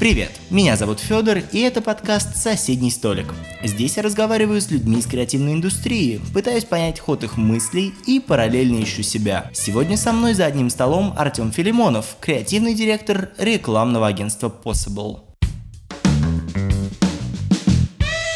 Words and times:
Привет, 0.00 0.30
меня 0.48 0.76
зовут 0.76 0.98
Федор, 0.98 1.42
и 1.52 1.60
это 1.60 1.82
подкаст 1.82 2.34
«Соседний 2.34 2.90
столик». 2.90 3.34
Здесь 3.62 3.98
я 3.98 4.02
разговариваю 4.02 4.58
с 4.58 4.70
людьми 4.70 5.00
из 5.00 5.06
креативной 5.06 5.52
индустрии, 5.52 6.22
пытаюсь 6.32 6.64
понять 6.64 6.98
ход 6.98 7.22
их 7.22 7.36
мыслей 7.36 7.92
и 8.06 8.18
параллельно 8.18 8.82
ищу 8.82 9.02
себя. 9.02 9.50
Сегодня 9.52 9.98
со 9.98 10.12
мной 10.12 10.32
за 10.32 10.46
одним 10.46 10.70
столом 10.70 11.12
Артем 11.18 11.52
Филимонов, 11.52 12.16
креативный 12.18 12.72
директор 12.72 13.28
рекламного 13.36 14.06
агентства 14.06 14.50
Possible. 14.64 15.29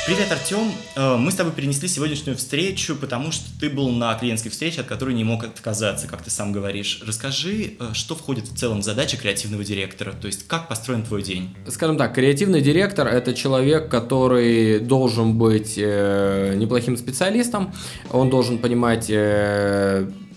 Привет, 0.07 0.31
Артем. 0.31 0.71
Э, 0.97 1.17
мы 1.17 1.31
с 1.31 1.35
тобой 1.35 1.55
перенесли 1.55 1.89
сегодняшнюю 1.89 2.37
встречу, 2.37 2.95
потому 2.95 3.33
что 3.33 3.47
ты 3.59 3.71
был 3.71 3.89
на 3.89 4.15
клиентской 4.15 4.51
встрече, 4.51 4.83
от 4.83 4.87
которой 4.87 5.15
не 5.15 5.25
мог 5.25 5.45
отказаться, 5.45 6.07
как 6.07 6.21
ты 6.21 6.29
сам 6.29 6.53
говоришь. 6.53 7.03
Расскажи, 7.07 7.73
э, 7.81 7.95
что 7.95 8.15
входит 8.15 8.47
в 8.47 8.55
целом 8.55 8.81
в 8.81 8.85
задачи 8.85 9.17
креативного 9.17 9.65
директора, 9.65 10.13
то 10.13 10.27
есть 10.27 10.47
как 10.47 10.69
построен 10.69 11.05
твой 11.05 11.23
день? 11.23 11.57
Скажем 11.69 11.97
так, 11.97 12.15
креативный 12.15 12.61
директор– 12.61 13.07
это 13.09 13.33
человек, 13.33 13.91
который 13.91 14.79
должен 14.79 15.39
быть 15.39 15.77
э, 15.79 16.53
неплохим 16.55 16.99
специалистом, 16.99 17.73
он 18.11 18.29
должен 18.29 18.59
понимать 18.59 19.09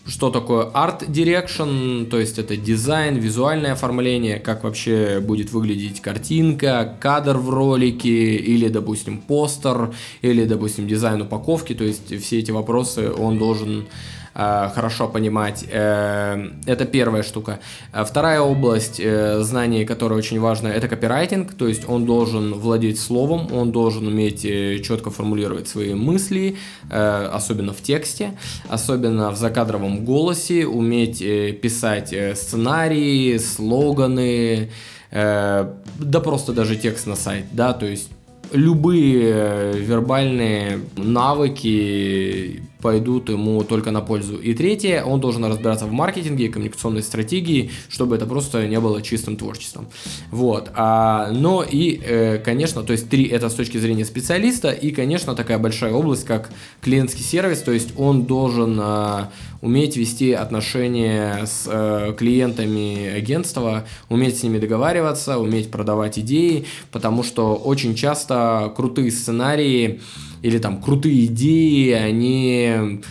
что 0.08 0.30
такое 0.30 0.66
Art 0.68 1.08
Direction, 1.08 2.06
то 2.06 2.18
есть 2.18 2.40
это 2.40 2.56
дизайн, 2.56 3.18
визуальное 3.18 3.74
оформление, 3.74 4.40
как 4.40 4.64
вообще 4.64 5.20
будет 5.20 5.52
выглядеть 5.52 6.02
картинка, 6.02 6.98
кадр 7.00 7.38
в 7.38 7.50
ролике, 7.50 8.36
или, 8.36 8.70
допустим, 8.70 9.20
постер, 9.20 9.94
или, 10.22 10.46
допустим, 10.46 10.88
дизайн 10.88 11.22
упаковки, 11.22 11.74
то 11.74 11.84
есть 11.84 12.22
все 12.24 12.40
эти 12.40 12.52
вопросы 12.52 13.12
он 13.12 13.38
должен 13.38 13.88
хорошо 14.38 15.08
понимать. 15.08 15.66
Э, 15.72 16.50
это 16.68 16.86
первая 16.86 17.24
штука. 17.24 17.60
Э, 17.92 18.06
вторая 18.06 18.40
область 18.42 19.02
знаний, 19.40 19.84
которая 19.86 20.20
очень 20.20 20.40
важна, 20.40 20.70
это 20.70 20.88
копирайтинг, 20.88 21.54
то 21.56 21.68
есть 21.68 21.90
он 21.90 22.06
должен 22.06 22.54
владеть 22.54 23.00
словом, 23.00 23.52
он 23.52 23.72
должен 23.72 24.08
уметь 24.08 24.42
четко 24.42 25.10
формулировать 25.10 25.68
свои 25.68 25.96
мысли, 25.96 26.56
особенно 26.90 27.74
в 27.74 27.82
тексте, 27.82 28.38
особенно 28.70 29.32
в 29.32 29.38
закадровом 29.38 30.06
голосе, 30.06 30.68
уметь 30.68 31.20
писать 31.62 32.14
сценарии, 32.38 33.38
слоганы, 33.38 34.70
да 35.12 36.20
просто 36.24 36.54
даже 36.54 36.76
текст 36.76 37.08
на 37.08 37.16
сайт, 37.16 37.46
да, 37.52 37.74
то 37.74 37.86
есть 37.86 38.10
любые 38.52 39.74
вербальные 39.74 40.80
навыки 40.96 42.62
пойдут 42.82 43.30
ему 43.30 43.64
только 43.64 43.92
на 43.92 44.02
пользу. 44.02 44.38
И 44.38 44.54
третье, 44.54 45.04
он 45.04 45.20
должен 45.20 45.44
разбираться 45.46 45.86
в 45.86 45.92
маркетинге 45.92 46.46
и 46.46 46.50
коммуникационной 46.50 47.04
стратегии, 47.04 47.72
чтобы 47.90 48.16
это 48.16 48.26
просто 48.26 48.68
не 48.68 48.80
было 48.80 49.02
чистым 49.02 49.36
творчеством. 49.38 49.88
Вот. 50.32 50.70
А, 50.76 51.32
но 51.32 51.64
и, 51.64 52.00
э, 52.04 52.38
конечно, 52.38 52.84
то 52.84 52.94
есть 52.94 53.10
три 53.10 53.26
это 53.26 53.50
с 53.50 53.54
точки 53.54 53.78
зрения 53.78 54.06
специалиста, 54.06 54.70
и, 54.70 54.92
конечно, 54.92 55.36
такая 55.36 55.58
большая 55.58 55.94
область, 55.94 56.26
как 56.26 56.50
клиентский 56.82 57.24
сервис, 57.24 57.62
то 57.62 57.72
есть 57.72 57.94
он 57.98 58.24
должен 58.26 58.80
а, 58.82 59.32
уметь 59.62 59.98
вести 59.98 60.32
отношения 60.32 61.46
с 61.46 61.68
э, 61.68 62.14
клиентами 62.18 63.08
агентства, 63.08 63.86
уметь 64.10 64.38
с 64.38 64.44
ними 64.44 64.60
договариваться, 64.60 65.40
уметь 65.40 65.72
продавать 65.72 66.20
идеи, 66.20 66.66
потому 66.92 67.24
что 67.24 67.56
очень 67.56 67.96
часто 67.96 68.72
крутые 68.76 69.12
сценарии 69.12 70.02
или 70.42 70.58
там 70.58 70.82
крутые 70.82 71.26
идеи, 71.26 71.92
они 71.92 73.02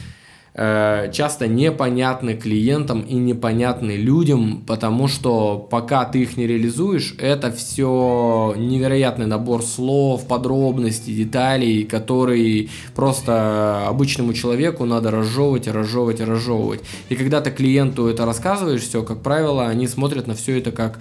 э, 0.56 1.10
часто 1.12 1.46
непонятны 1.46 2.34
клиентам 2.34 3.02
и 3.02 3.14
непонятны 3.14 3.92
людям, 3.92 4.62
потому 4.66 5.06
что 5.06 5.58
пока 5.70 6.04
ты 6.06 6.22
их 6.22 6.36
не 6.36 6.46
реализуешь, 6.46 7.14
это 7.18 7.52
все 7.52 8.54
невероятный 8.56 9.26
набор 9.26 9.62
слов, 9.62 10.26
подробностей, 10.26 11.14
деталей, 11.14 11.84
которые 11.84 12.68
просто 12.94 13.86
обычному 13.86 14.32
человеку 14.32 14.86
надо 14.86 15.10
разжевывать, 15.10 15.68
разжевывать, 15.68 16.20
разжевывать. 16.20 16.80
И 17.10 17.16
когда 17.16 17.40
ты 17.40 17.50
клиенту 17.50 18.06
это 18.06 18.24
рассказываешь, 18.24 18.82
все, 18.82 19.02
как 19.02 19.22
правило, 19.22 19.68
они 19.68 19.86
смотрят 19.86 20.26
на 20.26 20.34
все 20.34 20.58
это 20.58 20.72
как 20.72 20.98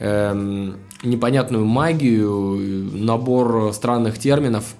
эм, 0.00 0.76
непонятную 1.02 1.64
магию, 1.64 2.58
набор 2.92 3.72
странных 3.72 4.18
терминов, 4.18 4.74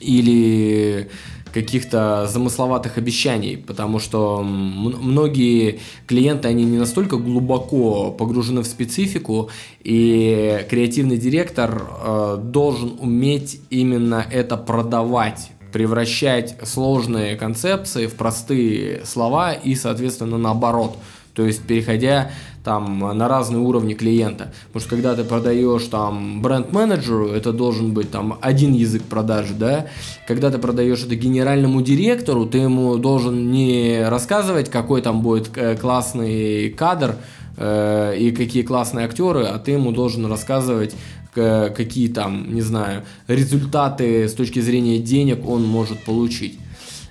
или 0.00 1.08
каких-то 1.52 2.26
замысловатых 2.26 2.98
обещаний, 2.98 3.56
потому 3.56 3.98
что 3.98 4.42
многие 4.42 5.80
клиенты, 6.06 6.48
они 6.48 6.64
не 6.64 6.78
настолько 6.78 7.16
глубоко 7.16 8.10
погружены 8.12 8.60
в 8.60 8.66
специфику, 8.66 9.50
и 9.80 10.66
креативный 10.68 11.16
директор 11.16 11.90
э, 11.90 12.40
должен 12.42 12.98
уметь 13.00 13.60
именно 13.70 14.26
это 14.30 14.56
продавать 14.56 15.50
превращать 15.72 16.56
сложные 16.62 17.36
концепции 17.36 18.06
в 18.06 18.14
простые 18.14 19.04
слова 19.04 19.52
и, 19.52 19.74
соответственно, 19.74 20.38
наоборот. 20.38 20.96
То 21.34 21.46
есть, 21.46 21.62
переходя 21.62 22.30
там 22.64 22.98
на 23.16 23.28
разные 23.28 23.60
уровни 23.60 23.94
клиента. 23.94 24.52
Потому 24.66 24.80
что 24.80 24.90
когда 24.90 25.14
ты 25.14 25.24
продаешь 25.24 25.84
там 25.84 26.42
бренд-менеджеру, 26.42 27.28
это 27.28 27.52
должен 27.52 27.94
быть 27.94 28.10
там 28.10 28.38
один 28.40 28.72
язык 28.72 29.02
продажи, 29.04 29.54
да. 29.54 29.86
Когда 30.26 30.50
ты 30.50 30.58
продаешь 30.58 31.02
это 31.04 31.14
генеральному 31.14 31.80
директору, 31.82 32.46
ты 32.46 32.58
ему 32.58 32.96
должен 32.96 33.50
не 33.50 34.06
рассказывать, 34.08 34.70
какой 34.70 35.02
там 35.02 35.22
будет 35.22 35.50
э, 35.56 35.76
классный 35.76 36.70
кадр 36.70 37.16
э, 37.56 38.16
и 38.18 38.32
какие 38.32 38.62
классные 38.62 39.06
актеры, 39.06 39.44
а 39.44 39.58
ты 39.58 39.72
ему 39.72 39.92
должен 39.92 40.26
рассказывать 40.26 40.94
какие 41.34 42.08
там, 42.08 42.52
не 42.52 42.62
знаю, 42.62 43.04
результаты 43.28 44.26
с 44.26 44.34
точки 44.34 44.58
зрения 44.58 44.98
денег 44.98 45.48
он 45.48 45.62
может 45.64 46.02
получить. 46.04 46.58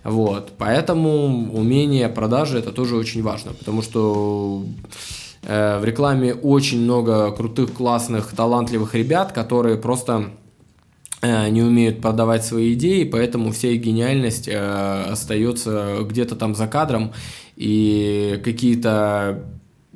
Вот, 0.03 0.51
поэтому 0.57 1.49
умение 1.53 2.09
продажи 2.09 2.59
это 2.59 2.73
тоже 2.73 2.97
очень 2.97 3.23
важно, 3.23 3.53
потому 3.53 3.81
что 3.81 4.65
Э, 4.97 5.16
в 5.47 5.85
рекламе 5.85 6.33
очень 6.33 6.81
много 6.81 7.31
крутых, 7.31 7.71
классных, 7.73 8.33
талантливых 8.33 8.93
ребят, 8.95 9.31
которые 9.31 9.77
просто 9.77 10.31
э, 11.21 11.49
не 11.49 11.61
умеют 11.61 12.01
продавать 12.01 12.43
свои 12.43 12.73
идеи, 12.73 13.05
поэтому 13.05 13.53
вся 13.53 13.69
их 13.69 13.81
гениальность 13.81 14.49
э, 14.49 15.03
остается 15.09 15.99
где-то 16.01 16.35
там 16.35 16.53
за 16.53 16.67
кадром, 16.67 17.13
и 17.55 18.41
какие-то 18.43 19.45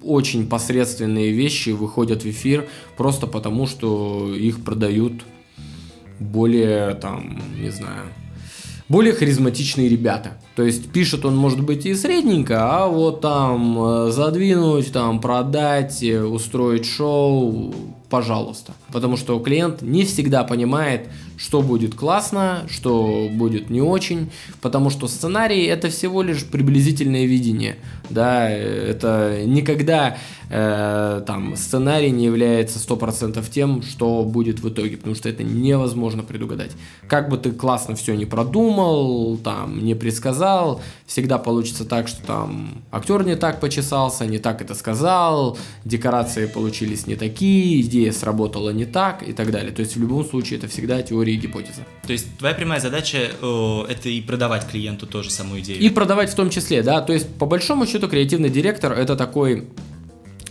очень 0.01 0.47
посредственные 0.47 1.31
вещи 1.31 1.69
выходят 1.71 2.23
в 2.23 2.29
эфир 2.29 2.67
просто 2.97 3.27
потому, 3.27 3.67
что 3.67 4.33
их 4.33 4.63
продают 4.63 5.25
более, 6.19 6.95
там, 6.95 7.41
не 7.59 7.69
знаю, 7.69 8.05
более 8.91 9.13
харизматичные 9.13 9.87
ребята. 9.87 10.33
То 10.55 10.63
есть 10.63 10.91
пишет 10.91 11.25
он, 11.25 11.35
может 11.35 11.61
быть, 11.61 11.85
и 11.85 11.95
средненько, 11.95 12.57
а 12.59 12.87
вот 12.87 13.21
там 13.21 13.81
э, 13.81 14.11
задвинуть, 14.11 14.91
там 14.91 15.21
продать, 15.21 16.03
э, 16.03 16.21
устроить 16.21 16.85
шоу, 16.85 17.73
пожалуйста. 18.11 18.73
Потому 18.91 19.17
что 19.17 19.39
клиент 19.39 19.81
не 19.81 20.03
всегда 20.03 20.43
понимает, 20.43 21.07
что 21.37 21.61
будет 21.61 21.95
классно, 21.95 22.67
что 22.69 23.29
будет 23.31 23.69
не 23.69 23.81
очень, 23.81 24.29
потому 24.61 24.89
что 24.91 25.07
сценарий 25.07 25.63
это 25.63 25.89
всего 25.89 26.21
лишь 26.21 26.45
приблизительное 26.45 27.25
видение. 27.25 27.77
Да, 28.09 28.49
это 28.49 29.41
никогда 29.45 30.17
э, 30.49 31.23
там 31.25 31.55
сценарий 31.55 32.11
не 32.11 32.25
является 32.25 32.79
100% 32.79 33.43
тем, 33.49 33.81
что 33.81 34.23
будет 34.23 34.59
в 34.59 34.67
итоге, 34.67 34.97
потому 34.97 35.15
что 35.15 35.29
это 35.29 35.43
невозможно 35.43 36.21
предугадать. 36.21 36.71
Как 37.07 37.29
бы 37.29 37.37
ты 37.37 37.51
классно 37.51 37.95
все 37.95 38.13
не 38.15 38.25
продумал, 38.25 39.37
там, 39.37 39.83
не 39.83 39.95
предсказал, 39.95 40.81
всегда 41.11 41.37
получится 41.37 41.83
так, 41.83 42.07
что 42.07 42.25
там 42.25 42.83
актер 42.89 43.25
не 43.25 43.35
так 43.35 43.59
почесался, 43.59 44.25
не 44.25 44.39
так 44.39 44.61
это 44.61 44.75
сказал, 44.75 45.57
декорации 45.83 46.45
получились 46.45 47.05
не 47.05 47.17
такие, 47.17 47.81
идея 47.81 48.13
сработала 48.13 48.69
не 48.69 48.85
так 48.85 49.21
и 49.21 49.33
так 49.33 49.51
далее. 49.51 49.73
То 49.73 49.81
есть 49.81 49.97
в 49.97 49.99
любом 49.99 50.23
случае 50.23 50.59
это 50.59 50.69
всегда 50.69 51.01
теория 51.01 51.33
и 51.33 51.35
гипотеза. 51.35 51.81
То 52.07 52.13
есть 52.13 52.37
твоя 52.37 52.55
прямая 52.55 52.79
задача 52.79 53.17
э, 53.17 53.81
это 53.89 54.07
и 54.07 54.21
продавать 54.21 54.65
клиенту 54.69 55.05
тоже 55.05 55.31
саму 55.31 55.59
идею. 55.59 55.81
И 55.81 55.89
продавать 55.89 56.29
в 56.29 56.35
том 56.35 56.49
числе, 56.49 56.81
да. 56.81 57.01
То 57.01 57.11
есть 57.11 57.27
по 57.35 57.45
большому 57.45 57.85
счету 57.85 58.07
креативный 58.07 58.49
директор 58.49 58.93
это 58.93 59.17
такой 59.17 59.67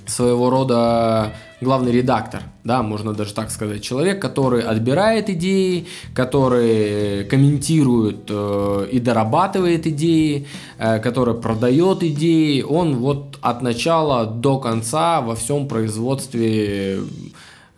своего 0.06 0.50
рода 0.50 1.34
главный 1.60 1.92
редактор, 1.92 2.42
да, 2.64 2.82
можно 2.82 3.12
даже 3.12 3.34
так 3.34 3.50
сказать, 3.50 3.82
человек, 3.82 4.20
который 4.20 4.62
отбирает 4.62 5.28
идеи, 5.30 5.86
который 6.14 7.24
комментирует 7.24 8.28
э, 8.28 8.88
и 8.92 8.98
дорабатывает 8.98 9.86
идеи, 9.86 10.46
э, 10.78 10.98
который 10.98 11.34
продает 11.34 12.02
идеи, 12.02 12.62
он 12.62 12.96
вот 12.96 13.38
от 13.40 13.62
начала 13.62 14.26
до 14.26 14.58
конца 14.58 15.20
во 15.20 15.34
всем 15.34 15.68
производстве 15.68 17.00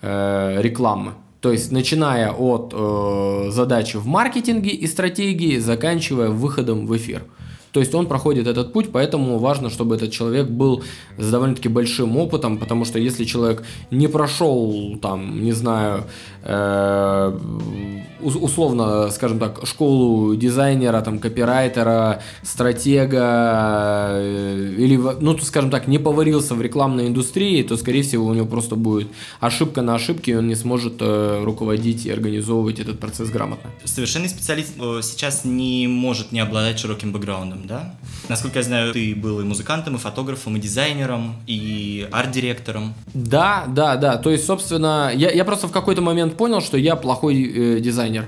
э, 0.01 0.63
рекламы. 0.63 1.13
То 1.41 1.51
есть 1.51 1.73
начиная 1.73 2.31
от 2.31 2.73
э, 2.73 3.51
задачи 3.51 3.97
в 3.97 4.07
маркетинге 4.07 4.71
и 4.71 4.87
стратегии, 4.87 5.59
заканчивая 5.59 6.29
выходом 6.29 6.87
в 6.87 6.97
эфир. 6.97 7.25
То 7.73 7.81
есть 7.81 7.95
он 7.95 8.07
проходит 8.07 8.47
этот 8.47 8.73
путь, 8.73 8.93
поэтому 8.93 9.39
важно, 9.39 9.71
чтобы 9.71 9.97
этот 9.97 10.13
человек 10.13 10.47
был 10.49 10.83
с 11.19 11.31
довольно-таки 11.31 11.69
большим 11.69 12.17
опытом, 12.19 12.59
потому 12.59 12.85
что 12.85 12.99
если 12.99 13.25
человек 13.25 13.65
не 13.91 14.09
прошел, 14.09 14.99
там, 15.01 15.43
не 15.43 15.53
знаю, 15.53 16.05
э, 16.43 17.39
условно, 18.21 19.11
скажем 19.11 19.39
так, 19.39 19.67
школу 19.67 20.35
дизайнера, 20.37 21.01
там, 21.01 21.19
копирайтера, 21.19 22.23
стратега, 22.43 24.09
э, 24.13 24.75
или, 24.79 25.01
ну, 25.21 25.39
скажем 25.39 25.71
так, 25.71 25.89
не 25.89 25.99
поварился 25.99 26.55
в 26.55 26.63
рекламной 26.63 27.07
индустрии, 27.07 27.63
то, 27.63 27.77
скорее 27.77 28.03
всего, 28.03 28.27
у 28.27 28.35
него 28.35 28.47
просто 28.47 28.77
будет 28.77 29.09
ошибка 29.41 29.83
на 29.83 29.95
ошибке, 29.95 30.33
и 30.33 30.35
он 30.35 30.47
не 30.47 30.57
сможет 30.57 30.95
э, 31.01 31.43
руководить 31.43 32.07
и 32.07 32.11
организовывать 32.11 32.81
этот 32.81 33.01
процесс 33.01 33.31
грамотно. 33.31 33.71
Совершенный 33.85 34.29
специалист 34.29 34.75
э, 34.79 35.01
сейчас 35.03 35.45
не 35.45 35.87
может 35.89 36.33
не 36.33 36.41
обладать 36.41 36.79
широким 36.79 37.13
бэкграундом, 37.13 37.62
да? 37.67 37.95
Насколько 38.29 38.59
я 38.59 38.63
знаю, 38.63 38.93
ты 38.93 39.15
был 39.15 39.41
и 39.41 39.45
музыкантом, 39.45 39.97
и 39.97 39.99
фотографом, 39.99 40.57
и 40.57 40.61
дизайнером, 40.61 41.37
и 41.47 42.09
арт-директором. 42.13 42.95
Да, 43.15 43.65
да, 43.69 43.97
да. 43.97 44.17
То 44.17 44.31
есть, 44.31 44.47
собственно, 44.47 45.11
я, 45.15 45.31
я 45.31 45.45
просто 45.45 45.69
в 45.69 45.73
какой-то 45.73 46.03
момент 46.03 46.37
понял, 46.37 46.61
что 46.61 46.77
я 46.77 46.97
плохой 46.97 47.43
э, 47.43 47.81
дизайнер. 47.81 48.27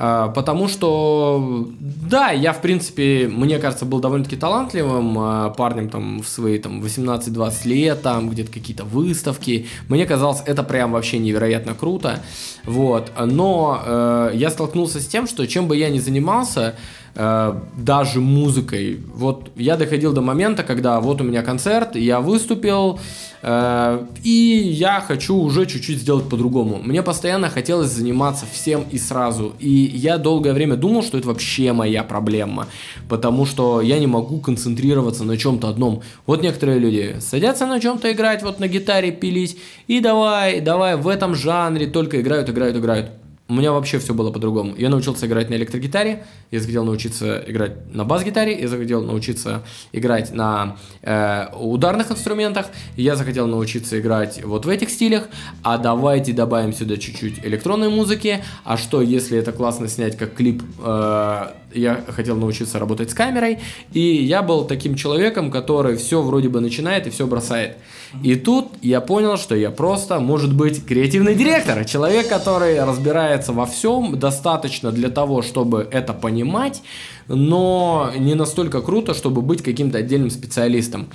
А, 0.00 0.28
потому 0.28 0.68
что, 0.68 1.68
да, 1.80 2.30
я, 2.30 2.52
в 2.52 2.62
принципе, 2.62 3.28
мне 3.28 3.58
кажется, 3.58 3.84
был 3.84 3.98
довольно-таки 3.98 4.36
талантливым 4.36 5.18
а, 5.18 5.50
парнем 5.50 5.88
там 5.88 6.22
в 6.22 6.28
свои 6.28 6.58
там 6.58 6.80
18-20 6.80 7.66
лет, 7.66 8.02
там 8.02 8.30
где-то 8.30 8.52
какие-то 8.52 8.84
выставки. 8.84 9.66
Мне 9.88 10.06
казалось, 10.06 10.40
это 10.46 10.62
прям 10.62 10.92
вообще 10.92 11.18
невероятно 11.18 11.74
круто. 11.74 12.22
Вот. 12.64 13.10
Но 13.18 13.82
э, 13.84 14.30
я 14.34 14.50
столкнулся 14.50 15.00
с 15.00 15.06
тем, 15.06 15.26
что 15.26 15.44
чем 15.48 15.66
бы 15.66 15.76
я 15.76 15.88
ни 15.88 15.98
занимался, 15.98 16.76
даже 17.14 18.20
музыкой. 18.20 19.00
Вот 19.14 19.50
я 19.56 19.76
доходил 19.76 20.12
до 20.12 20.20
момента, 20.20 20.62
когда 20.62 21.00
вот 21.00 21.20
у 21.20 21.24
меня 21.24 21.42
концерт, 21.42 21.96
я 21.96 22.20
выступил, 22.20 23.00
э, 23.42 24.06
и 24.22 24.30
я 24.30 25.00
хочу 25.00 25.36
уже 25.36 25.66
чуть-чуть 25.66 25.98
сделать 25.98 26.28
по-другому. 26.28 26.80
Мне 26.82 27.02
постоянно 27.02 27.50
хотелось 27.50 27.90
заниматься 27.90 28.46
всем 28.52 28.84
и 28.90 28.98
сразу. 28.98 29.52
И 29.58 29.68
я 29.68 30.18
долгое 30.18 30.52
время 30.52 30.76
думал, 30.76 31.02
что 31.02 31.18
это 31.18 31.28
вообще 31.28 31.72
моя 31.72 32.04
проблема. 32.04 32.66
Потому 33.08 33.46
что 33.46 33.80
я 33.80 33.98
не 33.98 34.06
могу 34.06 34.38
концентрироваться 34.40 35.24
на 35.24 35.36
чем-то 35.36 35.68
одном. 35.68 36.02
Вот 36.26 36.42
некоторые 36.42 36.78
люди 36.78 37.16
садятся 37.20 37.66
на 37.66 37.80
чем-то 37.80 38.12
играть, 38.12 38.42
вот 38.42 38.60
на 38.60 38.68
гитаре 38.68 39.10
пилить, 39.10 39.58
и 39.88 40.00
давай, 40.00 40.60
давай 40.60 40.96
в 40.96 41.08
этом 41.08 41.34
жанре 41.34 41.86
только 41.86 42.20
играют, 42.20 42.48
играют, 42.48 42.76
играют. 42.76 43.10
У 43.50 43.54
меня 43.54 43.72
вообще 43.72 43.98
все 43.98 44.12
было 44.12 44.30
по-другому. 44.30 44.74
Я 44.76 44.90
научился 44.90 45.26
играть 45.26 45.48
на 45.48 45.54
электрогитаре, 45.54 46.22
я 46.50 46.60
захотел 46.60 46.84
научиться 46.84 47.42
играть 47.46 47.94
на 47.94 48.04
бас-гитаре, 48.04 48.60
я 48.60 48.68
захотел 48.68 49.00
научиться 49.02 49.62
играть 49.92 50.34
на 50.34 50.76
э, 51.00 51.46
ударных 51.58 52.10
инструментах, 52.10 52.66
я 52.94 53.16
захотел 53.16 53.46
научиться 53.46 53.98
играть 53.98 54.44
вот 54.44 54.66
в 54.66 54.68
этих 54.68 54.90
стилях, 54.90 55.28
а 55.62 55.78
давайте 55.78 56.34
добавим 56.34 56.74
сюда 56.74 56.98
чуть-чуть 56.98 57.42
электронной 57.42 57.88
музыки, 57.88 58.44
а 58.64 58.76
что 58.76 59.00
если 59.00 59.38
это 59.38 59.52
классно 59.52 59.88
снять 59.88 60.18
как 60.18 60.34
клип, 60.34 60.62
э, 60.84 61.46
я 61.72 62.04
хотел 62.08 62.36
научиться 62.36 62.78
работать 62.78 63.10
с 63.10 63.14
камерой, 63.14 63.58
и 63.92 64.00
я 64.00 64.42
был 64.42 64.64
таким 64.64 64.94
человеком, 64.94 65.50
который 65.50 65.96
все 65.96 66.22
вроде 66.22 66.48
бы 66.48 66.60
начинает 66.60 67.06
и 67.06 67.10
все 67.10 67.26
бросает. 67.26 67.76
И 68.22 68.36
тут 68.36 68.68
я 68.80 69.00
понял, 69.00 69.36
что 69.36 69.54
я 69.54 69.70
просто, 69.70 70.18
может 70.20 70.54
быть, 70.54 70.84
креативный 70.84 71.34
директор, 71.34 71.84
человек, 71.84 72.28
который 72.28 72.82
разбирается 72.82 73.52
во 73.52 73.66
всем, 73.66 74.18
достаточно 74.18 74.92
для 74.92 75.10
того, 75.10 75.42
чтобы 75.42 75.86
это 75.90 76.14
понимать, 76.14 76.82
но 77.26 78.10
не 78.16 78.34
настолько 78.34 78.80
круто, 78.80 79.14
чтобы 79.14 79.42
быть 79.42 79.62
каким-то 79.62 79.98
отдельным 79.98 80.30
специалистом. 80.30 81.08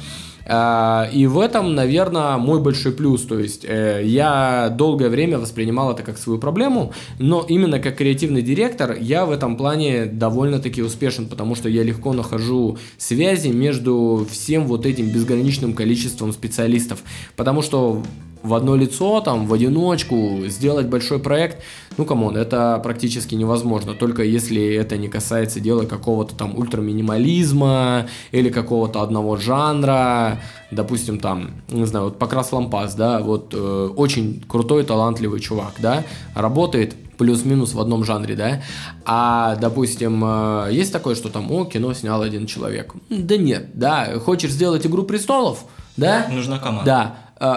А, 0.46 1.10
и 1.12 1.26
в 1.28 1.40
этом, 1.40 1.76
наверное, 1.76 2.38
мой 2.38 2.62
большой 2.62 2.92
плюс. 2.92 3.24
То 3.24 3.40
есть 3.40 3.66
э, 3.66 4.02
я 4.06 4.70
долгое 4.70 5.10
время 5.10 5.40
воспринимал 5.40 5.92
это 5.92 6.04
как 6.04 6.18
свою 6.18 6.40
проблему, 6.40 6.94
но 7.20 7.46
именно 7.48 7.80
как 7.80 7.98
креативный 7.98 8.42
директор 8.42 8.98
я 9.00 9.26
в 9.26 9.32
этом 9.32 9.56
плане 9.56 10.06
довольно-таки 10.06 10.82
успешен, 10.82 11.28
потому 11.28 11.56
что 11.56 11.70
я 11.70 11.84
легко 11.84 12.14
нахожу 12.14 12.78
связи 12.98 13.50
между 13.50 14.28
всем 14.30 14.66
вот 14.68 14.86
этим 14.86 15.10
безграничным 15.10 15.74
количеством 15.74 16.34
специалистов. 16.34 17.04
Потому 17.36 17.62
что 17.62 18.04
в 18.44 18.54
одно 18.54 18.76
лицо, 18.76 19.22
там, 19.22 19.48
в 19.48 19.54
одиночку 19.54 20.42
сделать 20.48 20.88
большой 20.88 21.20
проект, 21.20 21.64
ну, 21.98 22.06
come 22.06 22.23
on, 22.23 22.36
это 22.36 22.80
практически 22.84 23.36
невозможно, 23.36 23.94
только 23.94 24.24
если 24.24 24.76
это 24.76 24.98
не 24.98 25.08
касается 25.08 25.60
дела 25.60 25.86
какого-то 25.86 26.36
там 26.36 26.58
ультраминимализма 26.58 28.08
или 28.32 28.50
какого-то 28.50 29.02
одного 29.02 29.38
жанра, 29.38 30.42
допустим, 30.72 31.20
там, 31.20 31.52
не 31.70 31.86
знаю, 31.86 32.06
вот 32.06 32.20
Покрас 32.20 32.52
Лампас, 32.52 32.96
да, 32.96 33.20
вот 33.20 33.54
э, 33.54 33.90
очень 33.96 34.44
крутой, 34.48 34.84
талантливый 34.84 35.40
чувак, 35.40 35.76
да, 35.80 36.04
работает 36.36 36.96
плюс-минус 37.18 37.74
в 37.74 37.80
одном 37.80 38.04
жанре, 38.04 38.36
да, 38.36 38.62
а, 39.06 39.56
допустим, 39.56 40.22
э, 40.26 40.70
есть 40.72 40.92
такое, 40.92 41.16
что 41.16 41.30
там, 41.30 41.50
о, 41.52 41.64
кино 41.64 41.94
снял 41.94 42.22
один 42.22 42.46
человек. 42.46 42.94
Да 43.10 43.38
нет, 43.38 43.70
да, 43.74 44.20
хочешь 44.20 44.52
сделать 44.52 44.86
«Игру 44.86 45.04
престолов», 45.04 45.66
да? 45.96 46.28
Нужна 46.30 46.58
команда. 46.58 46.86
Да, 46.86 47.16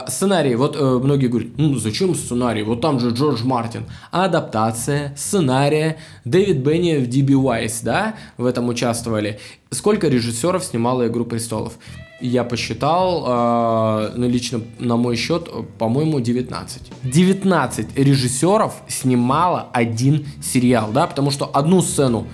сценарий, 0.08 0.56
вот 0.56 0.76
э, 0.76 1.00
многие 1.02 1.28
говорят, 1.28 1.50
ну 1.56 1.76
зачем 1.76 2.14
сценарий, 2.14 2.62
вот 2.62 2.80
там 2.80 2.98
же 2.98 3.10
Джордж 3.10 3.44
Мартин. 3.44 3.84
Адаптация, 4.10 5.14
сценария, 5.16 5.98
Дэвид 6.24 6.58
Бенни 6.58 6.96
в 6.96 7.08
DB 7.08 7.34
Wise, 7.34 7.80
да, 7.82 8.14
в 8.36 8.46
этом 8.46 8.68
участвовали. 8.68 9.38
Сколько 9.70 10.08
режиссеров 10.08 10.64
снимала 10.64 11.06
«Игру 11.06 11.24
престолов»? 11.24 11.74
Я 12.20 12.44
посчитал, 12.44 13.24
э, 13.26 14.12
ну, 14.16 14.28
лично 14.28 14.60
на 14.78 14.96
мой 14.96 15.16
счет, 15.16 15.48
по-моему, 15.78 16.20
19. 16.20 16.82
19 17.04 17.96
режиссеров 17.96 18.74
снимала 18.88 19.68
один 19.72 20.26
сериал, 20.42 20.90
да, 20.92 21.06
потому 21.06 21.30
что 21.30 21.44
одну 21.46 21.82
сцену 21.82 22.26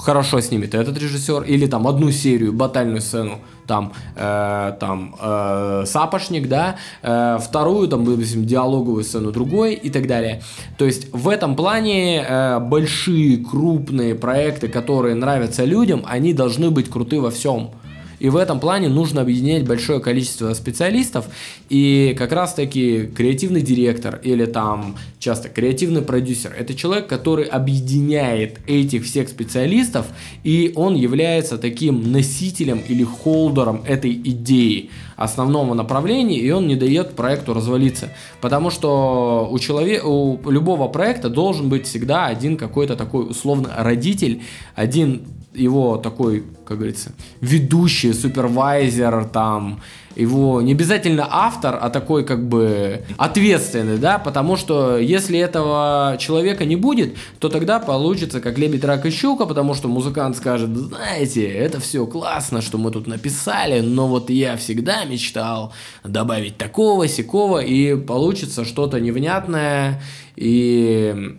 хорошо 0.00 0.40
снимет 0.40 0.74
этот 0.74 0.98
режиссер, 0.98 1.42
или 1.42 1.66
там 1.66 1.86
одну 1.86 2.10
серию, 2.10 2.52
батальную 2.52 3.00
сцену, 3.00 3.38
там, 3.66 3.92
э, 4.16 4.72
там 4.80 5.14
э, 5.20 5.84
сапошник, 5.86 6.48
да, 6.48 6.76
э, 7.02 7.38
вторую, 7.40 7.88
там, 7.88 8.04
допустим, 8.04 8.44
диалоговую 8.44 9.04
сцену 9.04 9.30
другой 9.30 9.74
и 9.74 9.90
так 9.90 10.06
далее. 10.06 10.42
То 10.78 10.84
есть 10.84 11.12
в 11.12 11.28
этом 11.28 11.54
плане 11.54 12.24
э, 12.26 12.58
большие, 12.58 13.36
крупные 13.38 14.14
проекты, 14.14 14.68
которые 14.68 15.14
нравятся 15.14 15.64
людям, 15.64 16.02
они 16.06 16.32
должны 16.34 16.70
быть 16.70 16.90
круты 16.90 17.20
во 17.20 17.30
всем. 17.30 17.70
И 18.20 18.28
в 18.28 18.36
этом 18.36 18.60
плане 18.60 18.88
нужно 18.88 19.22
объединять 19.22 19.66
большое 19.66 19.98
количество 19.98 20.54
специалистов. 20.54 21.26
И 21.68 22.14
как 22.16 22.32
раз 22.32 22.54
таки 22.54 23.06
креативный 23.06 23.62
директор 23.62 24.20
или 24.22 24.44
там 24.44 24.96
часто 25.18 25.48
креативный 25.48 26.02
продюсер– 26.02 26.54
это 26.58 26.74
человек, 26.74 27.08
который 27.08 27.44
объединяет 27.46 28.60
этих 28.66 29.04
всех 29.04 29.28
специалистов, 29.28 30.06
и 30.44 30.72
он 30.76 30.94
является 30.94 31.58
таким 31.58 32.12
носителем 32.12 32.82
или 32.86 33.02
холдером 33.02 33.82
этой 33.86 34.12
идеи 34.12 34.90
основного 35.16 35.74
направления, 35.74 36.38
и 36.38 36.50
он 36.50 36.66
не 36.66 36.76
дает 36.76 37.14
проекту 37.14 37.54
развалиться. 37.54 38.10
Потому 38.40 38.70
что 38.70 39.48
у, 39.50 39.58
человека, 39.58 40.06
у 40.06 40.50
любого 40.50 40.88
проекта 40.88 41.28
должен 41.28 41.68
быть 41.68 41.86
всегда 41.86 42.26
один 42.26 42.56
какой-то 42.56 42.96
такой 42.96 43.30
условно 43.30 43.70
родитель, 43.76 44.42
один 44.74 45.22
его 45.52 45.96
такой, 45.96 46.44
как 46.64 46.78
говорится, 46.78 47.12
ведущий, 47.40 48.12
супервайзер, 48.12 49.24
там, 49.26 49.80
его 50.16 50.60
не 50.60 50.72
обязательно 50.72 51.26
автор, 51.28 51.78
а 51.80 51.88
такой 51.90 52.24
как 52.24 52.48
бы 52.48 53.02
ответственный, 53.16 53.98
да, 53.98 54.18
потому 54.18 54.56
что 54.56 54.98
если 54.98 55.38
этого 55.38 56.16
человека 56.18 56.64
не 56.64 56.76
будет, 56.76 57.16
то 57.38 57.48
тогда 57.48 57.78
получится 57.78 58.40
как 58.40 58.58
лебедь, 58.58 58.84
рак 58.84 59.06
и 59.06 59.10
щука, 59.10 59.46
потому 59.46 59.74
что 59.74 59.88
музыкант 59.88 60.36
скажет, 60.36 60.70
знаете, 60.76 61.48
это 61.48 61.80
все 61.80 62.06
классно, 62.06 62.60
что 62.60 62.78
мы 62.78 62.90
тут 62.90 63.06
написали, 63.06 63.80
но 63.80 64.08
вот 64.08 64.30
я 64.30 64.56
всегда 64.56 65.04
мечтал 65.04 65.72
добавить 66.04 66.56
такого, 66.56 67.08
сякого, 67.08 67.60
и 67.60 67.96
получится 67.96 68.64
что-то 68.64 69.00
невнятное, 69.00 70.02
и 70.36 71.36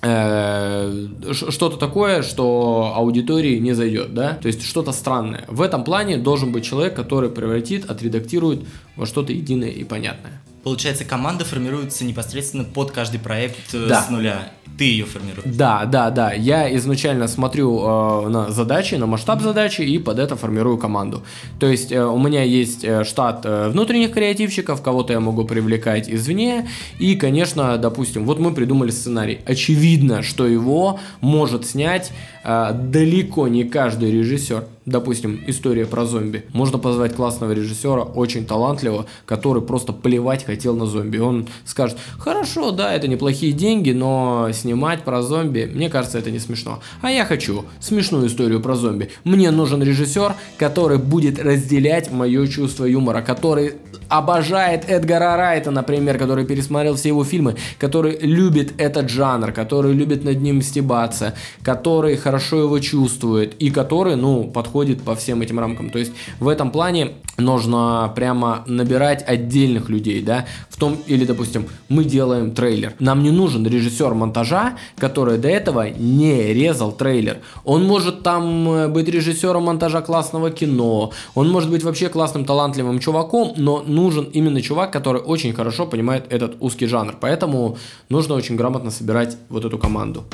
что-то 0.00 1.76
такое, 1.76 2.22
что 2.22 2.92
аудитории 2.94 3.58
не 3.58 3.72
зайдет, 3.72 4.14
да, 4.14 4.34
то 4.34 4.46
есть 4.46 4.64
что-то 4.64 4.92
странное. 4.92 5.44
В 5.48 5.60
этом 5.60 5.82
плане 5.84 6.16
должен 6.18 6.52
быть 6.52 6.64
человек, 6.64 6.94
который 6.94 7.30
превратит, 7.30 7.90
отредактирует 7.90 8.60
во 8.96 9.06
что-то 9.06 9.32
единое 9.32 9.70
и 9.70 9.84
понятное. 9.84 10.40
Получается, 10.62 11.04
команда 11.04 11.44
формируется 11.44 12.04
непосредственно 12.04 12.64
под 12.64 12.90
каждый 12.90 13.20
проект 13.20 13.72
э, 13.72 13.86
да. 13.88 14.02
с 14.02 14.10
нуля. 14.10 14.52
ты 14.76 14.84
ее 14.84 15.04
формируешь. 15.04 15.44
Да, 15.44 15.84
да, 15.84 16.10
да. 16.10 16.32
Я 16.32 16.74
изначально 16.76 17.28
смотрю 17.28 17.78
э, 17.80 18.28
на 18.28 18.50
задачи, 18.50 18.96
на 18.96 19.06
масштаб 19.06 19.40
задачи 19.40 19.82
и 19.82 19.98
под 19.98 20.18
это 20.18 20.36
формирую 20.36 20.76
команду. 20.78 21.22
То 21.60 21.66
есть 21.66 21.92
э, 21.92 22.04
у 22.04 22.18
меня 22.18 22.42
есть 22.42 22.84
э, 22.84 23.04
штат 23.04 23.42
э, 23.44 23.68
внутренних 23.68 24.12
креативщиков, 24.12 24.82
кого-то 24.82 25.12
я 25.12 25.20
могу 25.20 25.44
привлекать 25.44 26.10
извне. 26.10 26.68
И, 26.98 27.14
конечно, 27.14 27.78
допустим, 27.78 28.24
вот 28.24 28.38
мы 28.38 28.52
придумали 28.52 28.90
сценарий. 28.90 29.40
Очевидно, 29.46 30.22
что 30.22 30.46
его 30.46 30.98
может 31.20 31.66
снять 31.66 32.12
э, 32.44 32.72
далеко 32.74 33.48
не 33.48 33.64
каждый 33.64 34.10
режиссер 34.10 34.64
допустим, 34.88 35.40
история 35.46 35.86
про 35.86 36.04
зомби. 36.04 36.44
Можно 36.52 36.78
позвать 36.78 37.14
классного 37.14 37.52
режиссера, 37.52 38.02
очень 38.02 38.46
талантливого, 38.46 39.06
который 39.26 39.62
просто 39.62 39.92
плевать 39.92 40.44
хотел 40.44 40.74
на 40.74 40.86
зомби. 40.86 41.18
Он 41.18 41.46
скажет, 41.64 41.98
хорошо, 42.18 42.70
да, 42.70 42.92
это 42.94 43.08
неплохие 43.08 43.52
деньги, 43.52 43.92
но 43.92 44.48
снимать 44.52 45.04
про 45.04 45.22
зомби, 45.22 45.70
мне 45.72 45.90
кажется, 45.90 46.18
это 46.18 46.30
не 46.30 46.38
смешно. 46.38 46.80
А 47.02 47.10
я 47.10 47.24
хочу 47.24 47.64
смешную 47.80 48.26
историю 48.26 48.60
про 48.60 48.74
зомби. 48.74 49.10
Мне 49.24 49.50
нужен 49.50 49.82
режиссер, 49.82 50.34
который 50.56 50.98
будет 50.98 51.38
разделять 51.38 52.10
мое 52.10 52.46
чувство 52.46 52.84
юмора, 52.84 53.22
который 53.22 53.74
обожает 54.08 54.88
Эдгара 54.88 55.36
Райта, 55.36 55.70
например, 55.70 56.18
который 56.18 56.46
пересмотрел 56.46 56.96
все 56.96 57.08
его 57.08 57.24
фильмы, 57.24 57.56
который 57.78 58.18
любит 58.18 58.72
этот 58.78 59.10
жанр, 59.10 59.52
который 59.52 59.92
любит 59.92 60.24
над 60.24 60.40
ним 60.40 60.62
стебаться, 60.62 61.34
который 61.62 62.16
хорошо 62.16 62.62
его 62.62 62.78
чувствует 62.78 63.54
и 63.58 63.70
который, 63.70 64.16
ну, 64.16 64.44
подходит 64.44 64.77
по 65.02 65.14
всем 65.14 65.42
этим 65.42 65.58
рамкам. 65.58 65.90
То 65.90 65.98
есть 65.98 66.12
в 66.40 66.48
этом 66.48 66.70
плане 66.70 67.12
нужно 67.36 68.12
прямо 68.14 68.64
набирать 68.66 69.24
отдельных 69.26 69.88
людей, 69.88 70.22
да, 70.22 70.46
в 70.68 70.76
том, 70.76 70.96
или, 71.06 71.24
допустим, 71.24 71.66
мы 71.88 72.04
делаем 72.04 72.52
трейлер. 72.52 72.94
Нам 72.98 73.22
не 73.22 73.30
нужен 73.30 73.66
режиссер 73.66 74.14
монтажа, 74.14 74.76
который 74.96 75.38
до 75.38 75.48
этого 75.48 75.88
не 75.90 76.52
резал 76.52 76.92
трейлер. 76.92 77.38
Он 77.64 77.84
может 77.84 78.22
там 78.22 78.68
э, 78.68 78.88
быть 78.88 79.08
режиссером 79.08 79.64
монтажа 79.64 80.00
классного 80.00 80.50
кино, 80.50 81.12
он 81.34 81.50
может 81.50 81.70
быть 81.70 81.82
вообще 81.84 82.08
классным, 82.08 82.44
талантливым 82.44 82.98
чуваком, 82.98 83.54
но 83.56 83.82
нужен 83.86 84.24
именно 84.32 84.60
чувак, 84.62 84.92
который 84.92 85.20
очень 85.20 85.52
хорошо 85.52 85.86
понимает 85.86 86.26
этот 86.30 86.56
узкий 86.60 86.86
жанр. 86.86 87.14
Поэтому 87.20 87.78
нужно 88.08 88.34
очень 88.34 88.56
грамотно 88.56 88.90
собирать 88.90 89.36
вот 89.48 89.64
эту 89.64 89.78
команду. 89.78 90.24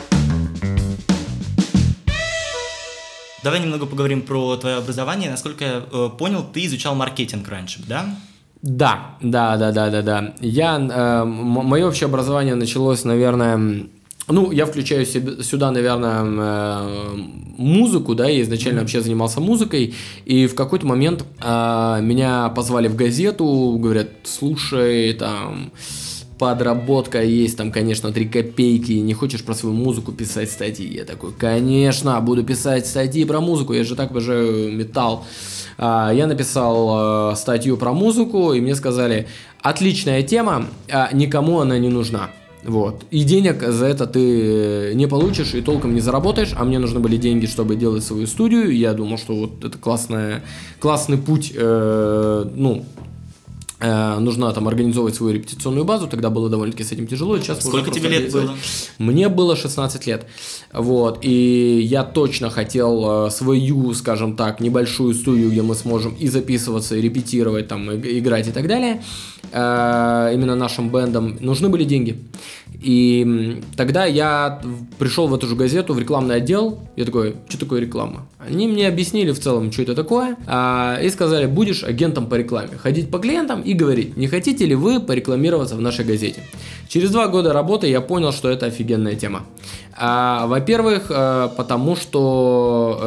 Давай 3.45 3.61
немного 3.61 3.85
поговорим 3.85 4.23
про 4.23 4.57
твое 4.57 4.77
образование. 4.77 5.31
Насколько 5.31 5.65
я 5.65 5.83
э, 5.93 6.09
понял, 6.19 6.43
ты 6.51 6.65
изучал 6.65 6.95
маркетинг 6.95 7.47
раньше, 7.47 7.83
да? 7.87 8.07
Да, 8.63 9.17
да, 9.21 9.59
да, 9.59 9.71
да, 9.71 9.91
да, 9.91 10.01
да. 10.01 10.35
Я, 10.41 10.79
э, 10.79 11.25
мое 11.25 11.87
общее 11.87 12.07
образование 12.07 12.55
началось, 12.55 13.05
наверное, 13.05 13.87
ну, 14.29 14.51
я 14.51 14.65
включаю 14.65 15.05
сюда, 15.05 15.71
наверное, 15.71 16.25
э, 16.25 17.17
музыку, 17.59 18.15
да, 18.15 18.27
я 18.31 18.41
изначально 18.41 18.81
вообще 18.81 19.03
занимался 19.03 19.41
музыкой, 19.41 19.95
и 20.25 20.47
в 20.47 20.55
какой-то 20.55 20.87
момент 20.87 21.27
э, 21.43 21.99
меня 22.01 22.49
позвали 22.49 22.89
в 22.89 22.97
газету, 22.97 23.77
говорят, 23.79 24.09
слушай, 24.25 25.13
там, 25.13 25.71
подработка 26.45 27.23
есть, 27.23 27.57
там, 27.57 27.73
конечно, 27.73 28.13
3 28.13 28.29
копейки, 28.29 28.93
не 28.93 29.15
хочешь 29.15 29.43
про 29.43 29.55
свою 29.55 29.75
музыку 29.75 30.13
писать 30.13 30.51
статьи? 30.51 30.87
Я 30.87 31.05
такой, 31.05 31.33
конечно, 31.33 32.21
буду 32.21 32.45
писать 32.45 32.87
статьи 32.87 33.25
про 33.25 33.41
музыку, 33.41 33.73
я 33.73 33.83
же 33.83 33.97
так 33.97 34.15
уже 34.15 34.71
металл. 34.71 35.25
А, 35.79 36.13
я 36.13 36.27
написал 36.27 37.33
э, 37.33 37.37
статью 37.37 37.79
про 37.79 37.95
музыку, 37.95 38.53
и 38.53 38.61
мне 38.61 38.75
сказали, 38.75 39.27
отличная 39.63 40.23
тема, 40.23 40.67
а 40.91 41.09
никому 41.15 41.61
она 41.61 41.79
не 41.79 41.89
нужна. 41.89 42.29
Вот. 42.63 43.07
И 43.11 43.25
денег 43.25 43.63
за 43.63 43.87
это 43.87 44.07
ты 44.07 44.93
не 44.95 45.07
получишь 45.07 45.55
и 45.55 45.63
толком 45.63 45.95
не 45.95 46.01
заработаешь, 46.01 46.53
а 46.55 46.65
мне 46.65 46.79
нужны 46.79 47.01
были 47.01 47.17
деньги, 47.17 47.47
чтобы 47.47 47.75
делать 47.77 48.05
свою 48.05 48.27
студию. 48.27 48.71
Я 48.77 48.93
думал, 48.93 49.17
что 49.17 49.35
вот 49.35 49.65
это 49.65 49.79
классная, 49.79 50.43
классный 50.79 51.17
путь, 51.17 51.53
э, 51.55 52.45
ну, 52.55 52.85
э, 52.85 53.05
нужно 53.81 54.53
там 54.53 54.69
организовывать 54.69 55.15
свою 55.15 55.35
репетиционную 55.35 55.85
базу, 55.85 56.07
тогда 56.07 56.31
было 56.31 56.49
довольно-таки 56.49 56.85
с 56.85 56.93
этим 56.93 57.07
тяжело. 57.07 57.39
Сейчас 57.39 57.61
Сколько 57.61 57.91
тебе 57.91 58.09
лет 58.09 58.33
было? 58.33 58.55
Мне 58.99 59.29
было 59.29 59.57
16 59.57 60.07
лет. 60.07 60.27
Вот, 60.73 61.19
и 61.23 61.81
я 61.83 62.05
точно 62.05 62.51
хотел 62.51 63.27
э, 63.27 63.31
свою, 63.31 63.95
скажем 63.95 64.37
так, 64.37 64.61
небольшую 64.61 65.15
студию, 65.15 65.51
где 65.51 65.63
мы 65.63 65.75
сможем 65.75 66.15
и 66.15 66.29
записываться, 66.29 66.97
и 66.97 67.01
репетировать, 67.01 67.69
там, 67.69 67.91
и, 67.91 68.19
играть 68.19 68.49
и 68.49 68.53
так 68.53 68.67
далее. 68.67 69.03
Э, 69.53 70.31
именно 70.35 70.57
нашим 70.57 70.91
бендом 70.91 71.37
нужны 71.41 71.69
были 71.69 71.85
деньги. 71.85 72.17
И 72.81 73.61
тогда 73.77 74.05
я 74.05 74.61
пришел 74.99 75.27
в 75.27 75.35
эту 75.35 75.47
же 75.47 75.57
газету, 75.57 75.95
в 75.95 75.99
рекламный 75.99 76.37
отдел, 76.37 76.81
я 76.97 77.05
такой, 77.05 77.37
что 77.49 77.59
такое 77.59 77.81
реклама? 77.81 78.27
Они 78.39 78.69
мне 78.69 78.89
объяснили 78.89 79.31
в 79.31 79.41
целом, 79.41 79.73
что 79.73 79.83
это 79.83 79.95
такое, 79.95 80.37
а, 80.47 80.99
и 81.03 81.09
сказали, 81.09 81.47
будешь 81.47 81.83
агентом 81.83 82.27
по 82.27 82.35
рекламе, 82.35 82.77
ходить 82.77 83.11
по 83.11 83.19
клиентам 83.19 83.63
и 83.63 83.73
говорить, 83.73 84.17
не 84.17 84.27
хотите 84.27 84.67
ли 84.67 84.75
вы 84.75 85.01
порекламироваться 85.01 85.77
в 85.77 85.81
нашей 85.81 86.05
газете. 86.05 86.43
Через 86.89 87.11
два 87.11 87.29
года 87.29 87.53
работы 87.53 87.87
я 87.87 88.01
понял, 88.01 88.33
что 88.33 88.51
это 88.51 88.67
офигенная 88.67 89.15
тема. 89.15 89.47
А, 89.97 90.47
во-первых, 90.47 91.07
э, 91.11 91.49
потому 91.57 91.95
что 91.95 92.99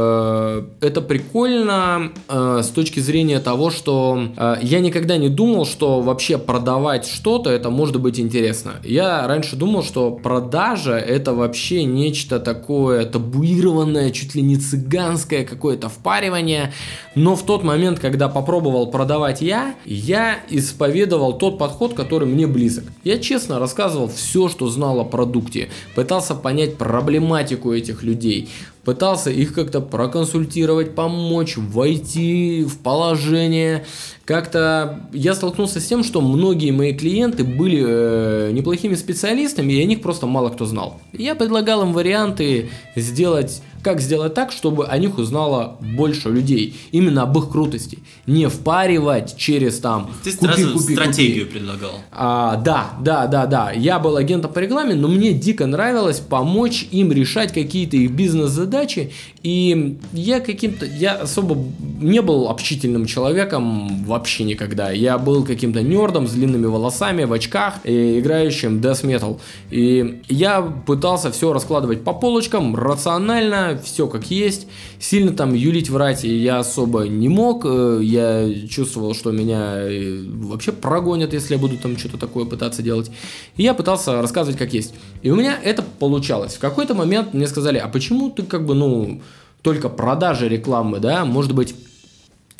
э, 0.82 0.86
это 0.88 1.01
прикольно 1.01 2.12
э, 2.29 2.62
с 2.63 2.70
точки 2.70 3.01
зрения 3.01 3.39
того, 3.39 3.70
что 3.72 4.20
я 4.62 4.79
никогда 4.79 5.17
не 5.17 5.29
думал, 5.29 5.65
что 5.65 6.01
вообще 6.01 6.38
продавать 6.38 7.06
что-то 7.06 7.50
это 7.50 7.70
может 7.70 8.00
быть 8.00 8.20
интересно. 8.20 8.74
Я 8.84 9.27
раньше 9.27 9.56
думал, 9.56 9.84
что 9.84 10.12
продажа 10.12 10.94
это 10.94 11.34
вообще 11.34 11.84
нечто 11.84 12.39
такое 12.39 13.06
табуированное, 13.06 14.12
чуть 14.12 14.36
ли 14.36 14.41
не 14.41 14.58
цыганское 14.58 15.46
какое-то 15.46 15.89
впаривание. 15.89 16.74
Но 17.15 17.36
в 17.36 17.44
тот 17.44 17.63
момент, 17.63 18.00
когда 18.00 18.29
попробовал 18.29 18.88
продавать 18.88 19.41
я, 19.41 19.75
я 19.86 20.39
исповедовал 20.50 21.38
тот 21.38 21.58
подход, 21.58 21.94
который 21.94 22.27
мне 22.27 22.48
близок. 22.48 22.86
Я 23.03 23.17
честно 23.17 23.60
рассказывал 23.60 24.08
все, 24.08 24.48
что 24.50 24.70
знал 24.70 25.00
о 25.00 25.03
продукте, 25.03 25.70
пытался 25.96 26.36
понять 26.36 26.76
проблематику 26.77 27.74
этих 27.74 28.03
людей, 28.03 28.50
пытался 28.84 29.29
их 29.31 29.53
как-то 29.53 29.81
проконсультировать, 29.81 30.96
помочь, 30.96 31.57
войти 31.57 32.63
в 32.63 32.77
положение. 32.77 33.86
Как-то 34.24 35.10
я 35.12 35.36
столкнулся 35.36 35.79
с 35.81 35.86
тем, 35.86 36.03
что 36.03 36.22
многие 36.22 36.72
мои 36.72 36.93
клиенты 36.93 37.43
были 37.43 37.84
э, 37.86 38.51
неплохими 38.53 38.96
специалистами, 38.96 39.74
и 39.74 39.81
о 39.81 39.86
них 39.86 40.01
просто 40.01 40.25
мало 40.25 40.50
кто 40.50 40.65
знал. 40.65 41.01
Я 41.12 41.36
предлагал 41.36 41.81
им 41.84 41.93
варианты 41.93 42.69
сделать 42.96 43.62
как 43.88 44.01
сделать 44.01 44.34
так, 44.34 44.51
чтобы 44.51 44.86
о 44.86 44.98
них 44.98 45.17
узнало 45.17 45.77
больше 45.79 46.27
людей. 46.27 46.75
Именно 46.91 47.24
об 47.24 47.38
их 47.38 47.50
крутости. 47.50 48.00
Не 48.25 48.50
впаривать 48.50 49.38
через 49.38 49.79
там... 49.79 50.12
Ты 50.25 50.34
купи, 50.34 50.46
сразу 50.46 50.74
купи, 50.77 50.94
стратегию 50.94 51.46
купи. 51.46 51.60
предлагал. 51.60 51.91
А, 52.12 52.58
да, 52.58 52.89
да, 53.00 53.27
да, 53.27 53.46
да. 53.46 53.72
Я 53.72 54.00
был 54.00 54.17
агентом 54.17 54.51
по 54.51 54.60
рекламе, 54.60 54.94
но 54.94 55.08
мне 55.08 55.32
дико 55.32 55.65
нравилось 55.67 56.20
помочь 56.20 56.86
им 56.91 57.13
решать 57.13 57.53
какие-то 57.53 57.96
их 57.96 58.12
бизнес-задачи. 58.12 59.13
И 59.41 59.98
я 60.12 60.41
каким-то... 60.41 60.86
Я 60.86 61.13
особо 61.13 61.58
не 62.01 62.22
был 62.22 62.50
общительным 62.50 63.06
человеком 63.06 64.03
вообще 64.03 64.44
никогда. 64.44 64.91
Я 64.91 65.17
был 65.17 65.46
каким-то 65.46 65.82
нердом 65.82 66.27
с 66.27 66.32
длинными 66.32 66.65
волосами, 66.65 67.24
в 67.24 67.32
очках, 67.32 67.75
и 67.86 68.20
играющим 68.20 68.82
death 68.82 69.06
metal. 69.06 69.39
И 69.72 70.22
я 70.27 70.62
пытался 70.62 71.32
все 71.32 71.53
раскладывать 71.53 72.03
по 72.03 72.12
полочкам, 72.12 72.75
рационально, 72.75 73.76
все 73.84 74.07
как 74.07 74.29
есть. 74.31 74.67
Сильно 75.00 75.31
там 75.31 75.53
юлить, 75.53 75.89
врать 75.89 76.24
я 76.24 76.60
особо 76.60 77.03
не 77.03 77.29
мог. 77.29 77.65
Э, 77.65 78.00
я 78.01 78.48
чувствовал, 78.67 79.13
что 79.13 79.31
меня 79.31 79.77
э, 79.77 80.24
вообще 80.27 80.72
прогонят, 80.72 81.34
если 81.34 81.55
я 81.55 81.60
буду 81.60 81.77
там 81.77 81.98
что-то 81.98 82.17
такое 82.17 82.46
пытаться 82.46 82.81
делать. 82.81 83.12
И 83.55 83.63
я 83.63 83.74
пытался 83.74 84.22
рассказывать 84.22 84.57
как 84.57 84.74
есть. 84.74 84.93
И 85.22 85.29
у 85.29 85.36
меня 85.36 85.57
это 85.62 85.84
получалось. 86.00 86.55
В 86.55 86.60
какой-то 86.60 86.93
момент 86.93 87.34
мне 87.34 87.48
сказали, 87.48 87.77
а 87.77 87.88
почему 87.88 88.29
ты 88.29 88.43
как 88.43 88.65
бы, 88.65 88.75
ну, 88.75 89.22
только 89.62 89.89
продажи 89.89 90.48
рекламы, 90.48 91.00
да, 91.00 91.25
может 91.25 91.53
быть, 91.53 91.75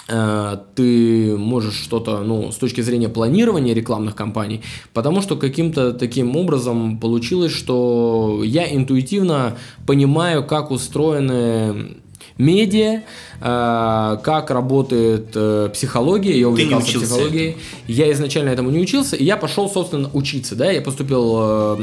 ты 0.08 1.36
можешь 1.38 1.76
что-то, 1.76 2.20
ну, 2.20 2.52
с 2.52 2.56
точки 2.56 2.82
зрения 2.82 3.10
планирования 3.10 3.74
рекламных 3.74 4.16
кампаний, 4.16 4.62
потому 4.94 5.22
что 5.22 5.36
каким-то 5.36 5.92
таким 5.94 6.36
образом 6.38 6.98
получилось, 6.98 7.52
что 7.52 8.42
я 8.44 8.74
интуитивно 8.74 9.58
понимаю, 9.86 10.46
как 10.46 10.72
устроены 10.72 11.98
медиа, 12.38 13.02
э, 13.42 14.18
как 14.24 14.52
работает 14.52 15.32
э, 15.36 15.70
психология, 15.74 16.40
я 16.40 16.50
увлекался 16.50 17.00
психологией. 17.00 17.58
Я 17.88 18.12
изначально 18.12 18.50
этому 18.50 18.70
не 18.70 18.80
учился, 18.80 19.16
и 19.16 19.24
я 19.24 19.38
пошел, 19.38 19.70
собственно, 19.70 20.10
учиться, 20.14 20.56
да, 20.56 20.72
я 20.72 20.82
поступил 20.82 21.78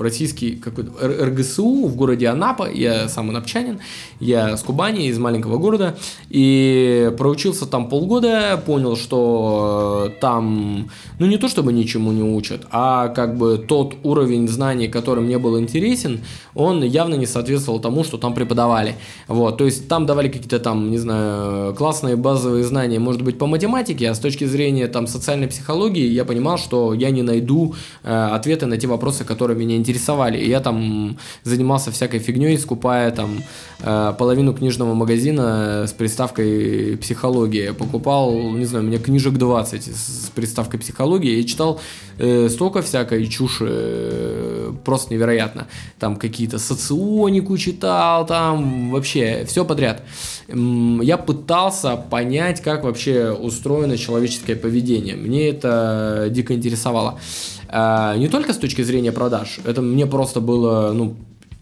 российский 0.00 0.56
какой-то 0.56 0.92
РГСУ 1.00 1.86
в 1.86 1.96
городе 1.96 2.28
Анапа, 2.28 2.68
я 2.70 3.08
сам 3.08 3.30
анапчанин, 3.30 3.80
я 4.20 4.56
с 4.56 4.62
Кубани, 4.62 5.08
из 5.08 5.18
маленького 5.18 5.58
города, 5.58 5.96
и 6.28 7.12
проучился 7.18 7.66
там 7.66 7.88
полгода, 7.88 8.62
понял, 8.64 8.96
что 8.96 10.12
там, 10.20 10.90
ну 11.18 11.26
не 11.26 11.36
то 11.36 11.48
чтобы 11.48 11.72
ничему 11.72 12.12
не 12.12 12.22
учат, 12.22 12.66
а 12.70 13.08
как 13.08 13.36
бы 13.36 13.58
тот 13.58 13.94
уровень 14.02 14.48
знаний, 14.48 14.88
который 14.88 15.22
мне 15.22 15.38
был 15.38 15.58
интересен, 15.58 16.20
он 16.54 16.82
явно 16.82 17.14
не 17.14 17.26
соответствовал 17.26 17.80
тому, 17.80 18.04
что 18.04 18.18
там 18.18 18.34
преподавали. 18.34 18.94
Вот, 19.28 19.58
то 19.58 19.64
есть 19.64 19.88
там 19.88 20.06
давали 20.06 20.28
какие-то 20.28 20.58
там, 20.58 20.90
не 20.90 20.98
знаю, 20.98 21.74
классные 21.74 22.16
базовые 22.16 22.64
знания, 22.64 22.98
может 22.98 23.22
быть, 23.22 23.38
по 23.38 23.46
математике, 23.46 24.10
а 24.10 24.14
с 24.14 24.18
точки 24.18 24.44
зрения 24.44 24.88
там 24.88 25.06
социальной 25.06 25.48
психологии 25.48 26.06
я 26.06 26.24
понимал, 26.24 26.58
что 26.58 26.94
я 26.94 27.10
не 27.10 27.22
найду 27.22 27.74
э, 28.02 28.28
ответы 28.32 28.66
на 28.66 28.76
те 28.76 28.86
вопросы, 28.86 29.24
которые 29.24 29.58
меня 29.58 29.76
интересовали. 29.86 30.44
Я 30.44 30.60
там 30.60 31.16
занимался 31.44 31.92
всякой 31.92 32.18
фигней, 32.18 32.58
скупая 32.58 33.12
там 33.12 33.42
э, 33.80 34.14
половину 34.18 34.52
книжного 34.52 34.94
магазина 34.94 35.84
с 35.86 35.92
приставкой 35.92 36.96
психология. 37.00 37.72
Покупал, 37.72 38.32
не 38.50 38.64
знаю, 38.64 38.84
у 38.84 38.88
меня 38.88 38.98
книжек 38.98 39.34
20 39.34 39.86
с 39.86 40.30
приставкой 40.34 40.80
психология 40.80 41.40
и 41.40 41.46
читал 41.46 41.80
э, 42.18 42.48
столько 42.48 42.82
всякой 42.82 43.26
чуши, 43.28 43.66
э, 43.68 44.72
просто 44.84 45.14
невероятно. 45.14 45.68
Там 46.00 46.16
какие-то 46.16 46.58
соционику 46.58 47.56
читал, 47.56 48.26
там 48.26 48.90
вообще 48.90 49.44
все 49.46 49.64
подряд. 49.64 50.02
Я 50.48 51.16
пытался 51.16 51.96
понять, 51.96 52.60
как 52.60 52.82
вообще 52.82 53.30
устроено 53.30 53.96
человеческое 53.96 54.56
поведение. 54.56 55.14
Мне 55.14 55.48
это 55.48 56.28
дико 56.30 56.54
интересовало. 56.54 57.20
А, 57.68 58.16
не 58.16 58.28
только 58.28 58.52
с 58.52 58.58
точки 58.58 58.82
зрения 58.82 59.12
продаж, 59.12 59.58
это 59.64 59.82
мне 59.82 60.06
просто 60.06 60.40
было, 60.40 60.92
ну, 60.92 61.16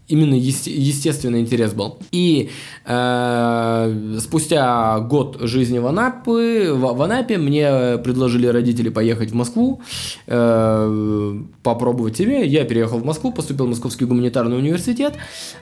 именно 0.07 0.35
есте- 0.35 0.71
естественный 0.71 1.41
интерес 1.41 1.73
был. 1.73 1.97
И 2.11 2.49
э, 2.85 4.17
спустя 4.19 4.99
год 4.99 5.37
жизни 5.41 5.79
в 5.79 5.87
Анапе, 5.87 6.71
в, 6.71 6.93
в 6.93 7.01
Анапе 7.01 7.37
мне 7.37 7.97
предложили 7.97 8.47
родители 8.47 8.89
поехать 8.89 9.31
в 9.31 9.35
Москву, 9.35 9.81
э, 10.27 11.39
попробовать 11.63 12.17
себе. 12.17 12.45
Я 12.45 12.65
переехал 12.65 12.99
в 12.99 13.05
Москву, 13.05 13.31
поступил 13.31 13.65
в 13.65 13.69
Московский 13.69 14.05
гуманитарный 14.05 14.57
университет. 14.57 15.15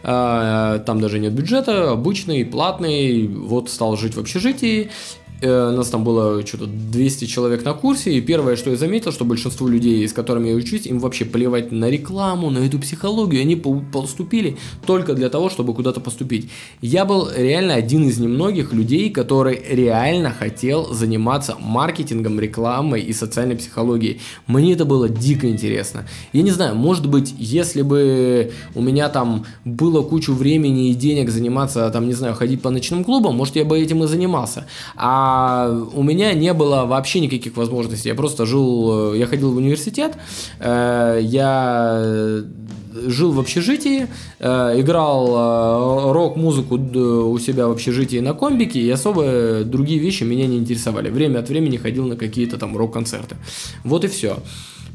Э, 0.03 0.79
там 0.85 0.99
даже 0.99 1.19
нет 1.19 1.33
бюджета, 1.33 1.91
обычный, 1.91 2.45
платный. 2.45 3.27
Вот 3.27 3.69
стал 3.69 3.95
жить 3.95 4.15
в 4.15 4.19
общежитии. 4.19 4.89
Э, 5.43 5.71
нас 5.71 5.89
там 5.89 6.05
было 6.05 6.45
что-то 6.47 6.67
200 6.67 7.25
человек 7.25 7.65
на 7.65 7.73
курсе, 7.73 8.13
и 8.13 8.21
первое, 8.21 8.55
что 8.55 8.69
я 8.69 8.77
заметил, 8.77 9.11
что 9.11 9.25
большинство 9.25 9.67
людей, 9.67 10.07
с 10.07 10.13
которыми 10.13 10.47
я 10.47 10.55
учусь, 10.55 10.85
им 10.85 10.99
вообще 10.99 11.25
плевать 11.25 11.69
на 11.69 11.89
рекламу, 11.89 12.49
на 12.49 12.59
эту 12.59 12.79
психологию, 12.79 13.41
они 13.41 13.57
поступили 13.57 14.55
только 14.85 15.13
для 15.13 15.29
того, 15.29 15.49
чтобы 15.49 15.73
куда-то 15.73 15.99
поступить. 15.99 16.49
Я 16.81 17.03
был 17.03 17.29
реально 17.35 17.73
один 17.73 18.07
из 18.07 18.19
немногих 18.19 18.71
людей, 18.71 19.09
который 19.09 19.61
реально 19.69 20.31
хотел 20.31 20.93
заниматься 20.93 21.57
маркетингом, 21.59 22.39
рекламой 22.39 23.01
и 23.01 23.11
социальной 23.11 23.57
психологией. 23.57 24.21
Мне 24.47 24.71
это 24.71 24.85
было 24.85 25.09
дико 25.09 25.49
интересно. 25.49 26.07
Я 26.31 26.43
не 26.43 26.51
знаю, 26.51 26.75
может 26.75 27.09
быть, 27.09 27.35
если 27.37 27.81
бы 27.81 28.53
у 28.75 28.81
меня 28.81 29.09
там 29.09 29.45
было 29.65 30.03
кучу 30.03 30.33
времени 30.33 30.89
и 30.89 30.93
денег 30.93 31.29
заниматься, 31.29 31.89
там, 31.89 32.07
не 32.07 32.13
знаю, 32.13 32.33
ходить 32.33 32.61
по 32.61 32.69
ночным 32.69 33.03
клубам, 33.03 33.35
может, 33.35 33.57
я 33.57 33.65
бы 33.65 33.77
этим 33.77 34.05
и 34.05 34.07
занимался. 34.07 34.67
А 34.95 35.32
а 35.35 35.67
у 35.93 36.03
меня 36.03 36.33
не 36.33 36.53
было 36.53 36.85
вообще 36.85 37.19
никаких 37.19 37.57
возможностей. 37.57 38.09
Я 38.09 38.15
просто 38.15 38.45
жил, 38.45 39.13
э, 39.13 39.17
я 39.17 39.25
ходил 39.25 39.51
в 39.51 39.57
университет, 39.57 40.13
э, 40.59 41.19
я 41.23 42.43
жил 43.07 43.31
в 43.31 43.39
общежитии, 43.39 44.07
э, 44.39 44.79
играл 44.79 46.13
рок-музыку 46.13 46.75
у 46.75 47.39
себя 47.39 47.67
в 47.67 47.71
общежитии 47.71 48.19
на 48.19 48.33
комбике, 48.33 48.79
и 48.79 48.89
особо 48.91 49.63
другие 49.63 49.99
вещи 49.99 50.23
меня 50.23 50.45
не 50.45 50.57
интересовали. 50.57 51.09
Время 51.09 51.39
от 51.39 51.49
времени 51.49 51.77
ходил 51.77 52.05
на 52.05 52.15
какие-то 52.15 52.57
там 52.57 52.77
рок-концерты. 52.77 53.35
Вот 53.83 54.05
и 54.05 54.07
все. 54.07 54.37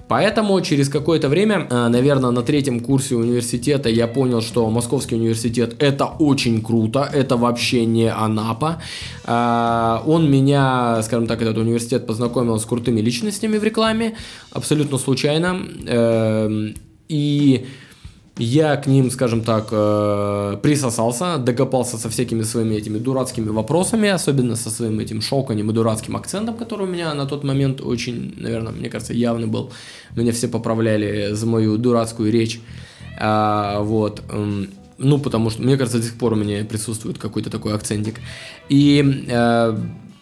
Поэтому 0.09 0.61
через 0.61 0.89
какое-то 0.89 1.29
время, 1.29 1.67
э, 1.71 1.89
наверное, 1.89 2.31
на 2.31 2.43
третьем 2.43 2.81
курсе 2.81 3.15
университета 3.15 3.89
я 3.89 4.07
понял, 4.07 4.41
что 4.41 4.71
Московский 4.71 5.17
университет 5.17 5.77
это 5.79 6.07
очень 6.07 6.63
круто, 6.63 7.09
это 7.13 7.37
вообще 7.37 7.85
не 7.85 8.11
Анапа. 8.11 8.83
Э, 9.27 9.99
он 10.07 10.31
меня, 10.31 11.03
скажем 11.03 11.27
так, 11.27 11.43
этот 11.43 11.59
университет 11.59 12.07
познакомил 12.07 12.59
с 12.59 12.65
крутыми 12.65 13.01
личностями 13.01 13.59
в 13.59 13.65
рекламе, 13.65 14.15
абсолютно 14.51 14.99
случайно. 14.99 15.61
Эм, 15.87 16.75
и 17.09 17.67
я 18.39 18.77
к 18.77 18.87
ним, 18.87 19.11
скажем 19.11 19.43
так, 19.43 19.69
э, 19.73 20.57
присосался, 20.63 21.39
докопался 21.39 21.99
со 21.99 22.09
всякими 22.09 22.43
своими 22.43 22.77
этими 22.77 22.99
дурацкими 22.99 23.49
вопросами, 23.49 24.09
особенно 24.09 24.57
со 24.57 24.71
своим 24.71 25.01
этим 25.01 25.21
шоканем 25.21 25.71
и 25.71 25.75
дурацким 25.75 26.17
акцентом, 26.17 26.57
который 26.57 26.87
у 26.87 26.91
меня 26.91 27.15
на 27.15 27.27
тот 27.27 27.45
момент 27.45 27.81
очень, 27.81 28.35
наверное, 28.37 28.73
мне 28.73 28.89
кажется, 28.89 29.13
явный 29.13 29.47
был. 29.47 29.71
Меня 30.17 30.33
все 30.33 30.49
поправляли 30.49 31.33
за 31.33 31.47
мою 31.47 31.79
дурацкую 31.79 32.33
речь. 32.33 32.61
А, 33.21 33.81
вот. 33.81 34.23
Ну, 34.99 35.19
потому 35.19 35.51
что, 35.51 35.63
мне 35.63 35.77
кажется, 35.77 35.99
до 35.99 36.05
сих 36.05 36.15
пор 36.15 36.33
у 36.33 36.37
меня 36.37 36.65
присутствует 36.65 37.19
какой-то 37.19 37.51
такой 37.51 37.75
акцентик. 37.75 38.21
И 38.69 39.25
э, 39.29 39.77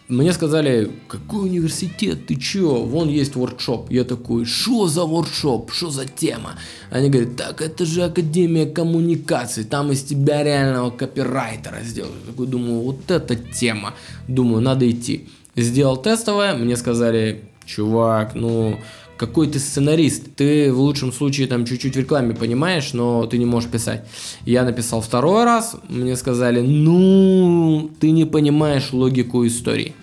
мне 0.09 0.31
сказали, 0.31 0.91
какой 1.09 1.49
университет, 1.49 2.27
ты 2.27 2.35
чё, 2.35 2.83
вон 2.83 3.09
есть 3.09 3.35
воркшоп. 3.35 3.91
Я 3.91 4.05
такой, 4.05 4.45
что 4.45 4.87
за 4.87 5.03
воркшоп, 5.03 5.71
что 5.73 5.89
за 5.89 6.05
тема? 6.05 6.51
Они 6.91 7.09
говорят, 7.09 7.35
так 7.35 7.61
это 7.61 7.85
же 7.85 8.03
Академия 8.03 8.65
коммуникаций, 8.65 9.65
там 9.65 9.91
из 9.91 10.03
тебя 10.03 10.43
реального 10.43 10.91
копирайтера 10.91 11.81
сделают. 11.83 12.15
Я 12.25 12.31
такой 12.31 12.47
думаю, 12.47 12.81
вот 12.81 13.11
эта 13.11 13.35
тема. 13.35 13.93
Думаю, 14.29 14.61
надо 14.61 14.89
идти. 14.89 15.27
Сделал 15.57 15.97
тестовое, 15.97 16.55
мне 16.55 16.77
сказали, 16.77 17.43
чувак, 17.65 18.33
ну, 18.33 18.79
какой 19.17 19.47
ты 19.47 19.59
сценарист. 19.59 20.35
Ты 20.35 20.71
в 20.71 20.79
лучшем 20.79 21.11
случае 21.11 21.47
там 21.47 21.65
чуть-чуть 21.65 21.95
в 21.95 21.99
рекламе 21.99 22.33
понимаешь, 22.33 22.93
но 22.93 23.25
ты 23.25 23.37
не 23.37 23.45
можешь 23.45 23.69
писать. 23.69 24.05
Я 24.45 24.63
написал 24.63 25.01
второй 25.01 25.43
раз, 25.43 25.75
мне 25.89 26.15
сказали, 26.15 26.61
ну, 26.61 27.89
ты 27.99 28.11
не 28.11 28.25
понимаешь 28.25 28.93
логику 28.93 29.45
истории. 29.45 29.93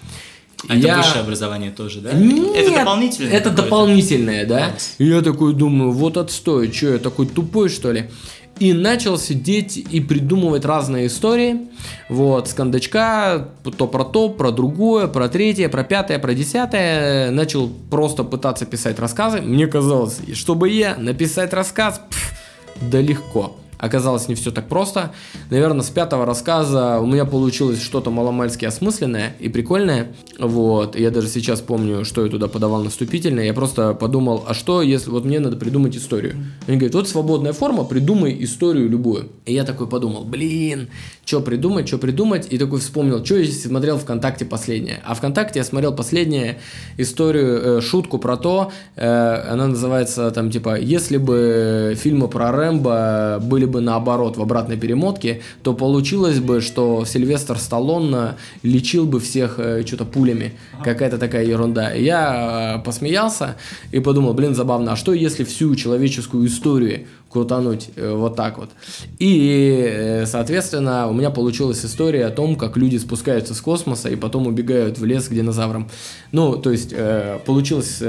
А 0.69 0.77
я... 0.77 0.89
это 0.89 0.97
высшее 0.99 1.21
образование 1.23 1.71
тоже, 1.71 2.01
да? 2.01 2.13
Нет, 2.13 2.57
это 2.57 2.79
дополнительное? 2.79 3.33
Это 3.33 3.51
дополнительное, 3.51 4.47
да. 4.47 4.75
И 4.99 5.07
я 5.07 5.21
такой 5.21 5.55
думаю, 5.55 5.93
вот 5.93 6.17
отстой, 6.17 6.73
что 6.73 6.95
я 6.95 6.99
такой 6.99 7.27
тупой, 7.27 7.69
что 7.69 7.93
ли? 7.93 8.11
И 8.59 8.73
начал 8.73 9.19
сидеть 9.19 9.77
и 9.77 10.01
придумывать 10.01 10.65
разные 10.65 11.09
истории. 11.09 11.69
Вот, 12.09 12.49
с 12.49 12.55
кондачка, 12.55 13.49
то 13.77 13.87
про 13.87 14.05
то, 14.05 14.29
про 14.29 14.51
другое, 14.51 15.09
про 15.09 15.29
третье, 15.29 15.69
про 15.69 15.85
пятое, 15.85 16.19
про 16.19 16.35
десятое. 16.35 17.31
Начал 17.31 17.69
просто 17.91 18.25
пытаться 18.25 18.67
писать 18.67 18.99
рассказы. 18.99 19.41
Мне 19.41 19.67
казалось, 19.67 20.21
чтобы 20.35 20.71
я 20.71 20.97
написать 20.97 21.53
рассказ, 21.53 22.01
пф, 22.09 22.33
да 22.81 23.01
легко. 23.01 23.57
Оказалось, 23.85 24.29
не 24.29 24.35
все 24.35 24.51
так 24.51 24.67
просто. 24.67 25.13
Наверное, 25.51 25.83
с 25.83 25.91
пятого 25.91 26.25
рассказа 26.25 27.01
у 27.01 27.07
меня 27.07 27.27
получилось 27.27 27.83
что-то 27.83 28.11
маломальски 28.11 28.65
осмысленное 28.65 29.37
и 29.41 29.51
прикольное. 29.51 30.13
Вот. 30.39 30.97
Я 30.99 31.11
даже 31.11 31.29
сейчас 31.29 31.61
помню, 31.61 32.07
что 32.07 32.25
я 32.25 32.31
туда 32.31 32.49
подавал 32.49 32.83
наступительно. 32.83 33.41
Я 33.41 33.53
просто 33.53 33.93
подумал, 33.93 34.45
а 34.49 34.55
что, 34.55 34.81
если 34.81 35.11
вот 35.11 35.27
мне 35.27 35.39
надо 35.39 35.57
придумать 35.57 35.95
историю? 35.97 36.35
Они 36.67 36.79
говорят, 36.79 36.95
вот 36.95 37.09
свободная 37.09 37.53
форма, 37.53 37.85
придумай 37.85 38.35
историю 38.41 38.89
любую. 38.89 39.29
И 39.45 39.53
я 39.53 39.65
такой 39.65 39.87
подумал, 39.87 40.25
блин, 40.25 40.89
что 41.27 41.41
придумать, 41.41 41.87
что 41.87 41.99
придумать. 41.99 42.47
И 42.49 42.57
такой 42.57 42.81
вспомнил, 42.81 43.23
что 43.23 43.37
я 43.37 43.53
смотрел 43.53 43.99
ВКонтакте 43.99 44.47
последнее. 44.47 45.03
А 45.05 45.15
ВКонтакте 45.15 45.59
я 45.59 45.65
смотрел 45.65 45.95
последнюю 45.95 46.57
историю, 46.97 47.61
э, 47.63 47.81
шутку 47.83 48.17
про 48.17 48.39
то, 48.39 48.73
э, 48.97 49.45
она 49.51 49.67
называется 49.67 50.31
там 50.31 50.51
типа, 50.51 50.79
если 50.81 51.19
бы 51.19 51.99
фильмы 52.01 52.29
про 52.29 52.51
Рэмбо 52.51 53.41
были 53.43 53.65
были 53.65 53.74
бы 53.75 53.81
наоборот 53.81 54.37
в 54.37 54.43
обратной 54.43 54.77
перемотке, 54.77 55.43
то 55.63 55.75
получилось 55.75 56.39
бы, 56.39 56.61
что 56.61 57.05
Сильвестр 57.05 57.59
Сталлоне 57.59 58.37
лечил 58.63 59.05
бы 59.05 59.19
всех 59.19 59.59
э, 59.59 59.85
что-то 59.85 60.05
пулями. 60.05 60.53
Какая-то 60.85 61.19
такая 61.19 61.45
ерунда. 61.45 61.93
я 61.93 62.79
э, 62.79 62.85
посмеялся 62.85 63.57
и 63.93 64.01
подумал, 64.01 64.35
блин, 64.35 64.55
забавно, 64.55 64.93
а 64.93 64.97
что 64.97 65.13
если 65.13 65.45
всю 65.45 65.75
человеческую 65.75 66.47
историю 66.47 67.07
крутануть 67.35 67.91
э, 67.97 68.15
вот 68.15 68.37
так 68.37 68.59
вот. 68.59 68.71
И, 69.19 69.85
э, 69.85 70.27
соответственно, 70.27 71.09
у 71.09 71.13
меня 71.13 71.31
получилась 71.31 71.85
история 71.85 72.27
о 72.27 72.31
том, 72.31 72.55
как 72.55 72.77
люди 72.77 72.97
спускаются 72.97 73.55
с 73.55 73.61
космоса 73.61 74.09
и 74.09 74.15
потом 74.15 74.47
убегают 74.47 74.99
в 74.99 75.05
лес 75.05 75.27
к 75.27 75.35
динозаврам. 75.35 75.91
Ну, 76.31 76.57
то 76.57 76.71
есть, 76.71 76.93
э, 76.93 77.41
получилось 77.45 78.01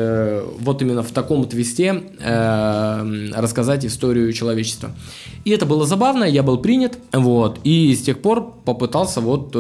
вот 0.60 0.82
именно 0.82 1.02
в 1.02 1.12
таком 1.12 1.48
твисте 1.48 2.04
рассказать 3.36 3.86
историю 3.86 4.32
человечества. 4.34 4.92
И 5.44 5.50
это 5.50 5.66
было 5.66 5.86
забавно, 5.86 6.24
я 6.24 6.44
был 6.44 6.58
принят, 6.58 6.98
вот, 7.12 7.60
и 7.64 7.96
с 7.96 8.02
тех 8.02 8.22
пор 8.22 8.54
попытался 8.66 9.22
вот 9.22 9.56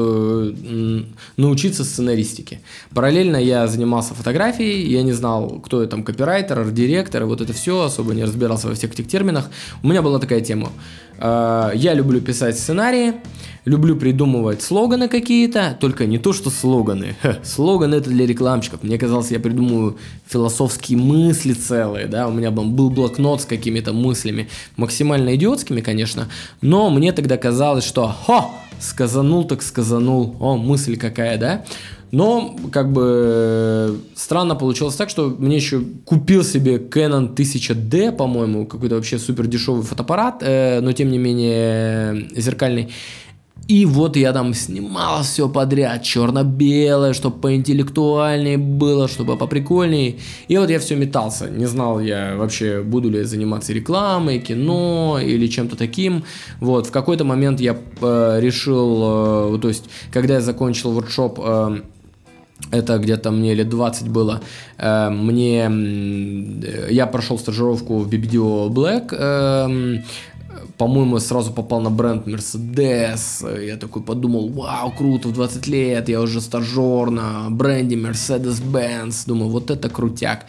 научиться 1.38 1.84
сценаристике. 1.84 2.60
Параллельно 2.93 3.38
я 3.38 3.67
занимался 3.67 4.13
фотографией, 4.13 4.91
я 4.91 5.04
не 5.04 5.13
знал, 5.13 5.62
кто 5.63 5.82
я 5.82 5.88
там, 5.88 6.04
копирайтер, 6.04 6.60
арт-директор, 6.60 7.25
вот 7.25 7.41
это 7.41 7.54
все, 7.54 7.84
особо 7.84 8.13
не 8.13 8.23
разбирался 8.23 8.67
во 8.67 8.75
всех 8.75 8.93
этих 8.93 9.08
терминах, 9.08 9.49
У 9.84 9.88
меня 9.88 10.02
была 10.02 10.20
такая 10.20 10.41
тема. 10.41 10.72
Э, 11.18 11.72
я 11.76 11.94
люблю 11.94 12.22
писать 12.22 12.58
сценарии, 12.58 13.13
люблю 13.65 13.96
придумывать 13.96 14.62
слоганы 14.62 15.08
какие-то, 15.08 15.78
только 15.80 16.06
не 16.06 16.18
то, 16.18 16.34
что 16.34 16.50
слоганы. 16.50 17.15
Ха, 17.22 17.38
слоганы 17.44 17.96
это 17.96 18.10
для 18.10 18.26
рекламщиков. 18.26 18.84
Мне 18.84 18.98
казалось, 18.98 19.32
я 19.32 19.39
придумываю 19.39 19.98
философские 20.28 20.98
мысли 20.98 21.54
целые, 21.54 22.08
да, 22.08 22.28
у 22.28 22.32
меня 22.32 22.52
был 22.52 22.89
блокнот 22.89 23.41
с 23.41 23.46
какими-то 23.46 23.94
мыслями, 23.94 24.50
максимально 24.78 25.36
идиотскими, 25.36 25.82
конечно, 25.82 26.28
но 26.62 26.89
мне 26.89 27.12
тогда 27.12 27.38
казалось, 27.38 27.86
что 27.86 28.08
хо, 28.08 28.52
сказанул 28.80 29.46
так 29.46 29.62
сказанул, 29.62 30.36
о, 30.39 30.58
мысль 30.58 30.98
какая, 30.98 31.38
да, 31.38 31.65
но, 32.15 32.56
как 32.71 32.93
бы, 32.93 33.99
странно 34.15 34.56
получилось 34.56 34.95
так, 34.95 35.10
что 35.10 35.36
мне 35.38 35.58
еще 35.58 35.82
купил 36.06 36.45
себе 36.45 36.78
Canon 36.78 37.36
1000D, 37.36 38.13
по-моему, 38.13 38.65
какой-то 38.65 38.95
вообще 38.95 39.19
супер 39.19 39.47
дешевый 39.47 39.84
фотоаппарат, 39.84 40.38
э, 40.39 40.80
но 40.80 40.93
тем 40.93 41.12
не 41.12 41.17
менее 41.17 42.30
зеркальный. 42.34 42.89
И 43.67 43.86
вот 43.86 44.15
я 44.15 44.32
там 44.32 44.54
снимал 44.54 45.23
все 45.23 45.49
подряд, 45.49 46.04
черно-белое, 46.04 47.12
чтобы 47.12 47.38
поинтеллектуальнее 47.41 48.58
было, 48.58 49.10
чтобы 49.10 49.36
поприкольнее. 49.36 50.15
И 50.47 50.58
вот 50.58 50.69
я 50.69 50.80
все 50.80 50.95
метался. 50.95 51.49
Не 51.49 51.65
знал 51.65 51.99
я 51.99 52.38
вообще, 52.38 52.82
буду 52.82 53.10
ли 53.10 53.23
заниматься 53.23 53.73
рекламой, 53.73 54.39
кино 54.39 55.19
или 55.21 55.47
чем-то 55.47 55.75
таким. 55.75 56.23
Вот, 56.62 56.88
в 56.88 56.91
какой-то 56.91 57.25
момент 57.25 57.60
я 57.60 57.75
э, 58.01 58.39
решил, 58.39 59.56
э, 59.56 59.60
то 59.60 59.67
есть, 59.67 59.89
когда 60.13 60.36
я 60.36 60.41
закончил 60.41 60.91
воркшоп 60.93 61.39
э, 61.43 61.82
это 62.72 62.98
где-то 62.98 63.32
мне 63.32 63.54
лет 63.54 63.70
20 63.70 64.10
было, 64.10 64.41
э, 64.78 65.10
мне, 65.10 65.70
я 66.89 67.06
прошел 67.08 67.38
стажировку 67.38 68.00
в 68.00 68.10
BBDO 68.10 68.70
Black, 68.70 69.13
эм, 69.13 70.04
по-моему, 70.78 71.20
сразу 71.20 71.52
попал 71.52 71.82
на 71.82 71.89
бренд 71.89 72.28
Mercedes. 72.28 73.65
Я 73.65 73.78
такой 73.78 74.02
подумал, 74.02 74.50
вау, 74.50 74.91
круто, 74.91 75.30
в 75.30 75.34
20 75.34 75.68
лет 75.68 76.10
я 76.10 76.22
уже 76.22 76.41
стажер 76.41 77.10
на 77.10 77.50
бренде 77.50 77.96
Mercedes-Benz. 77.96 79.24
Думаю, 79.26 79.50
вот 79.50 79.72
это 79.72 79.89
крутяк. 79.89 80.46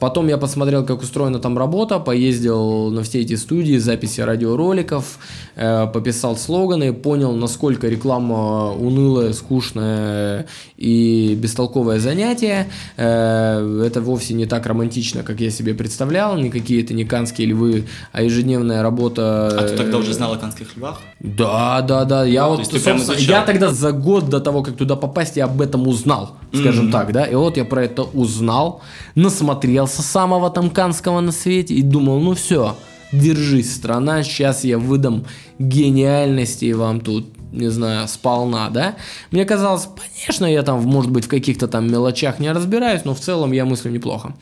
Потом 0.00 0.28
я 0.28 0.38
посмотрел, 0.38 0.84
как 0.84 1.02
устроена 1.02 1.38
там 1.38 1.58
работа, 1.58 1.98
поездил 1.98 2.90
на 2.90 3.02
все 3.02 3.20
эти 3.20 3.36
студии, 3.36 3.78
записи 3.78 4.20
радиороликов, 4.20 5.18
э, 5.56 5.86
пописал 5.92 6.36
слоганы, 6.36 6.92
понял, 6.92 7.32
насколько 7.32 7.88
реклама 7.88 8.72
унылая, 8.72 9.32
скучная 9.32 10.46
и 10.76 11.36
бестолковое 11.40 11.98
занятие. 11.98 12.68
Э, 12.96 13.82
это 13.84 14.00
вовсе 14.00 14.34
не 14.34 14.46
так 14.46 14.66
романтично, 14.66 15.22
как 15.22 15.40
я 15.40 15.50
себе 15.50 15.74
представлял. 15.74 16.36
Никакие 16.36 16.82
это 16.82 16.94
не 16.94 17.04
канские 17.04 17.48
львы, 17.48 17.84
а 18.12 18.22
ежедневная 18.22 18.82
работа 18.82 19.43
а 19.48 19.68
ты 19.68 19.76
тогда 19.76 19.98
уже 19.98 20.12
знал 20.12 20.32
о 20.32 20.36
канских 20.36 20.76
львах? 20.76 21.00
Да, 21.20 21.80
да, 21.82 22.04
да. 22.04 22.24
Я, 22.24 22.48
вот, 22.48 22.72
я 23.18 23.42
тогда 23.42 23.68
за 23.68 23.92
год 23.92 24.28
до 24.28 24.40
того, 24.40 24.62
как 24.62 24.76
туда 24.76 24.96
попасть, 24.96 25.36
я 25.36 25.44
об 25.44 25.60
этом 25.60 25.86
узнал, 25.88 26.36
скажем 26.52 26.90
так, 26.90 27.12
да. 27.12 27.24
И 27.24 27.34
вот 27.34 27.56
я 27.56 27.64
про 27.64 27.84
это 27.84 28.02
узнал, 28.02 28.82
насмотрелся 29.14 30.02
самого 30.02 30.50
там 30.50 30.70
канского 30.70 31.20
на 31.20 31.32
свете 31.32 31.74
и 31.74 31.82
думал, 31.82 32.20
ну 32.20 32.34
все, 32.34 32.76
держись, 33.12 33.74
страна, 33.74 34.22
сейчас 34.22 34.64
я 34.64 34.78
выдам 34.78 35.24
гениальности 35.58 36.72
вам 36.72 37.00
тут 37.00 37.26
не 37.54 37.70
знаю, 37.70 38.08
сполна, 38.08 38.68
да? 38.68 38.96
Мне 39.30 39.44
казалось, 39.44 39.88
конечно, 39.96 40.44
я 40.44 40.62
там, 40.62 40.82
может 40.82 41.10
быть, 41.10 41.26
в 41.26 41.28
каких-то 41.28 41.68
там 41.68 41.90
мелочах 41.90 42.40
не 42.40 42.52
разбираюсь, 42.52 43.04
но 43.04 43.14
в 43.14 43.20
целом 43.20 43.52
я 43.52 43.64
мыслю 43.64 43.92
неплохо. 43.92 44.34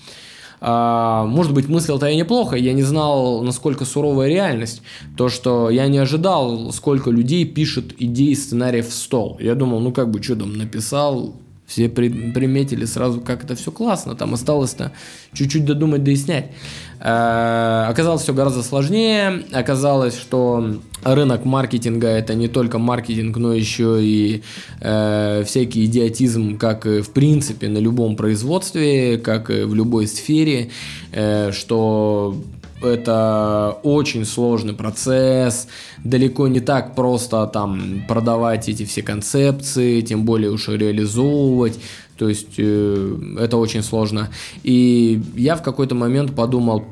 А, 0.64 1.24
может 1.24 1.52
быть, 1.52 1.68
мыслил-то 1.68 2.06
я 2.06 2.14
неплохо, 2.14 2.54
я 2.54 2.72
не 2.72 2.84
знал, 2.84 3.42
насколько 3.42 3.84
суровая 3.84 4.28
реальность. 4.28 4.82
То, 5.16 5.28
что 5.28 5.70
я 5.70 5.88
не 5.88 5.98
ожидал, 5.98 6.72
сколько 6.72 7.10
людей 7.10 7.44
пишет 7.44 7.94
идеи 7.98 8.34
сценариев 8.34 8.88
в 8.88 8.94
стол. 8.94 9.38
Я 9.40 9.56
думал, 9.56 9.80
ну 9.80 9.90
как 9.90 10.12
бы, 10.12 10.22
что 10.22 10.36
там 10.36 10.56
написал, 10.56 11.34
все 11.66 11.88
при, 11.88 12.08
приметили 12.08 12.84
сразу, 12.84 13.20
как 13.20 13.42
это 13.42 13.56
все 13.56 13.72
классно. 13.72 14.14
Там 14.14 14.34
осталось-то 14.34 14.92
чуть-чуть 15.32 15.64
додумать, 15.64 16.04
да 16.04 16.12
и 16.12 16.16
снять. 16.16 16.52
Э, 16.91 16.91
оказалось 17.04 18.22
все 18.22 18.32
гораздо 18.32 18.62
сложнее. 18.62 19.44
Оказалось, 19.52 20.16
что 20.16 20.76
рынок 21.02 21.44
маркетинга 21.44 22.08
это 22.08 22.34
не 22.34 22.48
только 22.48 22.78
маркетинг, 22.78 23.36
но 23.36 23.52
еще 23.52 23.98
и 24.00 24.42
э, 24.80 25.42
всякий 25.44 25.84
идиотизм, 25.86 26.58
как 26.58 26.84
в 26.84 27.10
принципе 27.10 27.68
на 27.68 27.78
любом 27.78 28.14
производстве, 28.14 29.18
как 29.18 29.48
в 29.48 29.74
любой 29.74 30.06
сфере, 30.06 30.70
э, 31.12 31.50
что 31.52 32.36
это 32.82 33.78
очень 33.82 34.24
сложный 34.24 34.74
процесс, 34.74 35.68
далеко 36.04 36.48
не 36.48 36.60
так 36.60 36.94
просто 36.94 37.46
там 37.46 38.04
продавать 38.08 38.68
эти 38.68 38.84
все 38.84 39.02
концепции, 39.02 40.00
тем 40.00 40.24
более 40.24 40.50
уж 40.50 40.68
реализовывать. 40.68 41.78
То 42.18 42.28
есть 42.28 42.54
э, 42.58 43.18
это 43.40 43.56
очень 43.56 43.82
сложно. 43.82 44.28
И 44.62 45.20
я 45.34 45.56
в 45.56 45.62
какой-то 45.62 45.94
момент 45.94 46.34
подумал, 46.34 46.84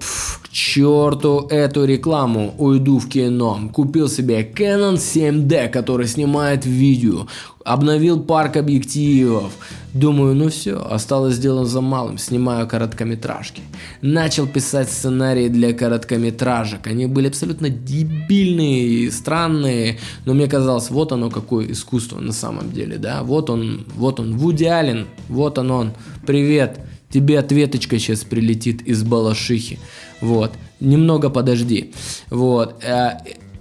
к 0.43 0.49
черту 0.49 1.47
эту 1.51 1.85
рекламу, 1.85 2.55
уйду 2.59 2.99
в 2.99 3.09
кино. 3.09 3.61
Купил 3.73 4.09
себе 4.09 4.43
Canon 4.43 4.95
7D, 4.95 5.69
который 5.69 6.09
снимает 6.09 6.67
видео 6.67 7.27
обновил 7.65 8.21
парк 8.21 8.57
объективов. 8.57 9.53
Думаю, 9.93 10.35
ну 10.35 10.49
все, 10.49 10.81
осталось 10.81 11.39
дело 11.39 11.65
за 11.67 11.81
малым, 11.81 12.17
снимаю 12.17 12.67
короткометражки. 12.67 13.63
Начал 14.03 14.47
писать 14.47 14.91
сценарии 14.91 15.49
для 15.49 15.73
короткометражек. 15.73 16.87
Они 16.87 17.07
были 17.07 17.29
абсолютно 17.29 17.69
дебильные 17.69 19.00
странные, 19.09 19.99
но 20.25 20.35
мне 20.35 20.47
казалось, 20.47 20.91
вот 20.91 21.13
оно 21.13 21.31
какое 21.31 21.73
искусство 21.73 22.21
на 22.21 22.33
самом 22.33 22.73
деле, 22.73 22.99
да. 22.99 23.23
Вот 23.23 23.51
он, 23.51 23.87
вот 23.95 24.21
он, 24.21 24.37
Вуди 24.37 24.65
Аллен, 24.65 25.07
вот 25.29 25.59
он 25.59 25.71
он. 25.71 25.93
Привет, 26.27 26.81
тебе 27.09 27.39
ответочка 27.39 27.99
сейчас 27.99 28.25
прилетит 28.25 28.83
из 28.83 29.03
Балашихи. 29.03 29.79
Вот, 30.21 30.53
немного 30.81 31.31
подожди. 31.31 31.93
Вот, 32.29 32.83
э, 32.85 33.13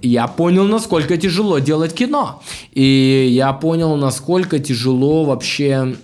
я 0.02 0.28
понял, 0.28 0.66
насколько 0.66 1.18
тяжело 1.18 1.60
делать 1.60 1.94
кино. 1.94 2.42
И 2.72 3.30
я 3.32 3.54
понял, 3.54 3.96
насколько 3.96 4.60
тяжело 4.60 5.26
вообще, 5.26 5.96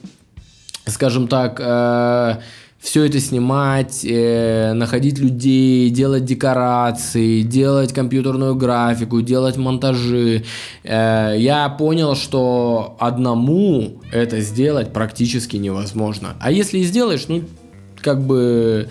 скажем 0.85 1.27
так, 1.27 1.59
э, 1.59 2.37
все 2.85 3.03
это 3.05 3.19
снимать, 3.19 4.05
э, 4.05 4.73
находить 4.73 5.17
людей, 5.17 5.89
делать 5.89 6.23
декорации, 6.23 7.41
делать 7.41 7.91
компьютерную 7.91 8.53
графику, 8.53 9.21
делать 9.21 9.57
монтажи. 9.57 10.43
Э, 10.83 11.33
я 11.35 11.67
понял, 11.69 12.15
что 12.15 12.95
одному 12.99 14.01
это 14.11 14.39
сделать 14.41 14.93
практически 14.93 15.57
невозможно. 15.57 16.35
А 16.39 16.51
если 16.51 16.77
и 16.77 16.83
сделаешь, 16.83 17.27
ну, 17.27 17.41
как 18.01 18.21
бы 18.21 18.89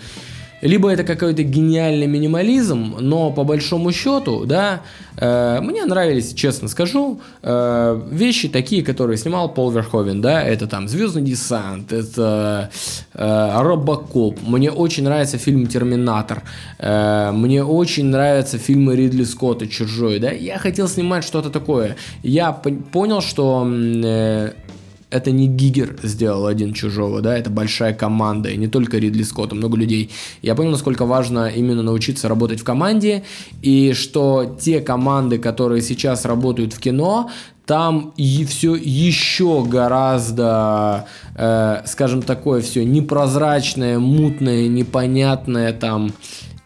либо 0.61 0.89
это 0.89 1.03
какой-то 1.03 1.43
гениальный 1.43 2.07
минимализм, 2.07 2.95
но 2.99 3.31
по 3.31 3.43
большому 3.43 3.91
счету, 3.91 4.45
да, 4.45 4.81
э, 5.17 5.59
мне 5.61 5.85
нравились, 5.85 6.33
честно 6.33 6.67
скажу, 6.67 7.19
э, 7.41 8.01
вещи 8.11 8.49
такие, 8.49 8.83
которые 8.83 9.17
снимал 9.17 9.53
Пол 9.53 9.71
Верховен, 9.71 10.21
да, 10.21 10.41
это 10.41 10.67
там 10.67 10.87
«Звездный 10.87 11.21
десант», 11.21 11.91
это 11.91 12.69
э, 13.13 13.61
«Робокоп», 13.61 14.39
мне 14.41 14.71
очень 14.71 15.03
нравится 15.03 15.37
фильм 15.37 15.67
«Терминатор», 15.67 16.43
э, 16.79 17.31
мне 17.31 17.63
очень 17.63 18.05
нравятся 18.05 18.57
фильмы 18.57 18.95
Ридли 18.95 19.23
Скотта 19.23 19.67
«Чужой», 19.67 20.19
да, 20.19 20.31
я 20.31 20.57
хотел 20.57 20.87
снимать 20.87 21.23
что-то 21.23 21.49
такое, 21.49 21.95
я 22.23 22.51
понял, 22.51 23.21
что 23.21 23.67
э, 23.67 24.51
это 25.15 25.31
не 25.31 25.47
Гигер 25.47 25.97
сделал 26.03 26.45
один 26.45 26.73
чужого, 26.73 27.21
да, 27.21 27.37
это 27.37 27.49
большая 27.49 27.93
команда, 27.93 28.49
и 28.49 28.57
не 28.57 28.67
только 28.67 28.97
Ридли 28.97 29.23
Скотт, 29.23 29.53
а 29.53 29.55
много 29.55 29.77
людей. 29.77 30.11
Я 30.41 30.55
понял, 30.55 30.71
насколько 30.71 31.05
важно 31.05 31.47
именно 31.47 31.81
научиться 31.81 32.27
работать 32.27 32.59
в 32.59 32.63
команде, 32.63 33.23
и 33.61 33.93
что 33.93 34.57
те 34.59 34.81
команды, 34.81 35.37
которые 35.37 35.81
сейчас 35.81 36.25
работают 36.25 36.73
в 36.73 36.79
кино, 36.79 37.29
там 37.65 38.13
и 38.15 38.45
все 38.45 38.75
еще 38.75 39.63
гораздо, 39.63 41.07
э, 41.35 41.81
скажем, 41.85 42.21
такое 42.21 42.61
все 42.61 42.85
непрозрачное, 42.85 43.97
мутное, 43.97 44.67
непонятное 44.67 45.73
там 45.73 46.11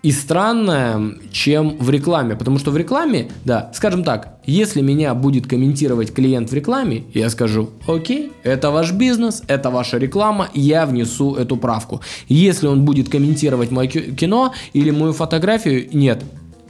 и 0.01 0.11
странное, 0.11 1.15
чем 1.31 1.77
в 1.77 1.89
рекламе. 1.89 2.35
Потому 2.35 2.57
что 2.59 2.71
в 2.71 2.77
рекламе, 2.77 3.29
да, 3.45 3.71
скажем 3.73 4.03
так, 4.03 4.39
если 4.45 4.81
меня 4.81 5.13
будет 5.13 5.47
комментировать 5.47 6.13
клиент 6.13 6.49
в 6.49 6.53
рекламе, 6.53 7.03
я 7.13 7.29
скажу, 7.29 7.69
окей, 7.87 8.31
это 8.43 8.71
ваш 8.71 8.91
бизнес, 8.93 9.43
это 9.47 9.69
ваша 9.69 9.97
реклама, 9.97 10.49
я 10.53 10.85
внесу 10.85 11.35
эту 11.35 11.57
правку. 11.57 12.01
Если 12.27 12.67
он 12.67 12.85
будет 12.85 13.09
комментировать 13.09 13.71
мое 13.71 13.87
кино 13.87 14.53
или 14.73 14.91
мою 14.91 15.13
фотографию, 15.13 15.87
нет, 15.91 16.23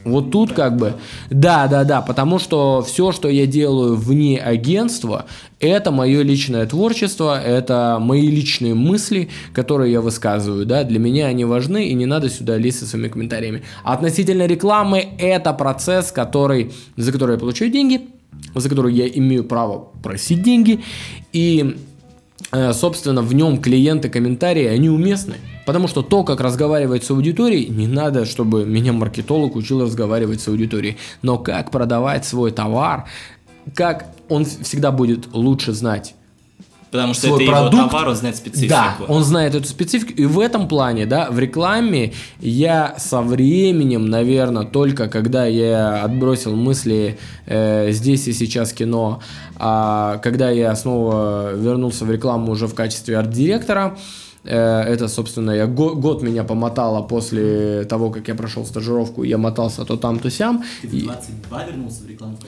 Вот 0.04 0.30
тут 0.30 0.52
как 0.52 0.76
бы, 0.76 0.94
да, 1.28 1.66
да, 1.66 1.84
да, 1.84 2.00
потому 2.00 2.38
что 2.38 2.82
все, 2.82 3.12
что 3.12 3.28
я 3.28 3.46
делаю 3.46 3.96
вне 3.96 4.38
агентства, 4.38 5.26
это 5.58 5.90
мое 5.90 6.22
личное 6.22 6.66
творчество, 6.66 7.38
это 7.40 7.98
мои 8.00 8.28
личные 8.28 8.74
мысли, 8.74 9.28
которые 9.52 9.92
я 9.92 10.00
высказываю, 10.00 10.64
да, 10.64 10.84
для 10.84 10.98
меня 10.98 11.26
они 11.26 11.44
важны, 11.44 11.88
и 11.88 11.94
не 11.94 12.06
надо 12.06 12.30
сюда 12.30 12.56
лезть 12.56 12.78
со 12.78 12.86
своими 12.86 13.08
комментариями. 13.08 13.62
А 13.84 13.92
относительно 13.92 14.46
рекламы, 14.46 15.06
это 15.18 15.52
процесс, 15.52 16.12
который, 16.12 16.72
за 16.96 17.12
который 17.12 17.32
я 17.32 17.38
получаю 17.38 17.70
деньги, 17.70 18.00
за 18.54 18.68
который 18.68 18.94
я 18.94 19.06
имею 19.06 19.44
право 19.44 19.88
просить 20.02 20.42
деньги, 20.42 20.80
и 21.32 21.76
собственно, 22.72 23.22
в 23.22 23.34
нем 23.34 23.60
клиенты 23.60 24.08
комментарии, 24.08 24.66
они 24.66 24.90
уместны. 24.90 25.36
Потому 25.66 25.88
что 25.88 26.02
то, 26.02 26.24
как 26.24 26.40
разговаривать 26.40 27.04
с 27.04 27.10
аудиторией, 27.10 27.68
не 27.68 27.86
надо, 27.86 28.24
чтобы 28.24 28.64
меня 28.64 28.92
маркетолог 28.92 29.56
учил 29.56 29.82
разговаривать 29.82 30.40
с 30.40 30.48
аудиторией. 30.48 30.96
Но 31.22 31.38
как 31.38 31.70
продавать 31.70 32.24
свой 32.24 32.50
товар, 32.50 33.04
как 33.74 34.14
он 34.28 34.44
всегда 34.44 34.90
будет 34.90 35.32
лучше 35.32 35.72
знать 35.72 36.14
Потому 36.90 37.14
что 37.14 37.28
свой 37.28 37.44
это 37.44 37.52
продукт, 37.52 37.74
его 37.74 37.88
товар, 37.88 38.08
он 38.08 38.16
знает 38.16 38.36
специфику. 38.36 38.68
Да, 38.68 38.96
он 39.06 39.24
знает 39.24 39.54
эту 39.54 39.68
специфику. 39.68 40.12
И 40.12 40.26
в 40.26 40.40
этом 40.40 40.66
плане, 40.66 41.06
да, 41.06 41.30
в 41.30 41.38
рекламе 41.38 42.12
я 42.40 42.94
со 42.98 43.22
временем, 43.22 44.06
наверное, 44.06 44.64
только 44.64 45.08
когда 45.08 45.46
я 45.46 46.02
отбросил 46.02 46.56
мысли 46.56 47.18
э, 47.46 47.92
здесь 47.92 48.26
и 48.26 48.32
сейчас 48.32 48.72
кино, 48.72 49.20
а 49.56 50.18
когда 50.18 50.50
я 50.50 50.74
снова 50.74 51.52
вернулся 51.54 52.04
в 52.04 52.10
рекламу 52.10 52.52
уже 52.52 52.66
в 52.66 52.74
качестве 52.74 53.18
арт-директора, 53.18 53.96
Э, 53.96 53.96
это, 54.44 55.08
собственно, 55.08 55.50
я 55.50 55.66
год, 55.66 55.96
год 55.96 56.22
меня 56.22 56.44
помотало 56.44 57.02
после 57.02 57.84
того, 57.84 58.10
как 58.10 58.28
я 58.28 58.34
прошел 58.34 58.64
стажировку, 58.64 59.22
я 59.22 59.38
мотался 59.38 59.84
то 59.84 59.96
там, 59.96 60.18
то 60.18 60.30
сям. 60.30 60.64
Ты 60.82 60.88
в 60.88 61.02
22 61.04 61.62
и... 61.62 61.66
вернулся 61.66 62.02
в 62.02 62.08
рекламу? 62.08 62.38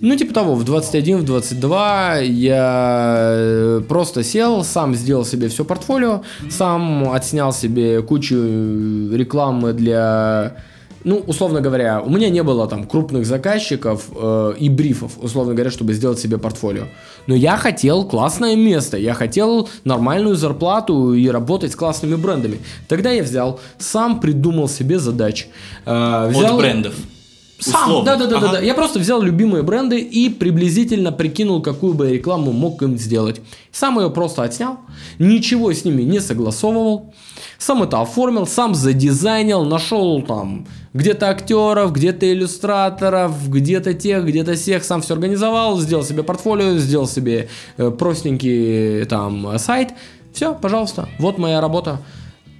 Ну, 0.00 0.16
типа 0.16 0.34
того, 0.34 0.54
в 0.54 0.64
21, 0.64 1.18
в 1.18 1.24
22 1.24 2.16
я 2.18 3.32
э, 3.32 3.82
просто 3.88 4.22
сел, 4.22 4.62
сам 4.64 4.94
сделал 4.94 5.24
себе 5.24 5.48
все 5.48 5.64
портфолио, 5.64 6.22
mm-hmm. 6.42 6.50
сам 6.50 7.10
отснял 7.10 7.52
себе 7.52 8.02
кучу 8.02 8.36
рекламы 8.36 9.72
для 9.72 10.56
ну, 11.04 11.16
условно 11.26 11.60
говоря, 11.60 12.00
у 12.00 12.10
меня 12.10 12.28
не 12.28 12.42
было 12.42 12.66
там 12.66 12.84
крупных 12.84 13.24
заказчиков 13.26 14.04
э, 14.14 14.54
и 14.58 14.68
брифов, 14.68 15.12
условно 15.20 15.54
говоря, 15.54 15.70
чтобы 15.70 15.94
сделать 15.94 16.18
себе 16.18 16.38
портфолио. 16.38 16.84
Но 17.26 17.34
я 17.34 17.56
хотел 17.56 18.04
классное 18.04 18.56
место, 18.56 18.96
я 18.96 19.14
хотел 19.14 19.68
нормальную 19.84 20.36
зарплату 20.36 21.14
и 21.14 21.28
работать 21.28 21.72
с 21.72 21.76
классными 21.76 22.16
брендами. 22.16 22.58
Тогда 22.88 23.10
я 23.10 23.22
взял, 23.22 23.60
сам 23.78 24.20
придумал 24.20 24.68
себе 24.68 24.98
задачи. 24.98 25.46
Э, 25.86 26.28
взял... 26.28 26.54
От 26.54 26.58
брендов. 26.58 26.94
Сам, 27.60 28.04
да, 28.04 28.16
да, 28.16 28.26
да, 28.26 28.38
ага. 28.38 28.46
да, 28.46 28.52
да. 28.54 28.60
Я 28.60 28.74
просто 28.74 28.98
взял 28.98 29.20
любимые 29.20 29.62
бренды 29.62 30.00
и 30.00 30.30
приблизительно 30.30 31.12
прикинул, 31.12 31.62
какую 31.62 31.94
бы 31.94 32.06
я 32.06 32.12
рекламу 32.14 32.52
мог 32.52 32.82
им 32.82 32.96
сделать. 32.96 33.40
Сам 33.70 34.00
ее 34.00 34.10
просто 34.10 34.42
отснял, 34.42 34.78
ничего 35.18 35.72
с 35.72 35.84
ними 35.84 36.02
не 36.02 36.20
согласовывал, 36.20 37.12
сам 37.58 37.82
это 37.82 38.00
оформил, 38.00 38.46
сам 38.46 38.74
задизайнил, 38.74 39.64
нашел 39.64 40.22
там 40.22 40.66
где-то 40.94 41.28
актеров, 41.28 41.92
где-то 41.92 42.32
иллюстраторов, 42.32 43.48
где-то 43.48 43.94
тех, 43.94 44.24
где-то 44.24 44.54
всех, 44.54 44.82
сам 44.82 45.02
все 45.02 45.14
организовал, 45.14 45.78
сделал 45.78 46.02
себе 46.02 46.22
портфолио, 46.22 46.78
сделал 46.78 47.06
себе 47.06 47.48
э, 47.76 47.90
простенький 47.90 49.04
там 49.04 49.58
сайт. 49.58 49.90
Все, 50.32 50.54
пожалуйста, 50.54 51.08
вот 51.18 51.38
моя 51.38 51.60
работа 51.60 52.00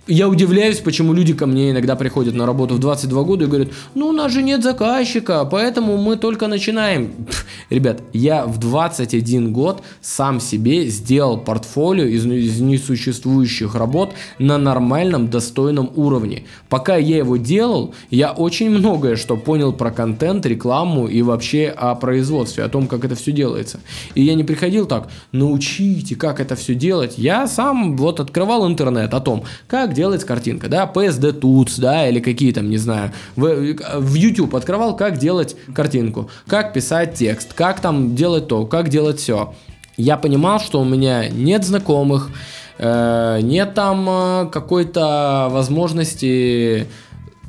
я 0.07 0.29
удивляюсь, 0.29 0.79
почему 0.79 1.13
люди 1.13 1.35
ко 1.35 1.47
мне 1.47 1.71
иногда 1.71 1.95
приходят 1.95 2.35
на 2.35 2.47
работу 2.47 2.75
в 2.75 2.79
22 2.79 3.23
года 3.23 3.45
и 3.45 3.49
говорят, 3.49 3.69
ну 3.95 4.09
у 4.09 4.13
нас 4.13 4.33
же 4.33 4.43
нет 4.43 4.63
заказчика, 4.63 5.45
поэтому 5.45 5.97
мы 5.97 6.17
только 6.17 6.49
начинаем. 6.49 7.13
Пфф, 7.27 7.47
ребят, 7.71 8.03
я 8.13 8.47
в 8.47 8.59
21 8.59 9.53
год 9.53 9.83
сам 10.01 10.41
себе 10.41 10.89
сделал 10.89 11.39
портфолио 11.39 12.05
из, 12.05 12.27
из 12.27 12.61
несуществующих 12.61 13.75
работ 13.75 14.13
на 14.39 14.59
нормальном, 14.59 15.29
достойном 15.29 15.93
уровне. 15.95 16.45
Пока 16.69 16.97
я 16.97 17.19
его 17.19 17.37
делал, 17.37 17.95
я 18.11 18.33
очень 18.33 18.71
многое 18.71 19.17
что 19.17 19.37
понял 19.37 19.73
про 19.73 19.91
контент, 19.91 20.47
рекламу 20.47 21.07
и 21.07 21.23
вообще 21.23 21.69
о 21.69 21.95
производстве, 21.95 22.65
о 22.65 22.69
том, 22.69 22.89
как 22.89 23.05
это 23.05 23.15
все 23.15 23.33
делается. 23.33 23.81
И 24.15 24.23
я 24.23 24.35
не 24.35 24.45
приходил 24.45 24.87
так, 24.87 25.09
научите, 25.33 26.17
как 26.17 26.41
это 26.41 26.57
все 26.57 26.75
делать. 26.75 27.15
Я 27.19 27.47
сам 27.47 27.97
вот 27.97 28.19
открывал 28.19 28.67
интернет 28.67 29.15
о 29.15 29.21
том, 29.21 29.45
как 29.69 29.95
делается 30.01 30.27
картинка, 30.27 30.69
да, 30.69 30.91
PSD 30.93 31.39
Tuts, 31.39 31.79
да, 31.79 32.09
или 32.09 32.21
какие 32.21 32.53
там, 32.53 32.71
не 32.71 32.79
знаю, 32.79 33.13
в, 33.37 33.75
в 33.99 34.15
YouTube 34.15 34.55
открывал, 34.55 34.97
как 34.97 35.19
делать 35.19 35.57
картинку, 35.75 36.31
как 36.47 36.73
писать 36.73 37.15
текст, 37.15 37.53
как 37.53 37.81
там 37.81 38.15
делать 38.15 38.49
то, 38.49 38.65
как 38.65 38.89
делать 38.89 39.21
все. 39.21 39.53
Я 39.99 40.17
понимал, 40.17 40.59
что 40.59 40.81
у 40.81 40.85
меня 40.85 41.29
нет 41.29 41.65
знакомых, 41.67 42.31
э, 42.79 43.41
нет 43.43 43.75
там 43.75 44.09
э, 44.09 44.51
какой-то 44.51 45.49
возможности 45.51 46.87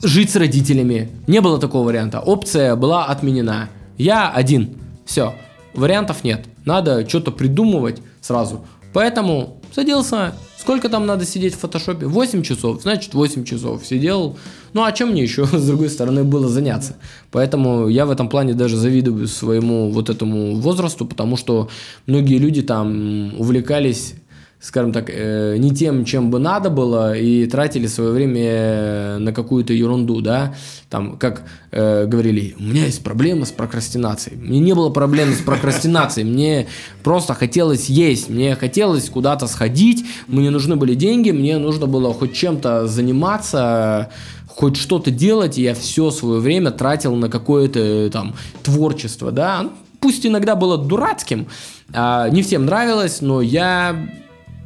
жить 0.04 0.32
с 0.32 0.36
родителями. 0.36 1.10
Не 1.28 1.40
было 1.40 1.58
такого 1.58 1.86
варианта. 1.88 2.20
Опция 2.20 2.76
была 2.76 3.06
отменена. 3.06 3.70
Я 3.98 4.30
один. 4.30 4.76
Все. 5.06 5.36
Вариантов 5.74 6.26
нет. 6.26 6.48
Надо 6.66 7.08
что-то 7.08 7.32
придумывать 7.32 8.02
сразу. 8.20 8.66
Поэтому 8.92 9.62
садился 9.74 10.34
Сколько 10.62 10.90
там 10.90 11.08
надо 11.08 11.26
сидеть 11.26 11.56
в 11.56 11.58
фотошопе? 11.58 12.06
8 12.06 12.44
часов, 12.44 12.84
значит 12.84 13.16
8 13.16 13.46
часов 13.46 13.84
сидел. 13.84 14.38
Ну 14.74 14.84
а 14.84 14.92
чем 14.92 15.10
мне 15.10 15.24
еще, 15.24 15.46
с 15.52 15.66
другой 15.66 15.90
стороны, 15.90 16.24
было 16.24 16.48
заняться? 16.48 16.98
Поэтому 17.32 17.88
я 17.88 18.06
в 18.06 18.12
этом 18.12 18.30
плане 18.30 18.54
даже 18.54 18.78
завидую 18.78 19.28
своему 19.28 19.90
вот 19.90 20.12
этому 20.12 20.54
возрасту, 20.58 21.08
потому 21.08 21.36
что 21.36 21.68
многие 22.06 22.38
люди 22.38 22.62
там 22.62 23.34
увлекались 23.40 24.14
скажем 24.62 24.94
так, 24.94 25.10
э, 25.10 25.58
не 25.58 25.72
тем, 25.72 26.06
чем 26.06 26.30
бы 26.30 26.38
надо 26.38 26.70
было, 26.70 27.18
и 27.18 27.48
тратили 27.48 27.88
свое 27.88 28.12
время 28.12 29.18
на 29.18 29.34
какую-то 29.34 29.74
ерунду, 29.74 30.22
да, 30.22 30.54
там, 30.88 31.18
как 31.18 31.44
э, 31.72 32.06
говорили, 32.06 32.56
у 32.60 32.64
меня 32.64 32.86
есть 32.86 33.04
проблема 33.04 33.46
с 33.46 33.52
прокрастинацией. 33.52 34.38
Мне 34.38 34.60
не 34.60 34.76
было 34.76 34.92
проблемы 34.92 35.34
с 35.34 35.40
прокрастинацией, 35.40 36.30
мне 36.30 36.68
просто 37.04 37.34
хотелось 37.34 37.90
есть, 37.90 38.30
мне 38.30 38.56
хотелось 38.56 39.10
куда-то 39.10 39.48
сходить, 39.48 40.06
мне 40.28 40.52
нужны 40.52 40.76
были 40.76 40.94
деньги, 40.94 41.32
мне 41.32 41.58
нужно 41.58 41.88
было 41.88 42.14
хоть 42.14 42.34
чем-то 42.34 42.86
заниматься, 42.86 44.12
хоть 44.46 44.78
что-то 44.78 45.10
делать, 45.10 45.58
и 45.58 45.64
я 45.64 45.74
все 45.74 46.12
свое 46.12 46.40
время 46.40 46.70
тратил 46.70 47.16
на 47.16 47.30
какое-то 47.30 48.12
там 48.12 48.36
творчество, 48.62 49.32
да, 49.32 49.72
пусть 50.00 50.24
иногда 50.24 50.56
было 50.56 50.78
дурацким, 50.78 51.48
а, 51.94 52.30
не 52.30 52.44
всем 52.44 52.66
нравилось, 52.68 53.22
но 53.22 53.42
я 53.42 53.96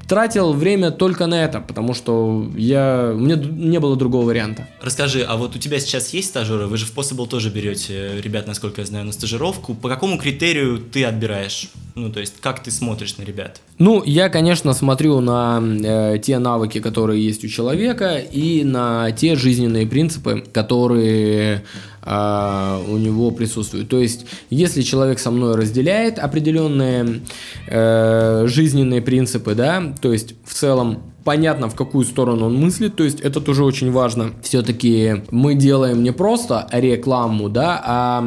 тратил 0.08 0.54
время 0.54 0.92
только 0.92 1.26
на 1.28 1.44
это, 1.44 1.60
потому 1.60 1.94
что 1.94 2.50
я, 2.56 3.12
у 3.14 3.20
меня 3.20 3.36
не 3.36 3.80
было 3.80 3.96
другого 3.96 4.26
варианта. 4.26 4.68
Расскажи, 4.82 5.24
а 5.24 5.38
вот 5.38 5.56
у 5.56 5.60
тебя 5.60 5.80
сейчас 5.80 6.14
есть 6.14 6.30
стажеры? 6.30 6.68
Вы 6.68 6.78
же 6.78 6.86
в 6.86 6.96
Possible 6.96 7.28
тоже 7.28 7.50
берете 7.50 8.22
ребят, 8.22 8.48
насколько 8.48 8.82
я 8.82 8.88
знаю, 8.88 9.06
на 9.06 9.12
стажировку. 9.12 9.74
По 9.74 9.90
какому 9.90 10.18
критерию 10.18 10.80
ты 10.80 11.04
отбираешь? 11.06 11.70
Ну, 11.96 12.12
то 12.12 12.20
есть, 12.20 12.36
как 12.42 12.62
ты 12.62 12.72
смотришь 12.72 13.18
на 13.18 13.24
ребят? 13.24 13.62
Ну, 13.78 14.04
я, 14.04 14.28
конечно, 14.28 14.74
смотрю 14.74 15.22
на 15.22 15.62
э, 15.64 16.20
те 16.20 16.40
навыки, 16.40 16.82
которые 16.82 17.24
есть 17.24 17.46
у 17.46 17.48
человека, 17.48 18.18
и 18.18 18.66
на 18.66 19.12
те 19.12 19.36
жизненные 19.36 19.88
принципы, 19.88 20.44
которые 20.52 21.64
э, 22.06 22.80
у 22.88 22.98
него 22.98 23.32
присутствуют. 23.32 23.90
То 23.90 24.00
есть, 24.00 24.26
если 24.50 24.82
человек 24.82 25.20
со 25.20 25.32
мной 25.32 25.56
разделяет 25.56 26.20
определенные 26.20 27.22
э, 27.68 28.46
жизненные 28.48 29.02
принципы, 29.02 29.56
да, 29.56 29.94
то 30.02 30.14
есть 30.14 30.36
в 30.46 30.54
целом 30.54 31.00
понятно, 31.26 31.68
в 31.70 31.76
какую 31.76 32.06
сторону 32.06 32.46
он 32.46 32.56
мыслит, 32.56 32.96
то 32.96 33.04
есть 33.04 33.20
это 33.20 33.42
тоже 33.42 33.66
очень 33.66 33.92
важно. 33.92 34.30
Все-таки 34.42 35.24
мы 35.32 35.56
делаем 35.56 36.04
не 36.04 36.14
просто 36.14 36.68
рекламу, 36.72 37.50
да, 37.50 37.82
а 37.84 38.24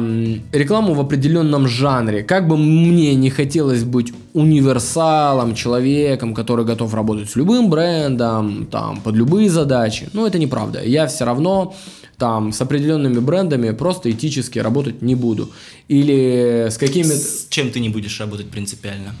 рекламу 0.51 0.93
в 0.93 0.99
определенном 0.99 1.67
жанре. 1.67 2.23
Как 2.23 2.47
бы 2.47 2.57
мне 2.57 3.15
не 3.15 3.29
хотелось 3.29 3.83
быть 3.83 4.13
универсалом, 4.33 5.55
человеком, 5.55 6.35
который 6.35 6.65
готов 6.65 6.93
работать 6.93 7.29
с 7.29 7.35
любым 7.35 7.69
брендом, 7.69 8.67
там, 8.69 8.99
под 9.01 9.15
любые 9.15 9.49
задачи, 9.49 10.09
ну 10.13 10.27
это 10.27 10.37
неправда. 10.37 10.83
Я 10.83 11.07
все 11.07 11.25
равно 11.25 11.73
там 12.19 12.51
с 12.51 12.61
определенными 12.61 13.19
брендами 13.19 13.71
просто 13.71 14.11
этически 14.11 14.59
работать 14.59 15.01
не 15.01 15.15
буду. 15.15 15.49
Или 15.87 16.67
с 16.69 16.77
какими... 16.77 17.13
С 17.13 17.47
чем 17.49 17.71
ты 17.71 17.79
не 17.79 17.89
будешь 17.89 18.19
работать 18.19 18.49
принципиально? 18.49 19.15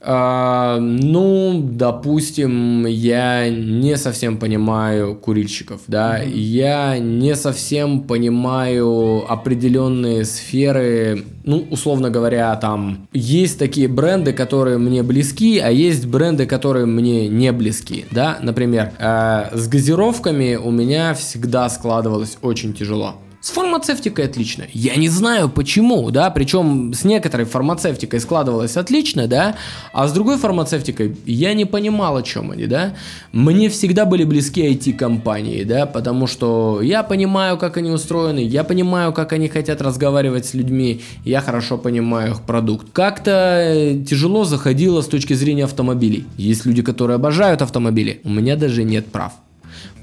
А, 0.00 0.78
ну, 0.80 1.60
допустим, 1.62 2.86
я 2.86 3.48
не 3.48 3.96
совсем 3.96 4.36
понимаю 4.36 5.14
курильщиков, 5.14 5.80
да, 5.86 6.22
mm-hmm. 6.22 6.30
я 6.36 6.98
не 6.98 7.34
совсем 7.36 8.02
понимаю 8.02 9.24
определенные 9.28 10.24
сферы, 10.24 11.24
ну, 11.44 11.66
условно 11.70 12.10
говоря, 12.10 12.54
там 12.56 13.08
есть 13.12 13.58
такие 13.58 13.88
бренды, 13.88 14.32
которые 14.32 14.78
мне 14.78 15.02
близки, 15.02 15.58
а 15.58 15.70
есть 15.70 16.06
бренды, 16.06 16.46
которые 16.46 16.86
мне 16.86 17.28
не 17.28 17.52
близки, 17.52 18.04
да, 18.10 18.38
например, 18.42 18.92
э, 18.98 19.50
с 19.52 19.68
газировками 19.68 20.56
у 20.56 20.70
меня 20.70 21.14
всегда 21.14 21.68
складывалось 21.68 22.36
очень 22.42 22.74
тяжело 22.74 23.14
С 23.44 23.50
фармацевтикой 23.50 24.24
отлично. 24.24 24.64
Я 24.72 24.96
не 24.96 25.10
знаю 25.10 25.50
почему, 25.50 26.10
да, 26.10 26.30
причем 26.30 26.94
с 26.94 27.04
некоторой 27.04 27.44
фармацевтикой 27.44 28.18
складывалось 28.18 28.78
отлично, 28.78 29.26
да, 29.26 29.56
а 29.92 30.08
с 30.08 30.14
другой 30.14 30.38
фармацевтикой 30.38 31.14
я 31.26 31.52
не 31.52 31.66
понимал, 31.66 32.16
о 32.16 32.22
чем 32.22 32.52
они, 32.52 32.64
да. 32.64 32.94
Мне 33.32 33.68
всегда 33.68 34.06
были 34.06 34.24
близки 34.24 34.66
IT-компании, 34.66 35.62
да, 35.64 35.84
потому 35.84 36.26
что 36.26 36.80
я 36.80 37.02
понимаю, 37.02 37.58
как 37.58 37.76
они 37.76 37.90
устроены, 37.90 38.38
я 38.38 38.64
понимаю, 38.64 39.12
как 39.12 39.34
они 39.34 39.48
хотят 39.48 39.82
разговаривать 39.82 40.46
с 40.46 40.54
людьми, 40.54 41.02
я 41.26 41.42
хорошо 41.42 41.76
понимаю 41.76 42.30
их 42.32 42.40
продукт. 42.40 42.86
Как-то 42.94 43.94
тяжело 44.08 44.44
заходило 44.44 45.02
с 45.02 45.06
точки 45.06 45.34
зрения 45.34 45.64
автомобилей. 45.64 46.24
Есть 46.38 46.64
люди, 46.64 46.80
которые 46.80 47.16
обожают 47.16 47.60
автомобили, 47.60 48.22
у 48.24 48.30
меня 48.30 48.56
даже 48.56 48.84
нет 48.84 49.04
прав. 49.04 49.34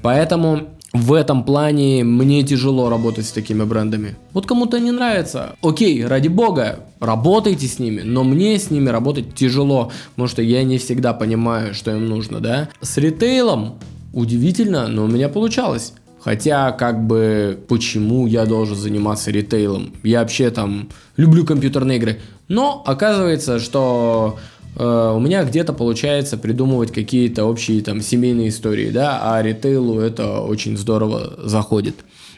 Поэтому 0.00 0.68
в 0.92 1.14
этом 1.14 1.44
плане 1.44 2.04
мне 2.04 2.42
тяжело 2.42 2.90
работать 2.90 3.26
с 3.26 3.32
такими 3.32 3.64
брендами. 3.64 4.16
Вот 4.32 4.46
кому-то 4.46 4.78
не 4.78 4.90
нравится. 4.90 5.56
Окей, 5.62 6.04
ради 6.04 6.28
бога, 6.28 6.80
работайте 7.00 7.66
с 7.66 7.78
ними, 7.78 8.02
но 8.02 8.24
мне 8.24 8.58
с 8.58 8.70
ними 8.70 8.90
работать 8.90 9.34
тяжело, 9.34 9.90
потому 10.10 10.28
что 10.28 10.42
я 10.42 10.62
не 10.64 10.78
всегда 10.78 11.14
понимаю, 11.14 11.74
что 11.74 11.92
им 11.92 12.08
нужно, 12.08 12.40
да. 12.40 12.68
С 12.80 12.98
ритейлом 12.98 13.78
удивительно, 14.12 14.88
но 14.88 15.04
у 15.04 15.08
меня 15.08 15.28
получалось. 15.28 15.94
Хотя, 16.20 16.70
как 16.70 17.04
бы, 17.04 17.58
почему 17.68 18.28
я 18.28 18.46
должен 18.46 18.76
заниматься 18.76 19.32
ритейлом? 19.32 19.92
Я 20.04 20.20
вообще 20.20 20.50
там 20.50 20.88
люблю 21.16 21.44
компьютерные 21.44 21.98
игры. 21.98 22.20
Но 22.46 22.82
оказывается, 22.86 23.58
что 23.58 24.38
у 24.76 25.20
меня 25.20 25.44
где-то 25.44 25.72
получается 25.72 26.38
придумывать 26.38 26.92
какие-то 26.92 27.44
общие 27.44 27.82
там 27.82 28.00
семейные 28.00 28.48
истории, 28.48 28.90
да, 28.90 29.20
а 29.22 29.42
ритейлу 29.42 30.00
это 30.00 30.40
очень 30.40 30.76
здорово 30.76 31.34
заходит, 31.38 31.96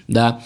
да. 0.09 0.41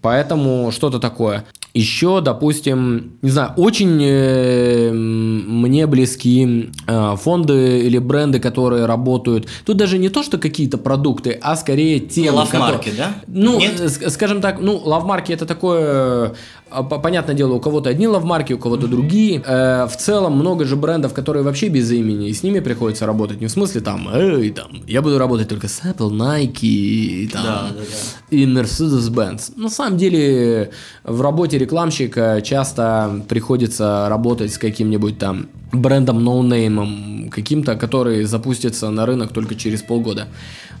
Поэтому 0.00 0.70
что-то 0.72 0.98
такое. 0.98 1.44
Еще, 1.74 2.20
допустим, 2.20 3.12
не 3.22 3.30
знаю, 3.30 3.52
очень 3.56 3.98
э, 4.02 4.92
мне 4.92 5.86
близки 5.86 6.70
э, 6.86 7.16
фонды 7.16 7.80
или 7.80 7.96
бренды, 7.96 8.40
которые 8.40 8.84
работают. 8.84 9.48
Тут 9.64 9.78
даже 9.78 9.96
не 9.96 10.10
то, 10.10 10.22
что 10.22 10.36
какие-то 10.36 10.76
продукты, 10.76 11.38
а 11.40 11.56
скорее 11.56 11.98
темы. 11.98 12.38
Лавмарки, 12.38 12.90
которые... 12.90 12.96
да? 12.96 13.14
Ну, 13.26 13.58
Нет? 13.58 13.90
скажем 14.08 14.42
так, 14.42 14.60
ну, 14.60 14.76
лавмарки 14.84 15.32
это 15.32 15.46
такое 15.46 16.34
а, 16.72 16.82
понятное 16.82 17.34
дело, 17.34 17.54
у 17.54 17.60
кого-то 17.60 17.90
одни 17.90 18.08
лавмарки, 18.08 18.52
у 18.52 18.58
кого-то 18.58 18.86
другие. 18.86 19.42
Э, 19.44 19.86
в 19.86 19.96
целом 19.96 20.32
много 20.34 20.64
же 20.64 20.76
брендов, 20.76 21.12
которые 21.12 21.42
вообще 21.42 21.68
без 21.68 21.90
имени, 21.90 22.28
и 22.28 22.32
с 22.32 22.42
ними 22.42 22.60
приходится 22.60 23.06
работать. 23.06 23.40
Не 23.40 23.46
в 23.46 23.50
смысле 23.50 23.80
там, 23.80 24.08
эй, 24.12 24.50
там, 24.50 24.82
я 24.86 25.02
буду 25.02 25.18
работать 25.18 25.48
только 25.48 25.68
с 25.68 25.82
Apple, 25.82 26.10
Nike 26.10 26.66
и, 26.66 27.28
там, 27.28 27.42
да, 27.42 27.68
да, 27.68 27.80
да. 27.80 28.36
и 28.36 28.46
Mercedes-Benz. 28.46 29.52
На 29.56 29.68
самом 29.68 29.98
деле 29.98 30.70
в 31.04 31.20
работе 31.20 31.58
рекламщика 31.62 32.40
часто 32.42 33.22
приходится 33.28 34.06
работать 34.08 34.52
с 34.52 34.58
каким-нибудь 34.58 35.18
там 35.18 35.48
брендом 35.72 36.22
ноунеймом, 36.22 37.30
каким-то, 37.30 37.76
который 37.76 38.24
запустится 38.24 38.90
на 38.90 39.06
рынок 39.06 39.32
только 39.32 39.54
через 39.54 39.82
полгода. 39.82 40.28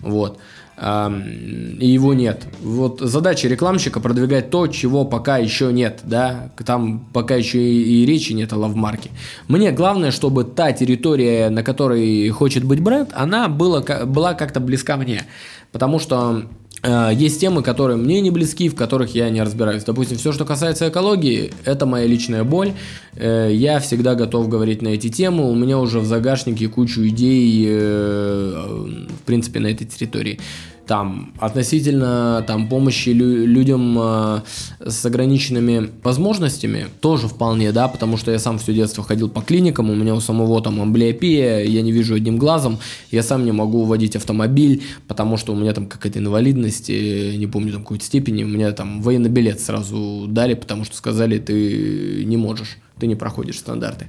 Вот 0.02 0.38
и 0.82 1.86
его 1.86 2.14
нет. 2.14 2.42
Вот 2.60 3.00
задача 3.00 3.46
рекламщика 3.46 4.00
продвигать 4.00 4.50
то, 4.50 4.66
чего 4.66 5.04
пока 5.04 5.38
еще 5.38 5.72
нет, 5.72 6.00
да, 6.02 6.50
там 6.64 7.06
пока 7.12 7.36
еще 7.36 7.62
и, 7.62 8.02
и 8.02 8.06
речи 8.06 8.32
нет 8.32 8.52
о 8.52 8.56
лавмарке. 8.56 9.10
Мне 9.48 9.70
главное, 9.70 10.10
чтобы 10.10 10.44
та 10.44 10.72
территория, 10.72 11.50
на 11.50 11.62
которой 11.62 12.28
хочет 12.30 12.64
быть 12.64 12.80
бренд, 12.80 13.10
она 13.12 13.48
была, 13.48 13.82
была 14.06 14.34
как-то 14.34 14.58
близка 14.60 14.96
мне, 14.96 15.24
потому 15.70 16.00
что 16.00 16.46
Э, 16.46 16.61
есть 16.84 17.40
темы, 17.40 17.62
которые 17.62 17.96
мне 17.96 18.20
не 18.20 18.30
близки, 18.30 18.68
в 18.68 18.74
которых 18.74 19.14
я 19.14 19.30
не 19.30 19.40
разбираюсь. 19.40 19.84
Допустим, 19.84 20.18
все, 20.18 20.32
что 20.32 20.44
касается 20.44 20.88
экологии, 20.88 21.52
это 21.64 21.86
моя 21.86 22.06
личная 22.06 22.42
боль. 22.42 22.72
Э, 23.14 23.48
я 23.52 23.78
всегда 23.78 24.14
готов 24.14 24.48
говорить 24.48 24.82
на 24.82 24.88
эти 24.88 25.08
темы. 25.08 25.48
У 25.48 25.54
меня 25.54 25.78
уже 25.78 26.00
в 26.00 26.06
загашнике 26.06 26.68
кучу 26.68 27.06
идей, 27.06 27.66
э, 27.68 28.86
в 29.08 29.26
принципе, 29.26 29.60
на 29.60 29.68
этой 29.68 29.86
территории 29.86 30.40
там 30.86 31.32
относительно 31.38 32.44
там 32.46 32.68
помощи 32.68 33.10
лю- 33.10 33.46
людям 33.46 33.96
э, 33.98 34.40
с 34.84 35.04
ограниченными 35.06 35.90
возможностями 36.02 36.86
тоже 37.00 37.28
вполне, 37.28 37.72
да, 37.72 37.88
потому 37.88 38.16
что 38.16 38.30
я 38.30 38.38
сам 38.38 38.58
все 38.58 38.74
детство 38.74 39.04
ходил 39.04 39.28
по 39.28 39.40
клиникам, 39.40 39.90
у 39.90 39.94
меня 39.94 40.14
у 40.14 40.20
самого 40.20 40.60
там 40.60 40.80
амблиопия, 40.80 41.60
я 41.60 41.82
не 41.82 41.92
вижу 41.92 42.14
одним 42.14 42.36
глазом, 42.36 42.78
я 43.10 43.22
сам 43.22 43.44
не 43.44 43.52
могу 43.52 43.84
водить 43.84 44.16
автомобиль, 44.16 44.82
потому 45.08 45.36
что 45.36 45.52
у 45.52 45.56
меня 45.56 45.72
там 45.72 45.86
какая-то 45.86 46.18
инвалидность, 46.18 46.88
не 46.88 47.46
помню 47.46 47.72
там 47.72 47.82
какой-то 47.82 48.04
степени, 48.04 48.44
у 48.44 48.48
меня 48.48 48.72
там 48.72 49.02
военный 49.02 49.30
билет 49.30 49.60
сразу 49.60 50.26
дали, 50.28 50.54
потому 50.54 50.84
что 50.84 50.96
сказали, 50.96 51.38
ты 51.38 52.24
не 52.24 52.36
можешь 52.36 52.78
ты 52.98 53.06
не 53.06 53.14
проходишь 53.14 53.58
стандарты. 53.58 54.06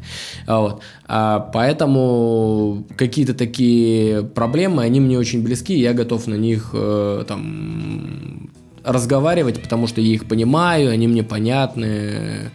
А 0.48 0.60
вот. 0.60 0.82
А 1.08 1.40
поэтому 1.54 2.86
какие-то 2.96 3.34
такие 3.34 4.24
проблемы, 4.24 4.84
они 4.84 5.00
мне 5.00 5.18
очень 5.18 5.44
близки, 5.44 5.74
я 5.74 5.94
готов 5.94 6.28
на 6.28 6.36
них 6.36 6.72
э, 6.74 7.24
там 7.28 8.50
разговаривать, 8.84 9.62
потому 9.62 9.88
что 9.88 10.02
я 10.02 10.14
их 10.14 10.26
понимаю, 10.26 10.92
они 10.92 11.08
мне 11.08 11.24
понятны. 11.24 12.52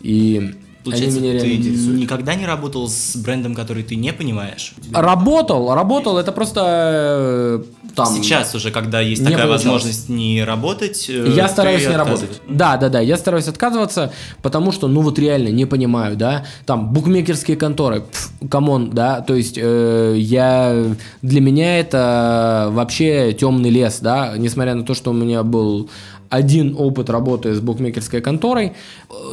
И 0.00 0.54
Получается, 0.84 1.18
они 1.18 1.30
меня 1.30 1.40
ты 1.40 1.56
никогда 1.56 2.34
не 2.34 2.44
работал 2.44 2.88
с 2.88 3.16
брендом, 3.16 3.54
который 3.54 3.82
ты 3.82 3.96
не 3.96 4.12
понимаешь? 4.12 4.74
Работал, 4.92 5.74
работал, 5.74 6.18
это 6.18 6.30
просто 6.30 6.60
э, 6.62 7.62
там... 7.94 8.06
Сейчас 8.06 8.54
уже, 8.54 8.70
когда 8.70 9.00
есть 9.00 9.24
такая 9.24 9.46
получалось. 9.46 9.64
возможность 9.64 10.08
не 10.10 10.44
работать, 10.44 11.06
э, 11.08 11.32
Я 11.34 11.48
стараюсь 11.48 11.86
не 11.86 11.96
работать. 11.96 12.42
Да, 12.48 12.76
да, 12.76 12.90
да, 12.90 13.00
я 13.00 13.16
стараюсь 13.16 13.48
отказываться, 13.48 14.12
потому 14.42 14.72
что, 14.72 14.86
ну 14.88 15.00
вот 15.00 15.18
реально, 15.18 15.48
не 15.48 15.64
понимаю, 15.64 16.16
да, 16.16 16.44
там, 16.66 16.92
букмекерские 16.92 17.56
конторы, 17.56 18.04
come 18.50 18.73
on, 18.73 18.90
да, 18.90 19.22
то 19.22 19.34
есть 19.34 19.56
э, 19.56 20.14
я... 20.18 20.84
Для 21.22 21.40
меня 21.40 21.78
это 21.78 22.68
вообще 22.72 23.32
темный 23.32 23.70
лес, 23.70 24.00
да, 24.00 24.34
несмотря 24.36 24.74
на 24.74 24.84
то, 24.84 24.92
что 24.92 25.10
у 25.10 25.14
меня 25.14 25.42
был 25.42 25.88
один 26.34 26.74
опыт 26.76 27.10
работы 27.10 27.54
с 27.54 27.60
букмекерской 27.60 28.20
конторой. 28.20 28.72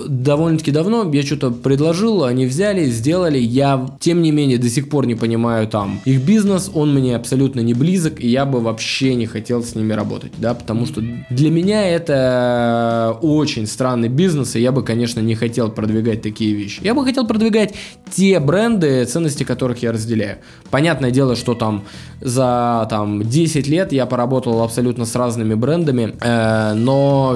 Довольно-таки 0.08 0.72
давно 0.72 1.10
я 1.12 1.24
что-то 1.24 1.52
предложил, 1.52 2.24
они 2.24 2.46
взяли, 2.46 2.86
сделали. 2.86 3.40
Я, 3.40 3.88
тем 4.00 4.22
не 4.22 4.32
менее, 4.32 4.58
до 4.58 4.70
сих 4.70 4.90
пор 4.90 5.08
не 5.08 5.16
понимаю 5.16 5.68
там 5.68 6.00
их 6.06 6.22
бизнес, 6.22 6.70
он 6.74 6.94
мне 6.94 7.16
абсолютно 7.16 7.62
не 7.62 7.74
близок, 7.74 8.22
и 8.22 8.28
я 8.28 8.46
бы 8.46 8.60
вообще 8.60 9.16
не 9.16 9.26
хотел 9.26 9.64
с 9.64 9.76
ними 9.76 9.94
работать, 9.94 10.32
да, 10.38 10.54
потому 10.54 10.86
что 10.86 11.02
для 11.30 11.50
меня 11.50 11.88
это 11.88 13.18
очень 13.22 13.66
странный 13.66 14.10
бизнес, 14.10 14.56
и 14.56 14.62
я 14.62 14.72
бы, 14.72 14.84
конечно, 14.84 15.20
не 15.22 15.36
хотел 15.36 15.72
продвигать 15.72 16.22
такие 16.22 16.54
вещи. 16.54 16.82
Я 16.84 16.94
бы 16.94 17.04
хотел 17.04 17.26
продвигать 17.26 17.74
те 18.12 18.40
бренды, 18.40 19.06
ценности 19.06 19.44
которых 19.44 19.82
я 19.84 19.92
разделяю. 19.92 20.38
Понятное 20.70 21.12
дело, 21.12 21.36
что 21.36 21.56
там 21.56 21.84
за 22.22 22.86
там 22.90 23.24
10 23.24 23.68
лет 23.68 23.92
я 23.92 24.06
поработал 24.06 24.62
абсолютно 24.62 25.06
с 25.06 25.16
разными 25.16 25.56
брендами, 25.56 26.16
э, 26.22 26.74
но 26.76 26.91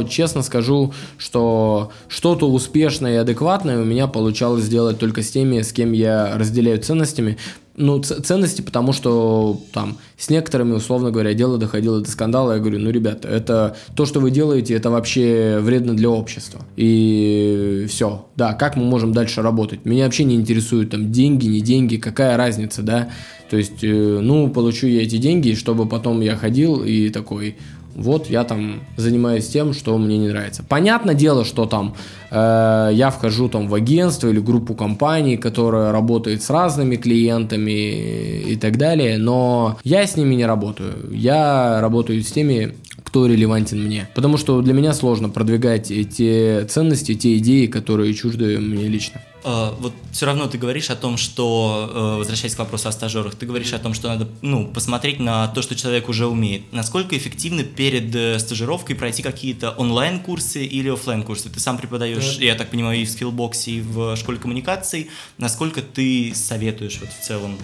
честно 0.10 0.42
скажу, 0.42 0.94
что 1.18 1.92
что-то 2.08 2.50
успешное 2.50 3.14
и 3.14 3.18
адекватное 3.18 3.82
у 3.82 3.86
меня 3.86 4.08
получалось 4.08 4.64
сделать 4.64 5.00
только 5.00 5.22
с 5.22 5.32
теми, 5.32 5.62
с 5.62 5.72
кем 5.72 5.92
я 5.92 6.38
разделяю 6.38 6.80
ценностями, 6.82 7.38
ну, 7.78 8.02
ценности, 8.02 8.62
потому 8.62 8.94
что 8.94 9.60
там 9.74 9.98
с 10.18 10.30
некоторыми, 10.30 10.74
условно 10.74 11.12
говоря, 11.12 11.34
дело 11.34 11.58
доходило 11.58 12.00
до 12.00 12.10
скандала. 12.10 12.54
Я 12.54 12.60
говорю, 12.60 12.80
ну, 12.80 12.90
ребята, 12.90 13.28
это 13.28 13.76
то, 13.96 14.06
что 14.06 14.20
вы 14.22 14.32
делаете, 14.32 14.74
это 14.76 14.90
вообще 14.90 15.60
вредно 15.60 15.96
для 15.96 16.10
общества. 16.10 16.62
И 16.78 17.86
все. 17.90 18.28
Да, 18.38 18.54
как 18.54 18.78
мы 18.78 18.86
можем 18.86 19.12
дальше 19.12 19.42
работать? 19.42 19.86
Меня 19.86 20.06
вообще 20.06 20.24
не 20.24 20.36
интересуют 20.36 20.92
там 20.92 21.12
деньги, 21.12 21.48
не 21.48 21.60
деньги, 21.60 21.98
какая 21.98 22.38
разница, 22.38 22.82
да? 22.82 23.10
То 23.50 23.58
есть, 23.58 23.84
э, 23.84 24.20
ну, 24.22 24.50
получу 24.50 24.88
я 24.88 25.04
эти 25.04 25.18
деньги, 25.18 25.54
чтобы 25.54 25.86
потом 25.88 26.22
я 26.22 26.36
ходил 26.36 26.84
и 26.84 27.10
такой, 27.10 27.58
вот 27.96 28.30
я 28.30 28.44
там 28.44 28.82
занимаюсь 28.98 29.48
тем, 29.48 29.74
что 29.74 29.98
мне 29.98 30.18
не 30.18 30.28
нравится. 30.28 30.64
Понятное 30.68 31.16
дело, 31.16 31.46
что 31.46 31.66
там 31.66 31.96
э, 32.30 32.90
я 32.94 33.10
вхожу 33.10 33.48
там 33.48 33.68
в 33.68 33.74
агентство 33.74 34.28
или 34.28 34.40
группу 34.40 34.76
компаний, 34.76 35.38
которая 35.38 35.92
работает 35.92 36.44
с 36.44 36.50
разными 36.50 36.98
клиентами 36.98 38.42
и 38.42 38.56
так 38.58 38.78
далее, 38.78 39.18
но 39.18 39.78
я 39.84 40.06
с 40.06 40.18
ними 40.18 40.36
не 40.36 40.46
работаю. 40.46 40.94
Я 41.12 41.80
работаю 41.82 42.22
с 42.22 42.32
теми, 42.32 42.76
кто 43.16 43.28
релевантен 43.28 43.82
мне. 43.82 44.10
Потому 44.14 44.36
что 44.36 44.62
для 44.62 44.74
меня 44.74 44.94
сложно 44.94 45.30
продвигать 45.30 45.88
те 45.88 46.66
ценности, 46.66 47.16
те 47.16 47.38
идеи, 47.38 47.68
которые 47.68 48.14
чужды 48.14 48.60
мне 48.60 48.90
лично. 48.90 49.22
Э, 49.46 49.72
вот 49.80 49.94
все 50.12 50.26
равно 50.26 50.48
ты 50.48 50.58
говоришь 50.58 50.90
о 50.90 50.98
том, 50.98 51.16
что, 51.16 51.90
э, 51.96 52.18
возвращаясь 52.18 52.56
к 52.56 52.60
вопросу 52.60 52.90
о 52.90 52.92
стажерах, 52.92 53.36
ты 53.36 53.46
говоришь 53.46 53.72
о 53.72 53.80
том, 53.80 53.94
что 53.94 54.10
надо 54.10 54.28
ну, 54.42 54.68
посмотреть 54.68 55.22
на 55.22 55.48
то, 55.48 55.62
что 55.62 55.76
человек 55.76 56.10
уже 56.10 56.28
умеет. 56.28 56.64
Насколько 56.74 57.18
эффективно 57.18 57.64
перед 57.64 58.14
э, 58.14 58.38
стажировкой 58.38 58.98
пройти 58.98 59.24
какие-то 59.24 59.72
онлайн-курсы 59.72 60.66
или 60.66 60.90
офлайн 60.90 61.24
курсы 61.24 61.50
Ты 61.50 61.62
сам 61.62 61.78
преподаешь, 61.78 62.36
да. 62.36 62.44
я 62.44 62.56
так 62.56 62.70
понимаю, 62.70 63.00
и 63.00 63.06
в 63.06 63.10
скиллбоксе, 63.10 63.72
и 63.72 63.82
в 63.82 64.18
школе 64.18 64.40
коммуникаций. 64.40 65.10
Насколько 65.38 65.82
ты 65.82 66.34
советуешь 66.36 67.00
вот 67.00 67.12
в 67.18 67.26
целом 67.26 67.56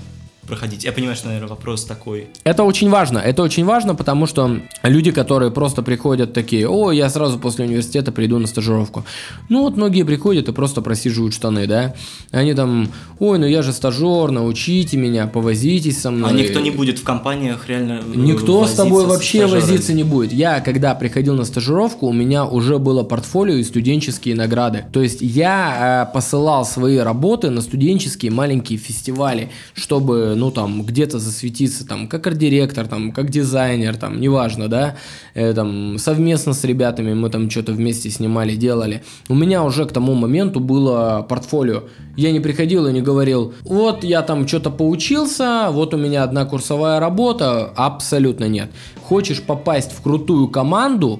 проходить? 0.51 0.83
Я 0.83 0.91
понимаю, 0.91 1.15
что, 1.15 1.27
наверное, 1.27 1.47
вопрос 1.47 1.85
такой. 1.85 2.27
Это 2.43 2.63
очень 2.63 2.89
важно. 2.89 3.19
Это 3.19 3.41
очень 3.41 3.63
важно, 3.63 3.95
потому 3.95 4.27
что 4.27 4.59
люди, 4.83 5.11
которые 5.11 5.49
просто 5.49 5.81
приходят 5.81 6.33
такие, 6.33 6.67
о, 6.67 6.91
я 6.91 7.09
сразу 7.09 7.39
после 7.39 7.63
университета 7.65 8.11
приду 8.11 8.37
на 8.37 8.47
стажировку. 8.47 9.05
Ну 9.47 9.61
вот 9.61 9.77
многие 9.77 10.03
приходят 10.03 10.49
и 10.49 10.51
просто 10.51 10.81
просиживают 10.81 11.33
штаны, 11.33 11.67
да. 11.67 11.93
Они 12.31 12.53
там, 12.53 12.89
ой, 13.19 13.39
ну 13.39 13.45
я 13.45 13.61
же 13.61 13.71
стажер, 13.71 14.31
научите 14.31 14.97
меня, 14.97 15.25
повозитесь 15.27 16.01
со 16.01 16.11
мной. 16.11 16.29
А 16.29 16.33
никто 16.33 16.59
не 16.59 16.71
будет 16.71 16.99
в 16.99 17.03
компаниях 17.03 17.69
реально 17.69 18.01
э, 18.05 18.17
Никто 18.17 18.65
с 18.67 18.73
тобой 18.73 19.05
вообще 19.05 19.39
стажерами? 19.47 19.61
возиться 19.61 19.93
не 19.93 20.03
будет. 20.03 20.33
Я, 20.33 20.59
когда 20.59 20.93
приходил 20.95 21.35
на 21.35 21.45
стажировку, 21.45 22.07
у 22.07 22.13
меня 22.13 22.45
уже 22.45 22.77
было 22.77 23.03
портфолио 23.03 23.55
и 23.55 23.63
студенческие 23.63 24.35
награды. 24.35 24.83
То 24.91 25.01
есть 25.01 25.21
я 25.21 26.07
э, 26.09 26.13
посылал 26.13 26.65
свои 26.65 26.97
работы 26.97 27.49
на 27.49 27.61
студенческие 27.61 28.31
маленькие 28.31 28.77
фестивали, 28.77 29.49
чтобы, 29.73 30.33
ну, 30.41 30.49
там, 30.49 30.81
где-то 30.81 31.19
засветиться, 31.19 31.87
там, 31.87 32.07
как 32.07 32.25
арт-директор, 32.25 32.87
там, 32.87 33.11
как 33.11 33.29
дизайнер, 33.29 33.95
там, 33.95 34.19
неважно, 34.19 34.67
да, 34.67 34.95
э, 35.35 35.53
там, 35.53 35.99
совместно 35.99 36.53
с 36.53 36.63
ребятами 36.63 37.13
мы 37.13 37.29
там 37.29 37.47
что-то 37.47 37.73
вместе 37.73 38.09
снимали, 38.09 38.55
делали. 38.55 39.03
У 39.29 39.35
меня 39.35 39.63
уже 39.63 39.85
к 39.85 39.91
тому 39.91 40.15
моменту 40.15 40.59
было 40.59 41.23
портфолио. 41.29 41.83
Я 42.17 42.31
не 42.31 42.39
приходил 42.39 42.87
и 42.87 42.91
не 42.91 43.03
говорил, 43.03 43.53
вот 43.63 44.03
я 44.03 44.23
там 44.23 44.47
что-то 44.47 44.71
поучился, 44.71 45.67
вот 45.69 45.93
у 45.93 45.97
меня 45.97 46.23
одна 46.23 46.45
курсовая 46.45 46.99
работа. 46.99 47.71
Абсолютно 47.75 48.49
нет. 48.49 48.71
Хочешь 49.03 49.43
попасть 49.43 49.91
в 49.91 50.01
крутую 50.01 50.47
команду, 50.47 51.19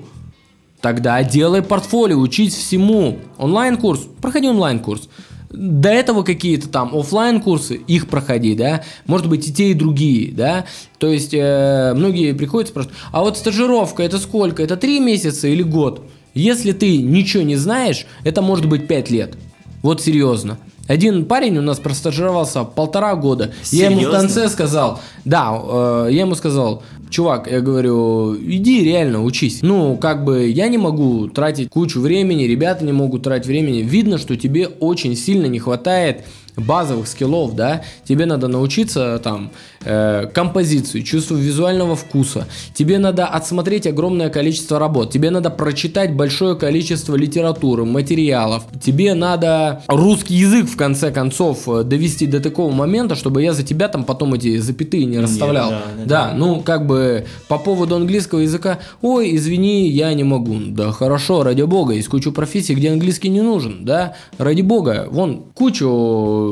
Тогда 0.81 1.23
делай 1.23 1.61
портфолио, 1.61 2.17
учись 2.17 2.55
всему. 2.55 3.19
Онлайн-курс, 3.37 4.07
проходи 4.19 4.47
онлайн-курс. 4.47 5.09
До 5.53 5.89
этого 5.89 6.23
какие-то 6.23 6.69
там 6.69 6.95
офлайн 6.95 7.41
курсы, 7.41 7.75
их 7.75 8.07
проходи, 8.07 8.55
да, 8.55 8.83
может 9.05 9.27
быть 9.27 9.47
и 9.47 9.53
те, 9.53 9.71
и 9.71 9.73
другие, 9.73 10.31
да, 10.31 10.65
то 10.97 11.07
есть 11.07 11.33
э, 11.33 11.93
многие 11.95 12.33
приходят 12.33 12.69
и 12.69 12.71
спрашивают, 12.71 12.97
а 13.11 13.21
вот 13.21 13.37
стажировка 13.37 14.03
это 14.03 14.17
сколько, 14.17 14.63
это 14.63 14.77
три 14.77 14.99
месяца 14.99 15.47
или 15.47 15.61
год? 15.63 16.03
Если 16.33 16.71
ты 16.71 16.97
ничего 16.97 17.43
не 17.43 17.57
знаешь, 17.57 18.05
это 18.23 18.41
может 18.41 18.67
быть 18.67 18.87
пять 18.87 19.09
лет, 19.11 19.35
вот 19.81 20.01
серьезно. 20.01 20.57
Один 20.87 21.25
парень 21.25 21.57
у 21.57 21.61
нас 21.61 21.79
простажировался 21.79 22.63
полтора 22.63 23.15
года. 23.15 23.53
Я 23.71 23.85
ему 23.85 23.97
в 23.97 23.99
Серьезно? 23.99 24.19
конце 24.19 24.49
сказал, 24.49 24.99
да, 25.25 25.51
э, 25.53 26.09
я 26.11 26.21
ему 26.21 26.35
сказал, 26.35 26.83
чувак, 27.11 27.47
я 27.51 27.61
говорю, 27.61 28.35
иди 28.35 28.83
реально 28.83 29.23
учись. 29.23 29.59
Ну, 29.61 29.97
как 29.97 30.23
бы 30.23 30.47
я 30.47 30.67
не 30.67 30.77
могу 30.77 31.27
тратить 31.27 31.69
кучу 31.69 31.99
времени, 31.99 32.43
ребята 32.43 32.83
не 32.83 32.93
могут 32.93 33.23
тратить 33.23 33.47
времени. 33.47 33.81
Видно, 33.81 34.17
что 34.17 34.35
тебе 34.35 34.67
очень 34.67 35.15
сильно 35.15 35.45
не 35.45 35.59
хватает 35.59 36.23
базовых 36.63 37.07
скиллов, 37.07 37.55
да, 37.55 37.83
тебе 38.05 38.25
надо 38.25 38.47
научиться 38.47 39.19
там 39.23 39.51
э, 39.83 40.27
композицию, 40.33 41.03
чувству 41.03 41.35
визуального 41.37 41.95
вкуса, 41.95 42.47
тебе 42.73 42.99
надо 42.99 43.25
отсмотреть 43.25 43.87
огромное 43.87 44.29
количество 44.29 44.79
работ, 44.79 45.11
тебе 45.11 45.29
надо 45.29 45.49
прочитать 45.49 46.13
большое 46.13 46.55
количество 46.55 47.15
литературы, 47.15 47.85
материалов, 47.85 48.63
тебе 48.81 49.13
надо 49.13 49.83
русский 49.87 50.35
язык 50.35 50.69
в 50.69 50.77
конце 50.77 51.11
концов 51.11 51.67
э, 51.67 51.83
довести 51.83 52.27
до 52.27 52.39
такого 52.39 52.71
момента, 52.71 53.15
чтобы 53.15 53.41
я 53.41 53.53
за 53.53 53.63
тебя 53.63 53.87
там 53.87 54.03
потом 54.03 54.33
эти 54.33 54.57
запятые 54.57 55.05
не 55.05 55.19
расставлял. 55.19 55.69
да, 55.69 55.81
да, 55.97 56.05
да, 56.05 56.33
ну 56.35 56.61
как 56.61 56.85
бы 56.85 57.25
по 57.47 57.57
поводу 57.57 57.95
английского 57.95 58.39
языка, 58.39 58.79
ой, 59.01 59.35
извини, 59.35 59.89
я 59.89 60.13
не 60.13 60.23
могу. 60.23 60.51
Да 60.67 60.91
хорошо, 60.91 61.43
ради 61.43 61.61
бога, 61.61 61.93
есть 61.93 62.07
кучу 62.07 62.31
профессий, 62.31 62.75
где 62.75 62.91
английский 62.91 63.29
не 63.29 63.41
нужен, 63.41 63.85
да, 63.85 64.15
ради 64.37 64.61
бога, 64.61 65.07
вон 65.09 65.43
кучу 65.53 66.50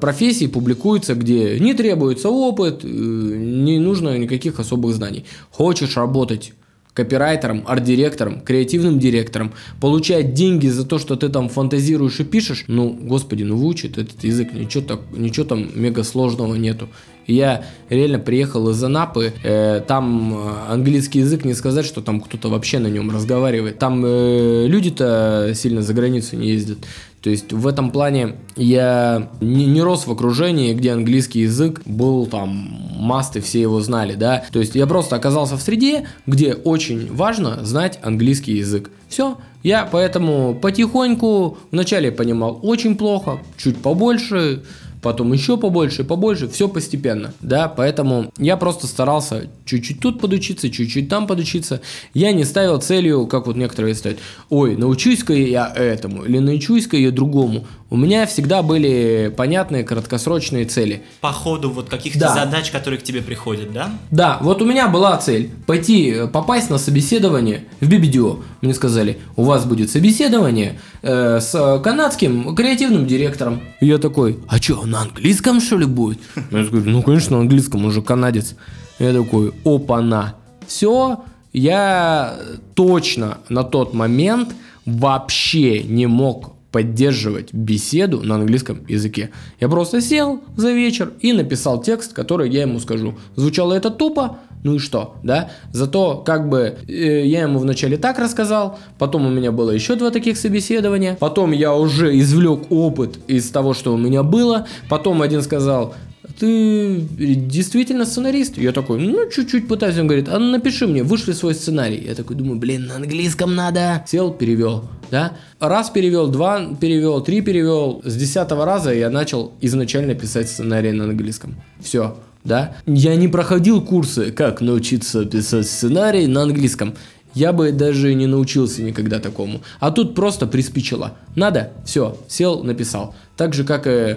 профессий 0.00 0.48
публикуется, 0.48 1.14
где 1.14 1.58
не 1.58 1.74
требуется 1.74 2.30
опыт, 2.30 2.84
э, 2.84 2.88
не 2.88 3.78
нужно 3.78 4.18
никаких 4.18 4.60
особых 4.60 4.94
знаний. 4.94 5.24
Хочешь 5.50 5.96
работать 5.96 6.52
копирайтером, 6.98 7.62
арт-директором, 7.64 8.40
креативным 8.40 8.98
директором, 8.98 9.52
получать 9.80 10.34
деньги 10.34 10.66
за 10.66 10.84
то, 10.84 10.98
что 10.98 11.14
ты 11.14 11.28
там 11.28 11.48
фантазируешь 11.48 12.18
и 12.18 12.24
пишешь, 12.24 12.64
ну, 12.66 12.90
господи, 12.90 13.44
ну 13.44 13.56
выучит 13.56 13.98
этот 13.98 14.24
язык, 14.24 14.52
ничего, 14.52 14.82
так, 14.82 15.00
ничего 15.16 15.46
там 15.46 15.68
мега 15.80 16.02
сложного 16.02 16.56
нету. 16.56 16.88
Я 17.28 17.66
реально 17.88 18.18
приехал 18.18 18.68
из 18.70 18.82
Анапы, 18.82 19.32
э, 19.44 19.80
там 19.86 20.34
э, 20.34 20.72
английский 20.72 21.20
язык, 21.20 21.44
не 21.44 21.54
сказать, 21.54 21.86
что 21.86 22.00
там 22.00 22.20
кто-то 22.20 22.48
вообще 22.48 22.80
на 22.80 22.88
нем 22.88 23.10
разговаривает. 23.10 23.78
Там 23.78 24.02
э, 24.04 24.66
люди-то 24.66 25.52
сильно 25.54 25.82
за 25.82 25.94
границу 25.94 26.36
не 26.36 26.48
ездят. 26.48 26.78
То 27.22 27.30
есть 27.30 27.52
в 27.52 27.66
этом 27.66 27.90
плане 27.90 28.36
я 28.56 29.30
не, 29.40 29.66
не 29.66 29.82
рос 29.82 30.06
в 30.06 30.12
окружении, 30.12 30.74
где 30.74 30.92
английский 30.92 31.40
язык 31.40 31.82
был 31.84 32.26
там 32.26 32.48
маст 32.96 33.36
и 33.36 33.40
все 33.40 33.60
его 33.60 33.80
знали, 33.80 34.14
да. 34.14 34.44
То 34.52 34.60
есть 34.60 34.74
я 34.74 34.86
просто 34.86 35.16
оказался 35.16 35.56
в 35.56 35.62
среде, 35.62 36.06
где 36.26 36.54
очень 36.54 37.12
важно 37.12 37.64
знать 37.64 37.98
английский 38.02 38.54
язык. 38.54 38.90
Все, 39.08 39.38
я 39.62 39.88
поэтому 39.90 40.54
потихоньку 40.54 41.58
вначале 41.70 42.12
понимал 42.12 42.60
очень 42.62 42.96
плохо, 42.96 43.38
чуть 43.56 43.78
побольше, 43.78 44.62
потом 45.02 45.32
еще 45.32 45.56
побольше, 45.56 46.04
побольше, 46.04 46.48
все 46.48 46.68
постепенно, 46.68 47.32
да, 47.40 47.68
поэтому 47.68 48.32
я 48.38 48.56
просто 48.56 48.86
старался 48.86 49.48
чуть-чуть 49.64 50.00
тут 50.00 50.20
подучиться, 50.20 50.70
чуть-чуть 50.70 51.08
там 51.08 51.26
подучиться, 51.26 51.80
я 52.14 52.32
не 52.32 52.44
ставил 52.44 52.80
целью, 52.80 53.26
как 53.26 53.46
вот 53.46 53.56
некоторые 53.56 53.94
ставят, 53.94 54.18
ой, 54.50 54.76
научусь-ка 54.76 55.32
я 55.32 55.72
этому, 55.74 56.24
или 56.24 56.38
научусь-ка 56.38 56.96
я 56.96 57.10
другому, 57.10 57.66
у 57.90 57.96
меня 57.96 58.26
всегда 58.26 58.62
были 58.62 59.32
понятные 59.34 59.82
краткосрочные 59.82 60.66
цели, 60.66 61.02
По 61.20 61.32
ходу 61.32 61.70
вот 61.70 61.88
каких-то 61.88 62.18
Да. 62.20 62.34
задач, 62.34 62.70
которые 62.70 63.00
к 63.00 63.02
тебе 63.02 63.22
приходят, 63.22 63.72
да? 63.72 63.90
да, 64.10 64.38
вот 64.42 64.60
у 64.60 64.66
меня 64.66 64.88
была 64.88 65.16
цель 65.16 65.50
пойти 65.66 66.10
э, 66.10 66.26
попасть 66.28 66.68
на 66.70 66.76
собеседование 66.78 67.64
в 67.80 67.88
BBDO. 67.88 68.42
Мне 68.60 68.74
сказали, 68.74 69.18
у 69.36 69.42
вас 69.44 69.64
будет 69.64 69.90
собеседование 69.90 70.78
э, 71.02 71.40
с 71.40 71.80
канадским 71.82 72.54
креативным 72.54 73.06
директором. 73.06 73.60
И 73.80 73.86
я 73.86 73.98
такой, 73.98 74.38
а 74.48 74.58
что, 74.60 74.84
на 74.84 75.00
английском 75.02 75.60
что 75.60 75.78
ли 75.78 75.86
будет? 75.86 76.18
Я 76.50 76.64
говорю, 76.64 76.90
ну 76.90 77.02
конечно 77.02 77.36
на 77.36 77.42
английском, 77.42 77.84
он 77.86 77.92
же 77.92 78.02
канадец. 78.02 78.54
Я 78.98 79.12
такой, 79.12 79.52
опа-на. 79.64 80.34
Все, 80.66 81.20
я 81.54 82.36
точно 82.74 83.38
на 83.48 83.64
тот 83.64 83.94
момент 83.94 84.50
вообще 84.84 85.82
не 85.82 86.06
мог 86.06 86.52
поддерживать 86.72 87.52
беседу 87.52 88.20
на 88.20 88.36
английском 88.36 88.86
языке. 88.88 89.30
Я 89.60 89.68
просто 89.68 90.00
сел 90.00 90.40
за 90.56 90.72
вечер 90.72 91.12
и 91.20 91.32
написал 91.32 91.82
текст, 91.82 92.12
который 92.12 92.50
я 92.50 92.62
ему 92.62 92.78
скажу. 92.78 93.16
Звучало 93.36 93.72
это 93.72 93.90
тупо, 93.90 94.38
ну 94.64 94.74
и 94.74 94.78
что, 94.78 95.16
да? 95.22 95.50
Зато 95.72 96.18
как 96.18 96.48
бы 96.48 96.76
э, 96.86 97.26
я 97.26 97.42
ему 97.42 97.58
вначале 97.58 97.96
так 97.96 98.18
рассказал, 98.18 98.78
потом 98.98 99.26
у 99.26 99.30
меня 99.30 99.52
было 99.52 99.70
еще 99.70 99.94
два 99.94 100.10
таких 100.10 100.36
собеседования, 100.36 101.16
потом 101.18 101.52
я 101.52 101.74
уже 101.74 102.18
извлек 102.18 102.70
опыт 102.70 103.18
из 103.28 103.50
того, 103.50 103.72
что 103.72 103.94
у 103.94 103.96
меня 103.96 104.22
было, 104.22 104.66
потом 104.88 105.22
один 105.22 105.42
сказал, 105.42 105.94
ты 106.38 107.00
действительно 107.00 108.04
сценарист? 108.04 108.58
Я 108.58 108.72
такой, 108.72 109.00
ну, 109.00 109.28
чуть-чуть 109.30 109.66
пытаюсь. 109.66 109.98
Он 109.98 110.06
говорит, 110.06 110.28
а 110.28 110.38
напиши 110.38 110.86
мне, 110.86 111.02
вышли 111.02 111.32
свой 111.32 111.54
сценарий. 111.54 112.04
Я 112.06 112.14
такой 112.14 112.36
думаю, 112.36 112.58
блин, 112.58 112.86
на 112.86 112.96
английском 112.96 113.54
надо. 113.54 114.04
Сел, 114.06 114.32
перевел, 114.32 114.84
да? 115.10 115.32
Раз 115.60 115.90
перевел, 115.90 116.28
два 116.28 116.74
перевел, 116.80 117.20
три 117.20 117.40
перевел. 117.40 118.00
С 118.04 118.16
десятого 118.16 118.64
раза 118.64 118.92
я 118.92 119.10
начал 119.10 119.52
изначально 119.60 120.14
писать 120.14 120.48
сценарий 120.48 120.92
на 120.92 121.04
английском. 121.04 121.56
Все, 121.80 122.16
да? 122.44 122.76
Я 122.86 123.16
не 123.16 123.28
проходил 123.28 123.82
курсы, 123.82 124.30
как 124.30 124.60
научиться 124.60 125.24
писать 125.24 125.66
сценарий 125.66 126.26
на 126.26 126.42
английском. 126.42 126.94
Я 127.34 127.52
бы 127.52 127.72
даже 127.72 128.14
не 128.14 128.26
научился 128.26 128.82
никогда 128.82 129.20
такому. 129.20 129.60
А 129.80 129.90
тут 129.90 130.14
просто 130.14 130.46
приспичило. 130.46 131.14
Надо? 131.36 131.72
Все, 131.84 132.16
сел, 132.26 132.64
написал. 132.64 133.14
Так 133.36 133.54
же, 133.54 133.64
как 133.64 133.86
и 133.86 134.16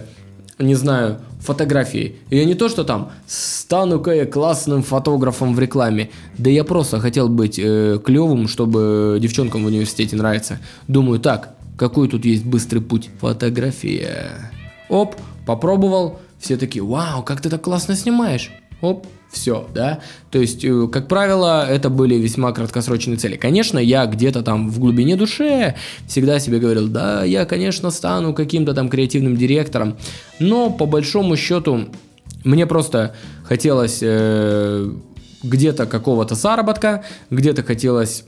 не 0.61 0.75
знаю, 0.75 1.19
фотографии. 1.39 2.15
Я 2.29 2.45
не 2.45 2.55
то, 2.55 2.69
что 2.69 2.83
там 2.83 3.11
стану-ка 3.27 4.11
я 4.11 4.25
классным 4.25 4.83
фотографом 4.83 5.55
в 5.55 5.59
рекламе. 5.59 6.09
Да 6.37 6.49
я 6.49 6.63
просто 6.63 6.99
хотел 6.99 7.29
быть 7.29 7.59
э, 7.59 7.99
клевым, 8.03 8.47
чтобы 8.47 9.17
девчонкам 9.21 9.63
в 9.63 9.67
университете 9.67 10.15
нравится. 10.15 10.59
Думаю, 10.87 11.19
так, 11.19 11.55
какой 11.77 12.07
тут 12.07 12.25
есть 12.25 12.45
быстрый 12.45 12.79
путь? 12.79 13.09
Фотография. 13.19 14.51
Оп, 14.89 15.15
попробовал. 15.45 16.19
Все 16.39 16.57
такие, 16.57 16.83
вау, 16.83 17.23
как 17.23 17.41
ты 17.41 17.49
так 17.49 17.61
классно 17.61 17.95
снимаешь. 17.95 18.51
Оп, 18.81 19.05
все, 19.31 19.67
да. 19.73 19.99
То 20.29 20.39
есть, 20.39 20.63
э, 20.65 20.87
как 20.91 21.07
правило, 21.07 21.65
это 21.67 21.89
были 21.89 22.15
весьма 22.15 22.51
краткосрочные 22.51 23.17
цели. 23.17 23.37
Конечно, 23.37 23.79
я 23.79 24.05
где-то 24.05 24.41
там 24.41 24.69
в 24.69 24.79
глубине 24.79 25.15
души 25.15 25.75
всегда 26.07 26.39
себе 26.39 26.59
говорил, 26.59 26.87
да, 26.87 27.23
я, 27.23 27.45
конечно, 27.45 27.91
стану 27.91 28.33
каким-то 28.33 28.73
там 28.73 28.89
креативным 28.89 29.37
директором, 29.37 29.97
но 30.39 30.69
по 30.69 30.85
большому 30.85 31.37
счету 31.37 31.87
мне 32.43 32.65
просто 32.65 33.15
хотелось 33.45 33.99
э, 34.01 34.91
где-то 35.43 35.85
какого-то 35.85 36.35
заработка, 36.35 37.03
где-то 37.29 37.63
хотелось 37.63 38.25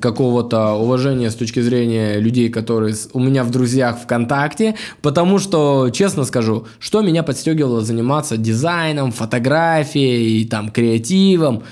какого-то 0.00 0.74
уважения 0.74 1.30
с 1.30 1.34
точки 1.34 1.60
зрения 1.60 2.18
людей, 2.18 2.48
которые 2.48 2.94
у 3.12 3.20
меня 3.20 3.44
в 3.44 3.50
друзьях 3.50 3.98
ВКонтакте, 4.00 4.74
потому 5.02 5.38
что, 5.38 5.90
честно 5.90 6.24
скажу, 6.24 6.66
что 6.78 7.02
меня 7.02 7.22
подстегивало 7.22 7.82
заниматься 7.82 8.36
дизайном, 8.36 9.12
фотографией, 9.12 10.44
там, 10.46 10.70
креативом, 10.70 11.64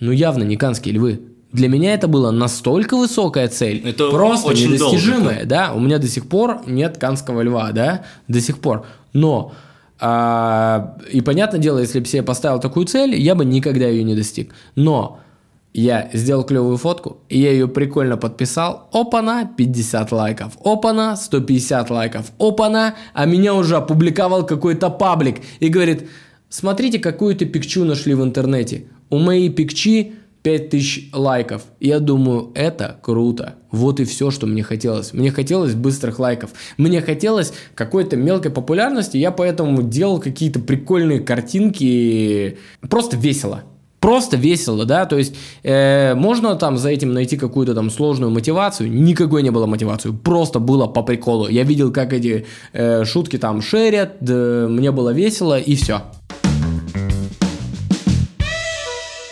ну 0.00 0.10
явно 0.10 0.42
не 0.42 0.56
канские 0.56 0.94
львы. 0.94 1.20
Для 1.52 1.68
меня 1.68 1.92
это 1.92 2.08
была 2.08 2.32
настолько 2.32 2.96
высокая 2.96 3.48
цель, 3.48 3.82
это 3.84 4.10
просто 4.10 4.48
очень 4.48 4.72
недостижимая, 4.72 5.40
долго. 5.40 5.46
да. 5.46 5.72
У 5.74 5.80
меня 5.80 5.98
до 5.98 6.08
сих 6.08 6.26
пор 6.26 6.62
нет 6.66 6.96
канского 6.96 7.42
льва, 7.42 7.72
да, 7.72 8.04
до 8.26 8.40
сих 8.40 8.58
пор. 8.58 8.86
Но 9.12 9.52
а, 10.00 10.96
и 11.12 11.20
понятное 11.20 11.60
дело, 11.60 11.78
если 11.78 12.00
бы 12.00 12.06
себе 12.06 12.22
поставил 12.22 12.58
такую 12.58 12.86
цель, 12.86 13.14
я 13.14 13.34
бы 13.34 13.44
никогда 13.44 13.86
ее 13.86 14.02
не 14.02 14.16
достиг. 14.16 14.52
Но 14.74 15.20
я 15.74 16.10
сделал 16.12 16.44
клевую 16.44 16.76
фотку, 16.76 17.18
и 17.28 17.40
я 17.40 17.50
ее 17.50 17.66
прикольно 17.66 18.16
подписал. 18.16 18.88
Опана, 18.92 19.50
50 19.56 20.12
лайков. 20.12 20.58
Опана, 20.62 21.16
150 21.16 21.90
лайков. 21.90 22.32
Опана, 22.38 22.94
а 23.14 23.24
меня 23.24 23.54
уже 23.54 23.76
опубликовал 23.76 24.44
какой-то 24.44 24.90
паблик. 24.90 25.36
И 25.60 25.68
говорит, 25.68 26.08
смотрите, 26.50 26.98
какую-то 26.98 27.46
пикчу 27.46 27.84
нашли 27.84 28.14
в 28.14 28.22
интернете. 28.22 28.84
У 29.08 29.18
моей 29.18 29.48
пикчи 29.48 30.14
5000 30.42 31.10
лайков. 31.14 31.62
Я 31.80 32.00
думаю, 32.00 32.50
это 32.54 32.98
круто. 33.00 33.54
Вот 33.70 34.00
и 34.00 34.04
все, 34.04 34.30
что 34.30 34.46
мне 34.46 34.62
хотелось. 34.62 35.14
Мне 35.14 35.30
хотелось 35.30 35.74
быстрых 35.74 36.18
лайков. 36.18 36.50
Мне 36.76 37.00
хотелось 37.00 37.54
какой-то 37.74 38.16
мелкой 38.16 38.50
популярности. 38.50 39.16
Я 39.16 39.30
поэтому 39.30 39.82
делал 39.82 40.20
какие-то 40.20 40.60
прикольные 40.60 41.20
картинки. 41.20 42.58
Просто 42.80 43.16
весело. 43.16 43.62
Просто 44.02 44.36
весело, 44.36 44.84
да, 44.84 45.06
то 45.06 45.16
есть 45.16 45.36
э, 45.62 46.14
можно 46.16 46.56
там 46.56 46.76
за 46.76 46.88
этим 46.88 47.12
найти 47.12 47.36
какую-то 47.36 47.72
там 47.72 47.88
сложную 47.88 48.32
мотивацию, 48.32 48.90
никакой 48.90 49.44
не 49.44 49.50
было 49.50 49.66
мотивации, 49.66 50.10
просто 50.10 50.58
было 50.58 50.88
по 50.88 51.04
приколу. 51.04 51.46
Я 51.48 51.62
видел, 51.62 51.92
как 51.92 52.12
эти 52.12 52.44
э, 52.72 53.04
шутки 53.04 53.38
там 53.38 53.62
шерят, 53.62 54.16
да, 54.20 54.66
мне 54.68 54.90
было 54.90 55.10
весело 55.10 55.56
и 55.56 55.76
все. 55.76 56.02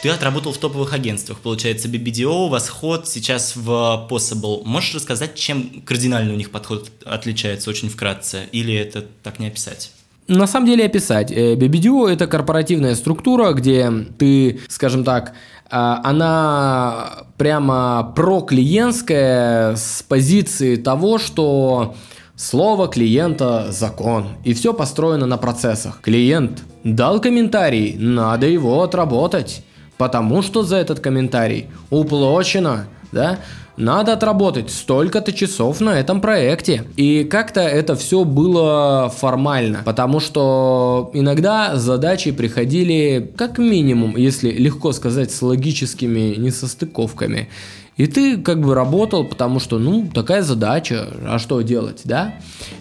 Ты 0.05 0.09
отработал 0.09 0.53
в 0.53 0.59
топовых 0.59 0.95
агентствах, 0.95 1.41
получается, 1.41 1.89
BBDO, 1.89 2.49
Восход, 2.49 3.09
сейчас 3.09 3.57
в 3.57 4.07
Possible. 4.09 4.63
Можешь 4.65 4.95
рассказать, 4.95 5.35
чем 5.35 5.83
кардинально 5.85 6.33
у 6.33 6.37
них 6.37 6.53
подход 6.53 6.93
отличается 7.05 7.71
очень 7.71 7.91
вкратце? 7.91 8.45
Или 8.53 8.73
это 8.73 9.05
так 9.25 9.41
не 9.41 9.49
описать? 9.49 9.91
На 10.31 10.47
самом 10.47 10.67
деле 10.67 10.85
описать. 10.85 11.33
BBDO– 11.33 12.09
это 12.11 12.29
корпоративная 12.29 12.95
структура, 12.95 13.53
где 13.53 13.91
ты, 14.17 14.61
скажем 14.69 15.03
так, 15.03 15.33
она 15.69 17.25
прямо 17.37 18.13
проклиентская 18.15 19.75
с 19.75 20.05
позиции 20.09 20.77
того, 20.77 21.19
что 21.19 21.95
Слово 22.37 22.89
клиента– 22.89 23.67
закон, 23.71 24.29
и 24.45 24.55
все 24.55 24.73
построено 24.73 25.27
на 25.27 25.37
процессах. 25.37 26.01
Клиент 26.01 26.63
дал 26.85 27.21
комментарий, 27.21 27.97
надо 27.99 28.47
его 28.47 28.83
отработать 28.83 29.63
потому 30.01 30.41
что 30.41 30.63
за 30.63 30.77
этот 30.77 31.01
комментарий 31.01 31.69
уплочено, 31.91 32.87
да, 33.13 33.41
надо 33.77 34.13
отработать 34.13 34.71
столько-то 34.71 35.33
часов 35.33 35.81
на 35.81 35.99
этом 35.99 36.21
проекте. 36.21 36.85
И 36.97 37.25
как-то 37.25 37.61
это 37.61 37.97
все 37.97 38.25
было 38.25 39.13
формально, 39.15 39.83
потому 39.85 40.21
что 40.21 41.11
иногда 41.15 41.77
задачи 41.77 42.31
приходили 42.31 43.33
как 43.37 43.59
минимум, 43.59 44.17
если 44.17 44.51
легко 44.51 44.93
сказать, 44.93 45.31
с 45.31 45.41
логическими 45.41 46.35
несостыковками. 46.37 47.49
И 47.97 48.07
ты 48.07 48.39
как 48.39 48.61
бы 48.61 48.75
работал, 48.75 49.25
потому 49.25 49.61
что, 49.61 49.79
ну, 49.79 50.09
такая 50.13 50.43
задача, 50.43 51.09
а 51.27 51.39
что 51.39 51.61
делать, 51.61 52.03
да? 52.05 52.35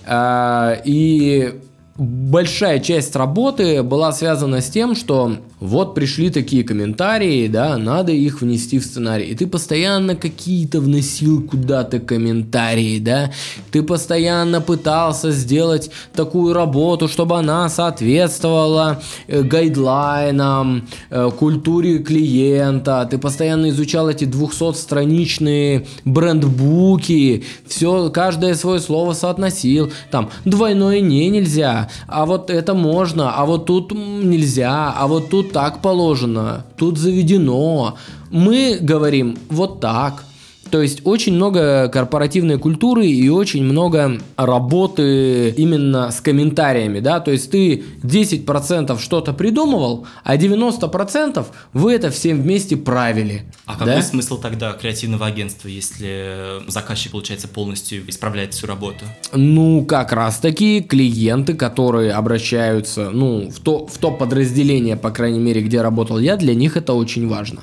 А, 0.05 0.79
и 0.85 1.59
большая 1.99 2.79
часть 2.79 3.15
работы 3.15 3.83
была 3.83 4.13
связана 4.13 4.61
с 4.61 4.69
тем, 4.69 4.95
что 4.95 5.37
вот 5.59 5.93
пришли 5.93 6.29
такие 6.29 6.63
комментарии, 6.63 7.47
да, 7.47 7.77
надо 7.77 8.13
их 8.13 8.41
внести 8.41 8.79
в 8.79 8.85
сценарий. 8.85 9.25
И 9.25 9.35
ты 9.35 9.45
постоянно 9.45 10.15
какие-то 10.15 10.79
вносил 10.79 11.43
куда-то 11.43 11.99
комментарии, 11.99 12.99
да, 12.99 13.31
ты 13.71 13.83
постоянно 13.83 14.61
пытался 14.61 15.31
сделать 15.31 15.91
такую 16.13 16.53
работу, 16.53 17.09
чтобы 17.09 17.37
она 17.37 17.67
соответствовала 17.67 19.01
э, 19.27 19.41
гайдлайнам, 19.43 20.87
э, 21.09 21.29
культуре 21.37 21.99
клиента, 21.99 23.05
ты 23.11 23.17
постоянно 23.17 23.69
изучал 23.69 24.09
эти 24.09 24.23
200-страничные 24.23 25.85
брендбуки, 26.05 27.43
все, 27.67 28.09
каждое 28.09 28.55
свое 28.55 28.79
слово 28.79 29.11
соотносил, 29.11 29.91
там, 30.09 30.29
двойное 30.45 31.01
не 31.01 31.27
нельзя, 31.29 31.88
а 32.07 32.25
вот 32.25 32.49
это 32.49 32.73
можно, 32.73 33.33
а 33.35 33.45
вот 33.45 33.65
тут 33.65 33.91
нельзя, 33.91 34.93
а 34.95 35.07
вот 35.07 35.29
тут 35.29 35.51
так 35.51 35.81
положено, 35.81 36.65
тут 36.77 36.97
заведено. 36.97 37.95
Мы 38.31 38.77
говорим 38.81 39.37
вот 39.49 39.79
так. 39.79 40.23
То 40.69 40.81
есть 40.81 41.01
очень 41.03 41.33
много 41.33 41.89
корпоративной 41.89 42.57
культуры 42.59 43.07
и 43.07 43.29
очень 43.29 43.63
много 43.63 44.19
работы 44.37 45.49
именно 45.51 46.11
с 46.11 46.21
комментариями, 46.21 46.99
да, 46.99 47.19
то 47.19 47.31
есть 47.31 47.51
ты 47.51 47.83
10% 48.03 48.99
что-то 48.99 49.33
придумывал, 49.33 50.07
а 50.23 50.37
90% 50.37 51.45
вы 51.73 51.93
это 51.93 52.09
всем 52.11 52.41
вместе 52.41 52.77
правили. 52.77 53.43
А 53.65 53.73
какой 53.73 53.95
да? 53.95 54.01
смысл 54.01 54.39
тогда 54.39 54.73
креативного 54.73 55.25
агентства, 55.25 55.67
если 55.67 56.61
заказчик, 56.67 57.11
получается, 57.11 57.47
полностью 57.47 58.07
исправляет 58.09 58.53
всю 58.53 58.67
работу? 58.67 59.05
Ну, 59.33 59.85
как 59.85 60.11
раз 60.11 60.39
таки 60.39 60.81
клиенты, 60.81 61.53
которые 61.53 62.13
обращаются, 62.13 63.09
ну, 63.11 63.49
в 63.49 63.59
то, 63.59 63.87
в 63.87 63.97
то 63.97 64.11
подразделение, 64.11 64.97
по 64.97 65.11
крайней 65.11 65.39
мере, 65.39 65.61
где 65.61 65.81
работал 65.81 66.19
я, 66.19 66.37
для 66.37 66.55
них 66.55 66.77
это 66.77 66.93
очень 66.93 67.27
важно. 67.27 67.61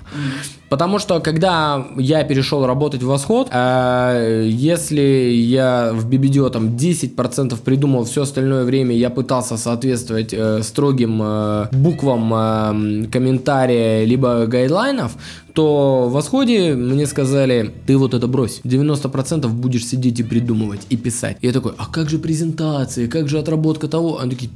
Потому 0.68 0.98
что, 0.98 1.20
когда 1.20 1.86
я 1.96 2.24
перешел 2.24 2.66
работать 2.66 2.95
в 3.02 3.06
Восход, 3.06 3.48
э, 3.50 4.46
если 4.48 5.00
я 5.00 5.92
в 5.92 6.08
BBDO 6.08 6.50
там 6.50 6.76
10% 6.76 7.60
придумал, 7.62 8.04
все 8.04 8.22
остальное 8.22 8.64
время 8.64 8.94
я 8.94 9.10
пытался 9.10 9.56
соответствовать 9.56 10.32
э, 10.32 10.62
строгим 10.62 11.20
э, 11.22 11.68
буквам 11.72 12.32
э, 12.34 13.06
комментария 13.10 14.04
либо 14.04 14.46
гайдлайнов, 14.46 15.16
то 15.52 16.06
в 16.08 16.12
восходе 16.12 16.74
мне 16.74 17.06
сказали, 17.06 17.72
ты 17.86 17.96
вот 17.96 18.12
это 18.12 18.26
брось, 18.26 18.60
90% 18.64 19.48
будешь 19.48 19.86
сидеть 19.86 20.20
и 20.20 20.22
придумывать, 20.22 20.82
и 20.90 20.96
писать. 20.96 21.38
Я 21.40 21.52
такой, 21.52 21.72
а 21.78 21.86
как 21.86 22.10
же 22.10 22.18
презентации, 22.18 23.06
как 23.06 23.28
же 23.28 23.38
отработка 23.38 23.88
того? 23.88 24.20
Они 24.20 24.32
такие, 24.32 24.50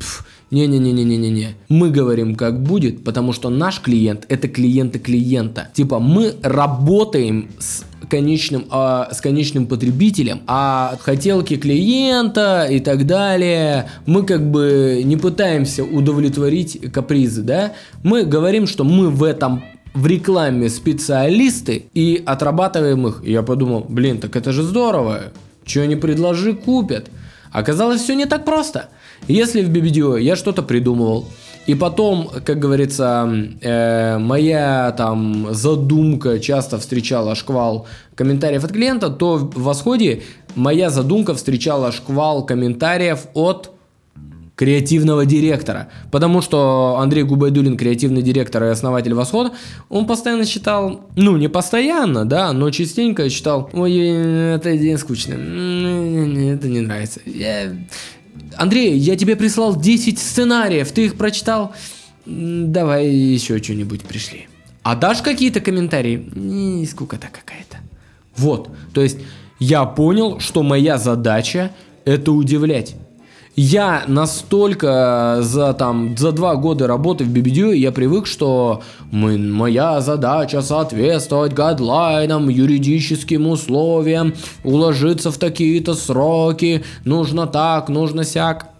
не-не-не-не-не-не. 0.51 1.55
Мы 1.69 1.91
говорим, 1.91 2.35
как 2.35 2.63
будет, 2.63 3.03
потому 3.05 3.33
что 3.33 3.51
наш 3.51 3.81
клиент 3.81 4.27
это 4.29 4.49
клиенты 4.49 4.99
клиента. 4.99 5.69
Типа 5.73 6.01
мы 6.01 6.35
работаем 6.43 7.49
с 7.59 7.85
конечным, 8.11 8.67
а, 8.71 9.09
с 9.13 9.21
конечным 9.21 9.67
потребителем, 9.67 10.43
а 10.47 10.99
хотелки 11.01 11.57
клиента 11.57 12.67
и 12.71 12.81
так 12.81 13.07
далее, 13.07 13.89
мы 14.05 14.25
как 14.25 14.51
бы 14.51 15.01
не 15.05 15.17
пытаемся 15.17 15.85
удовлетворить 15.85 16.93
капризы, 16.93 17.43
да? 17.43 17.73
Мы 18.03 18.25
говорим, 18.25 18.67
что 18.67 18.85
мы 18.85 19.09
в 19.09 19.23
этом 19.23 19.63
в 19.95 20.07
рекламе 20.07 20.69
специалисты 20.69 21.87
и 21.95 22.23
отрабатываем 22.25 23.07
их. 23.07 23.23
И 23.25 23.33
я 23.33 23.43
подумал, 23.43 23.87
блин, 23.89 24.19
так 24.19 24.37
это 24.37 24.53
же 24.53 24.63
здорово. 24.63 25.33
Что 25.65 25.87
не 25.87 25.97
предложи, 25.97 26.55
купят. 26.55 27.11
Оказалось, 27.53 28.03
все 28.03 28.15
не 28.15 28.27
так 28.27 28.45
просто. 28.45 28.89
Если 29.27 29.63
в 29.63 29.71
BBDO 29.71 30.21
я 30.21 30.37
что-то 30.37 30.63
придумывал, 30.63 31.27
и 31.67 31.75
потом, 31.75 32.31
как 32.45 32.59
говорится, 32.59 33.31
э, 33.61 34.19
моя 34.19 34.93
там 34.97 35.49
задумка 35.51 36.39
часто 36.41 36.79
встречала 36.79 37.35
шквал 37.35 37.87
комментариев 38.15 38.65
от 38.65 38.73
клиента, 38.73 39.11
то 39.11 39.37
в 39.37 39.63
восходе 39.63 40.23
моя 40.55 40.91
задумка 40.91 41.35
встречала 41.35 41.93
шквал 41.93 42.45
комментариев 42.45 43.27
от 43.35 43.71
креативного 44.61 45.25
директора. 45.25 45.89
Потому 46.11 46.43
что 46.43 46.99
Андрей 46.99 47.23
Губайдулин, 47.23 47.79
креативный 47.79 48.21
директор 48.21 48.65
и 48.65 48.67
основатель 48.67 49.15
Восхода, 49.15 49.53
он 49.89 50.07
постоянно 50.07 50.45
считал, 50.45 51.09
ну 51.17 51.39
не 51.39 51.49
постоянно, 51.49 52.27
да, 52.27 52.53
но 52.53 52.71
частенько 52.71 53.31
считал, 53.31 53.71
ой, 53.73 53.97
это 53.97 54.77
день 54.77 54.99
скучно, 54.99 55.33
это 55.33 56.69
не 56.69 56.81
нравится. 56.81 57.21
Я... 57.25 57.73
Андрей, 58.57 58.97
я 58.97 59.17
тебе 59.17 59.37
прислал 59.37 59.81
10 59.81 60.19
сценариев, 60.19 60.91
ты 60.93 61.07
их 61.07 61.17
прочитал? 61.17 61.73
Давай 62.27 63.09
еще 63.09 63.63
что-нибудь 63.63 64.03
пришли. 64.03 64.49
А 64.83 64.97
дашь 64.97 65.23
какие-то 65.23 65.61
комментарии? 65.61 66.31
Не, 66.35 66.87
скукота 66.87 67.29
какая-то. 67.29 67.79
Вот, 68.37 68.71
то 68.95 69.03
есть 69.03 69.19
я 69.59 69.85
понял, 69.85 70.41
что 70.41 70.63
моя 70.63 70.97
задача 70.99 71.73
это 72.05 72.33
удивлять. 72.33 72.95
Я 73.63 74.05
настолько 74.09 75.41
за 75.43 75.75
там 75.75 76.17
за 76.17 76.33
два 76.33 76.57
года 76.57 76.87
работы 76.87 77.25
в 77.25 77.29
BBDO 77.29 77.77
я 77.77 77.93
привык, 77.93 78.27
что 78.27 78.83
мы, 79.11 79.37
моя 79.37 80.01
задача 80.01 80.63
соответствовать 80.63 81.53
гадлайнам, 81.53 82.49
юридическим 82.49 83.47
условиям, 83.49 84.33
уложиться 84.65 85.31
в 85.31 85.37
такие-то 85.37 85.93
сроки, 85.93 86.85
нужно 87.05 87.47
так, 87.47 87.91
нужно 87.91 88.25
сяк. 88.25 88.71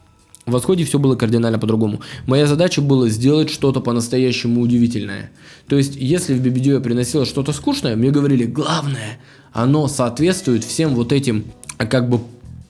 В 0.47 0.53
восходе 0.53 0.87
все 0.87 0.99
было 0.99 1.15
кардинально 1.15 1.59
по-другому. 1.59 2.01
Моя 2.27 2.47
задача 2.47 2.81
была 2.81 3.11
сделать 3.11 3.51
что-то 3.51 3.81
по-настоящему 3.81 4.63
удивительное. 4.63 5.31
То 5.69 5.77
есть, 5.77 5.95
если 5.95 6.33
в 6.33 6.41
BBDO 6.41 6.75
я 6.75 6.81
приносила 6.81 7.27
что-то 7.27 7.53
скучное, 7.53 7.97
мне 7.97 8.11
говорили, 8.11 8.45
главное, 8.47 9.21
оно 9.53 9.89
соответствует 9.89 10.65
всем 10.65 10.95
вот 10.95 11.13
этим 11.13 11.45
как 11.77 12.09
бы 12.09 12.21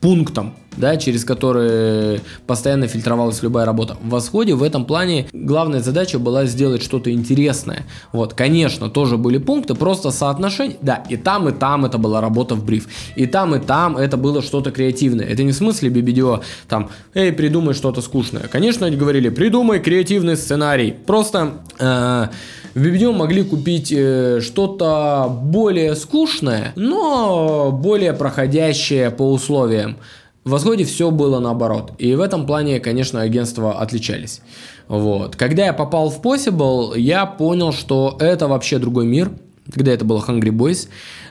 пунктам, 0.01 0.55
да, 0.77 0.97
через 0.97 1.25
которые 1.25 2.21
постоянно 2.47 2.87
фильтровалась 2.87 3.43
любая 3.43 3.67
работа. 3.67 3.97
В 4.03 4.09
восходе 4.09 4.55
в 4.55 4.63
этом 4.63 4.87
плане 4.87 5.27
главная 5.33 5.81
задача 5.81 6.19
была 6.19 6.47
сделать 6.47 6.83
что-то 6.83 7.13
интересное. 7.13 7.87
Вот, 8.13 8.35
конечно, 8.35 8.89
тоже 8.89 9.19
были 9.19 9.39
пункты, 9.39 9.75
просто 9.75 10.11
соотношение, 10.11 10.79
да, 10.81 11.05
и 11.09 11.17
там, 11.17 11.49
и 11.49 11.53
там 11.53 11.85
это 11.85 11.99
была 11.99 12.21
работа 12.21 12.55
в 12.55 12.65
бриф, 12.65 12.89
и 13.15 13.27
там, 13.27 13.55
и 13.55 13.59
там 13.59 13.97
это 13.97 14.17
было 14.17 14.43
что-то 14.43 14.71
креативное. 14.71 15.27
Это 15.27 15.43
не 15.43 15.53
в 15.53 15.57
смысле 15.57 15.91
BBDO, 15.91 16.43
там, 16.69 16.91
эй, 17.15 17.33
придумай 17.33 17.75
что-то 17.75 18.01
скучное. 18.01 18.49
Конечно, 18.49 18.87
они 18.87 18.97
говорили, 18.97 19.29
придумай 19.29 19.81
креативный 19.81 20.37
сценарий. 20.37 20.93
Просто 21.07 21.61
э, 21.79 22.29
в 22.75 22.83
BBDO 22.83 23.13
могли 23.13 23.43
купить 23.43 23.93
э, 23.93 24.41
что-то 24.41 25.29
более 25.43 25.97
скучное, 25.97 26.73
но 26.77 27.73
более 27.73 28.13
проходящее 28.13 29.11
по 29.11 29.31
условиям. 29.33 29.97
В 30.45 30.51
Восходе 30.51 30.85
все 30.85 31.11
было 31.11 31.39
наоборот. 31.39 31.93
И 31.99 32.15
в 32.15 32.21
этом 32.21 32.47
плане, 32.47 32.81
конечно, 32.81 33.21
агентства 33.21 33.81
отличались. 33.81 34.41
Вот. 34.89 35.37
Когда 35.37 35.67
я 35.67 35.73
попал 35.73 36.11
в 36.11 36.21
Possible, 36.23 36.99
я 36.99 37.27
понял, 37.27 37.73
что 37.73 38.17
это 38.21 38.49
вообще 38.49 38.79
другой 38.79 39.07
мир. 39.07 39.31
Когда 39.73 39.93
это 39.93 40.05
было 40.05 40.25
Hungry 40.27 40.51
Boys. 40.51 40.89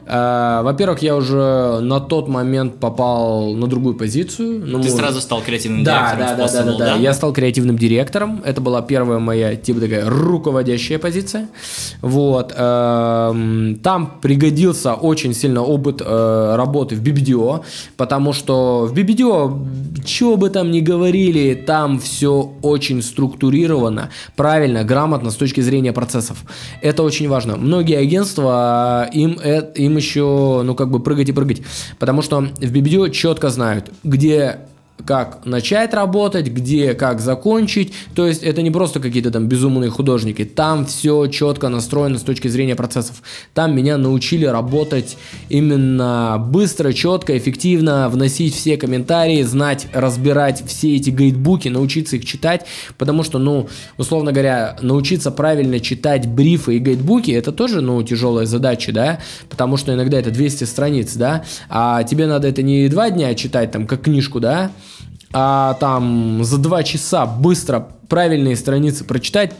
Э, 0.09 0.61
во-первых, 0.63 1.01
я 1.03 1.15
уже 1.15 1.79
на 1.81 1.99
тот 1.99 2.27
момент 2.27 2.79
попал 2.79 3.53
на 3.53 3.67
другую 3.67 3.95
позицию. 3.95 4.63
Ну, 4.65 4.81
Ты 4.81 4.89
сразу 4.89 5.21
стал 5.21 5.41
креативным 5.41 5.83
да, 5.83 6.15
директором. 6.15 6.37
Да, 6.37 6.47
да, 6.47 6.63
да, 6.63 6.77
да, 6.77 6.77
да. 6.77 6.95
Я 6.95 7.13
стал 7.13 7.31
креативным 7.31 7.77
директором. 7.77 8.41
Это 8.43 8.59
была 8.59 8.81
первая 8.81 9.19
моя, 9.19 9.55
типа 9.55 9.81
такая, 9.81 10.09
руководящая 10.09 10.97
позиция. 10.97 11.47
Вот. 12.01 12.53
Эм, 12.57 13.75
там 13.83 14.19
пригодился 14.21 14.95
очень 14.95 15.33
сильно 15.35 15.61
опыт 15.61 16.01
э, 16.03 16.55
работы 16.55 16.95
в 16.95 17.03
BBDO, 17.03 17.63
потому 17.95 18.33
что 18.33 18.87
в 18.87 18.93
BBDO, 18.93 20.05
что 20.05 20.37
бы 20.37 20.49
там 20.49 20.71
ни 20.71 20.79
говорили, 20.79 21.53
там 21.53 21.99
все 21.99 22.51
очень 22.63 23.03
структурировано, 23.03 24.09
правильно, 24.35 24.83
грамотно 24.83 25.29
с 25.29 25.35
точки 25.35 25.61
зрения 25.61 25.93
процессов. 25.93 26.37
Это 26.81 27.03
очень 27.03 27.29
важно. 27.29 27.57
Многие 27.57 27.97
агентства, 27.97 29.07
им, 29.13 29.39
э, 29.43 29.71
им 29.75 29.98
еще, 29.99 30.61
ну, 30.63 30.75
как 30.75 30.89
бы 30.89 30.99
прыгать 30.99 31.29
и 31.29 31.31
прыгать. 31.31 31.61
Потому 31.99 32.21
что 32.21 32.39
в 32.41 32.71
BBDO 32.71 33.09
четко 33.11 33.49
знают, 33.49 33.91
где 34.03 34.61
как 35.05 35.45
начать 35.45 35.93
работать, 35.93 36.47
где, 36.47 36.93
как 36.93 37.19
закончить. 37.19 37.93
То 38.15 38.27
есть 38.27 38.43
это 38.43 38.61
не 38.61 38.71
просто 38.71 38.99
какие-то 38.99 39.31
там 39.31 39.47
безумные 39.47 39.89
художники. 39.89 40.45
Там 40.45 40.85
все 40.85 41.27
четко 41.27 41.69
настроено 41.69 42.17
с 42.17 42.23
точки 42.23 42.47
зрения 42.47 42.75
процессов. 42.75 43.21
Там 43.53 43.75
меня 43.75 43.97
научили 43.97 44.45
работать 44.45 45.17
именно 45.49 46.37
быстро, 46.39 46.93
четко, 46.93 47.37
эффективно, 47.37 48.09
вносить 48.09 48.55
все 48.55 48.77
комментарии, 48.77 49.41
знать, 49.43 49.87
разбирать 49.93 50.63
все 50.67 50.95
эти 50.95 51.09
гайдбуки, 51.09 51.69
научиться 51.69 52.15
их 52.15 52.25
читать. 52.25 52.65
Потому 52.97 53.23
что, 53.23 53.39
ну, 53.39 53.67
условно 53.97 54.31
говоря, 54.31 54.77
научиться 54.81 55.31
правильно 55.31 55.79
читать 55.79 56.27
брифы 56.27 56.77
и 56.77 56.79
гайдбуки, 56.79 57.31
это 57.31 57.51
тоже, 57.51 57.81
ну, 57.81 58.01
тяжелая 58.03 58.45
задача, 58.45 58.91
да, 58.91 59.19
потому 59.49 59.77
что 59.77 59.93
иногда 59.93 60.19
это 60.19 60.31
200 60.31 60.63
страниц, 60.65 61.15
да, 61.15 61.43
а 61.69 62.03
тебе 62.03 62.27
надо 62.27 62.47
это 62.47 62.61
не 62.61 62.87
два 62.89 63.09
дня 63.09 63.33
читать, 63.35 63.71
там, 63.71 63.87
как 63.87 64.01
книжку, 64.01 64.39
да, 64.39 64.71
а 65.33 65.75
там 65.75 66.43
за 66.43 66.57
два 66.57 66.83
часа 66.83 67.25
быстро 67.25 67.87
правильные 68.07 68.55
страницы 68.55 69.03
прочитать, 69.03 69.53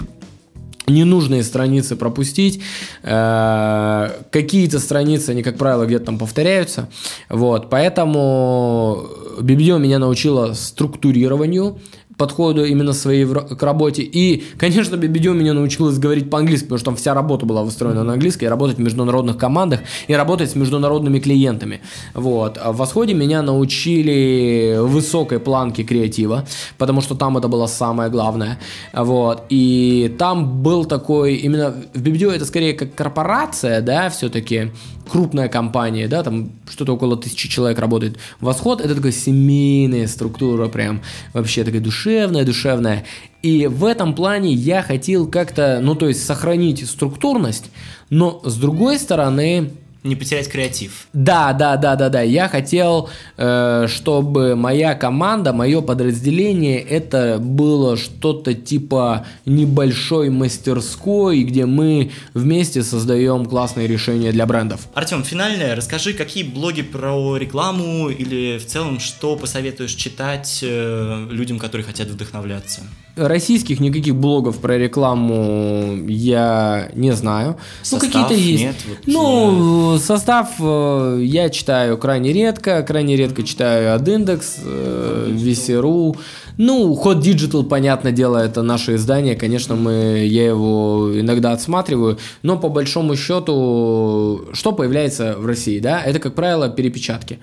ненужные 0.88 1.44
страницы 1.44 1.96
пропустить, 1.96 2.62
э, 3.04 4.10
какие-то 4.32 4.80
страницы, 4.80 5.30
они, 5.30 5.44
как 5.44 5.58
правило, 5.58 5.86
где-то 5.86 6.06
там 6.06 6.18
повторяются, 6.18 6.90
вот, 7.30 7.70
поэтому 7.70 9.06
BBDO 9.40 9.80
меня 9.80 10.00
научила 10.00 10.54
структурированию, 10.54 11.78
подходу 12.20 12.66
именно 12.66 12.94
своей 12.94 13.26
к 13.26 13.64
работе. 13.64 14.04
И, 14.04 14.44
конечно, 14.58 14.98
Бибидио 14.98 15.34
меня 15.34 15.54
научилась 15.54 15.98
говорить 15.98 16.30
по-английски, 16.30 16.66
потому 16.66 16.78
что 16.78 16.86
там 16.86 16.96
вся 16.98 17.14
работа 17.14 17.46
была 17.46 17.64
выстроена 17.64 18.04
на 18.04 18.14
английском, 18.14 18.46
и 18.46 18.50
работать 18.50 18.78
в 18.78 18.82
международных 18.82 19.38
командах, 19.38 19.80
и 20.08 20.14
работать 20.14 20.52
с 20.52 20.56
международными 20.56 21.20
клиентами. 21.20 21.80
Вот. 22.14 22.60
А 22.62 22.74
в 22.74 22.78
Восходе 22.78 23.14
меня 23.14 23.42
научили 23.42 24.78
высокой 24.82 25.40
планке 25.40 25.84
креатива, 25.84 26.46
потому 26.78 27.02
что 27.02 27.16
там 27.16 27.38
это 27.38 27.48
было 27.48 27.68
самое 27.68 28.10
главное. 28.10 28.60
Вот. 28.94 29.44
И 29.50 30.14
там 30.20 30.62
был 30.62 30.84
такой, 30.84 31.36
именно 31.36 31.74
в 31.94 32.02
Бибидио 32.02 32.32
это 32.32 32.46
скорее 32.46 32.74
как 32.74 32.94
корпорация, 32.96 33.82
да, 33.82 34.10
все-таки, 34.10 34.72
крупная 35.10 35.50
компания, 35.50 36.08
да, 36.08 36.24
там 36.24 36.52
что-то 36.70 36.94
около 36.94 37.18
тысячи 37.18 37.50
человек 37.50 37.80
работает. 37.80 38.18
Восход 38.40 38.82
это 38.82 38.96
такая 38.96 39.12
семейная 39.12 40.08
структура, 40.08 40.68
прям 40.68 41.02
вообще 41.34 41.64
такая 41.64 41.82
душевная, 41.82 42.46
душевная. 42.46 43.06
И 43.42 43.68
в 43.68 43.86
этом 43.86 44.16
плане 44.16 44.54
я 44.54 44.82
хотел 44.82 45.28
как-то, 45.28 45.80
ну 45.82 45.96
то 45.96 46.08
есть 46.08 46.26
сохранить 46.26 46.88
структурность, 46.88 47.72
но 48.10 48.42
с 48.44 48.56
другой 48.56 49.00
стороны 49.00 49.72
не 50.04 50.16
потерять 50.16 50.50
креатив. 50.50 51.08
Да, 51.14 51.52
да, 51.54 51.76
да, 51.76 51.96
да, 51.96 52.10
да. 52.10 52.22
Я 52.22 52.48
хотел, 52.48 53.10
э, 53.38 53.88
чтобы 53.90 54.56
моя 54.56 54.96
команда, 54.96 55.52
мое 55.52 55.82
подразделение, 55.82 56.80
это 56.80 57.38
было 57.40 57.98
что-то 57.98 58.54
типа 58.54 59.26
небольшой 59.46 60.30
мастерской, 60.30 61.44
где 61.44 61.66
мы 61.66 62.12
вместе 62.34 62.82
создаем 62.84 63.46
классные 63.46 63.88
решения 63.88 64.32
для 64.32 64.46
брендов. 64.46 64.88
Артем, 64.94 65.24
финальное, 65.24 65.76
расскажи, 65.76 66.14
какие 66.14 66.44
блоги 66.44 66.82
про 66.82 67.36
рекламу 67.38 68.10
или 68.10 68.58
в 68.58 68.66
целом, 68.66 69.00
что 69.00 69.36
посоветуешь 69.36 69.94
читать 69.94 70.60
э, 70.62 71.28
людям, 71.30 71.60
которые 71.60 71.86
хотят 71.86 72.08
вдохновляться? 72.08 72.82
Российских 73.28 73.80
никаких 73.80 74.16
блогов 74.16 74.58
про 74.60 74.78
рекламу 74.78 75.98
я 76.08 76.90
не 76.94 77.12
знаю. 77.12 77.58
Состав 77.82 78.02
ну, 78.02 78.08
какие-то 78.08 78.34
есть. 78.34 78.64
Нет, 78.64 78.76
вот, 78.88 78.98
ну, 79.06 79.96
э... 79.96 80.00
состав 80.00 80.50
э, 80.60 81.20
я 81.24 81.50
читаю 81.50 81.98
крайне 81.98 82.34
редко. 82.34 82.82
Крайне 82.84 83.16
редко 83.16 83.44
читаю 83.44 83.96
Адиндекс, 83.96 84.58
э, 84.64 85.28
Весеру. 85.32 86.16
Ну, 86.58 86.94
Hot 87.04 87.22
Digital, 87.22 87.64
понятное 87.64 88.12
дело, 88.12 88.38
это 88.38 88.62
наше 88.62 88.96
издание. 88.96 89.36
Конечно, 89.36 89.76
мы, 89.76 90.26
я 90.26 90.48
его 90.48 91.12
иногда 91.14 91.54
отсматриваю. 91.54 92.18
Но 92.44 92.58
по 92.58 92.70
большому 92.70 93.16
счету, 93.16 94.46
что 94.54 94.72
появляется 94.72 95.36
в 95.38 95.46
России, 95.46 95.80
да? 95.80 96.02
Это, 96.02 96.20
как 96.20 96.36
правило, 96.36 96.70
перепечатки. 96.70 97.40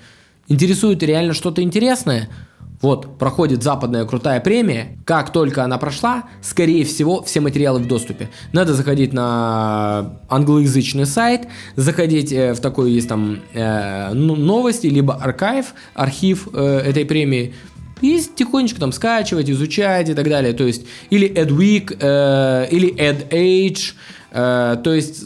Интересует 0.47 1.03
реально 1.03 1.33
что-то 1.33 1.61
интересное– 1.61 2.29
вот, 2.81 3.17
проходит 3.17 3.63
западная 3.63 4.05
крутая 4.05 4.39
премия. 4.39 4.97
Как 5.05 5.31
только 5.31 5.63
она 5.63 5.77
прошла, 5.77 6.25
скорее 6.41 6.85
всего, 6.85 7.23
все 7.23 7.39
материалы 7.39 7.79
в 7.79 7.87
доступе. 7.87 8.29
Надо 8.53 8.73
заходить 8.73 9.13
на 9.13 10.19
англоязычный 10.29 11.05
сайт, 11.05 11.47
заходить 11.75 12.31
э, 12.31 12.53
в 12.53 12.59
такой 12.59 12.91
есть 12.91 13.09
там 13.09 13.39
э, 13.53 14.13
ну, 14.13 14.35
новости, 14.35 14.87
либо 14.87 15.15
архив, 15.15 15.73
архив 15.95 16.49
э, 16.53 16.81
этой 16.85 17.05
премии, 17.05 17.53
и 18.01 18.21
тихонечко 18.35 18.79
там 18.79 18.91
скачивать, 18.91 19.49
изучать 19.49 20.09
и 20.09 20.13
так 20.13 20.29
далее. 20.29 20.53
То 20.53 20.65
есть, 20.65 20.85
или 21.09 21.27
AdWeek, 21.27 21.97
э, 21.99 22.67
или 22.69 22.93
AdAge, 22.95 23.93
э, 24.31 24.77
то 24.83 24.93
есть 24.93 25.23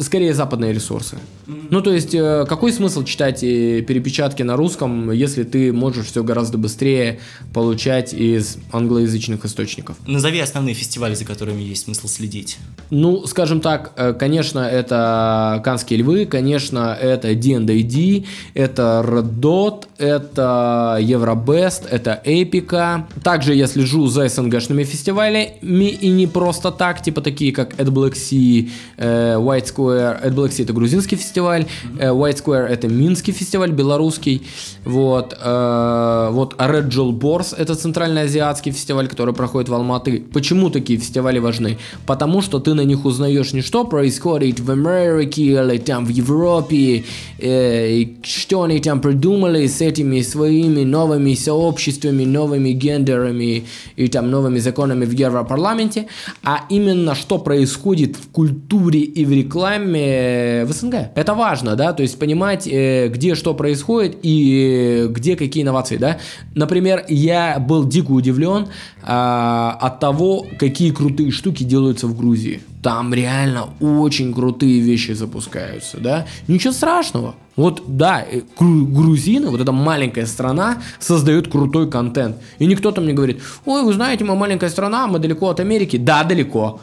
скорее 0.00 0.32
западные 0.32 0.72
ресурсы. 0.72 1.18
Ну, 1.46 1.80
то 1.82 1.92
есть, 1.92 2.14
э, 2.14 2.46
какой 2.48 2.72
смысл 2.72 3.04
читать 3.04 3.40
перепечатки 3.40 4.42
на 4.42 4.56
русском, 4.56 5.10
если 5.10 5.44
ты 5.44 5.72
можешь 5.72 6.06
все 6.06 6.22
гораздо 6.22 6.58
быстрее 6.58 7.20
получать 7.52 8.14
из 8.14 8.58
англоязычных 8.72 9.44
источников? 9.44 9.96
Назови 10.06 10.40
основные 10.40 10.74
фестивали, 10.74 11.14
за 11.14 11.24
которыми 11.24 11.62
есть 11.62 11.84
смысл 11.84 12.08
следить. 12.08 12.58
Ну, 12.90 13.26
скажем 13.26 13.60
так, 13.60 13.92
э, 13.96 14.12
конечно, 14.14 14.60
это 14.60 15.60
Канские 15.64 16.00
львы, 16.00 16.26
конечно, 16.26 16.96
это 17.00 17.34
D&AD, 17.34 18.26
это 18.54 19.04
Red 19.06 19.40
Dot, 19.40 19.84
это 19.98 20.98
Евробест, 21.00 21.86
это 21.90 22.20
Эпика. 22.24 23.06
Также 23.22 23.54
я 23.54 23.66
слежу 23.66 24.06
за 24.06 24.28
СНГшными 24.28 24.84
фестивалями, 24.84 25.88
и 25.90 26.08
не 26.08 26.26
просто 26.26 26.70
так, 26.70 27.02
типа 27.02 27.20
такие, 27.20 27.52
как 27.52 27.74
Ad 27.74 27.88
Black 27.88 28.14
Sea, 28.14 28.70
э, 28.96 29.36
White 29.36 29.74
Square. 29.74 30.24
Ad 30.24 30.34
Black 30.34 30.50
Sea 30.50 30.64
это 30.64 30.72
грузинский 30.72 31.16
фестиваль, 31.16 31.33
фестиваль, 31.34 31.66
э, 31.98 32.10
White 32.10 32.44
Square 32.44 32.66
это 32.66 32.88
Минский 32.88 33.32
фестиваль 33.32 33.70
белорусский, 33.72 34.42
вот, 34.84 35.36
э, 35.40 36.28
вот 36.30 36.54
Red 36.54 36.88
Jewel 36.88 37.12
Bors 37.12 37.54
это 37.56 37.74
центральноазиатский 37.74 38.72
фестиваль, 38.72 39.08
который 39.08 39.34
проходит 39.34 39.68
в 39.68 39.74
Алматы. 39.74 40.22
Почему 40.32 40.70
такие 40.70 40.98
фестивали 40.98 41.40
важны? 41.40 41.78
Потому 42.06 42.42
что 42.42 42.60
ты 42.60 42.74
на 42.74 42.84
них 42.84 43.04
узнаешь 43.04 43.52
не 43.52 43.62
что 43.62 43.84
происходит 43.84 44.60
в 44.60 44.70
Америке 44.70 45.42
или 45.42 45.78
там 45.78 46.04
в 46.06 46.10
Европе, 46.10 47.04
э, 47.38 48.04
что 48.22 48.62
они 48.62 48.80
там 48.80 49.00
придумали 49.00 49.66
с 49.66 49.80
этими 49.80 50.22
своими 50.22 50.84
новыми 50.84 51.34
сообществами, 51.34 52.24
новыми 52.24 52.70
гендерами 52.70 53.64
и 53.96 54.08
там 54.08 54.30
новыми 54.30 54.60
законами 54.60 55.04
в 55.04 55.12
Европарламенте, 55.12 56.06
а 56.44 56.60
именно 56.70 57.14
что 57.14 57.38
происходит 57.38 58.16
в 58.16 58.28
культуре 58.30 59.00
и 59.00 59.24
в 59.24 59.32
рекламе 59.32 60.64
в 60.64 60.72
СНГ. 60.72 61.14
Это 61.24 61.32
важно, 61.32 61.74
да, 61.74 61.94
то 61.94 62.02
есть 62.02 62.18
понимать, 62.18 62.66
э, 62.66 63.08
где 63.08 63.34
что 63.34 63.54
происходит 63.54 64.18
и 64.22 65.06
где 65.08 65.36
какие 65.36 65.62
инновации, 65.62 65.96
да. 65.96 66.18
Например, 66.54 67.02
я 67.08 67.58
был 67.58 67.88
дико 67.88 68.10
удивлен 68.10 68.68
а, 69.02 69.74
от 69.80 70.00
того, 70.00 70.46
какие 70.58 70.90
крутые 70.90 71.30
штуки 71.30 71.64
делаются 71.64 72.06
в 72.08 72.14
Грузии. 72.14 72.60
Там 72.82 73.14
реально 73.14 73.70
очень 73.80 74.34
крутые 74.34 74.80
вещи 74.80 75.12
запускаются, 75.12 75.96
да. 75.98 76.26
Ничего 76.46 76.74
страшного. 76.74 77.34
Вот, 77.56 77.82
да, 77.86 78.22
э, 78.30 78.42
грузины, 78.58 79.48
вот 79.48 79.62
эта 79.62 79.72
маленькая 79.72 80.26
страна, 80.26 80.82
создает 80.98 81.48
крутой 81.48 81.88
контент. 81.90 82.36
И 82.58 82.66
никто 82.66 82.90
там 82.90 83.06
не 83.06 83.14
говорит, 83.14 83.40
ой, 83.64 83.82
вы 83.82 83.94
знаете, 83.94 84.24
мы 84.24 84.36
маленькая 84.36 84.68
страна, 84.68 85.06
мы 85.06 85.18
далеко 85.20 85.48
от 85.48 85.60
Америки. 85.60 85.96
Да, 85.96 86.22
далеко. 86.24 86.80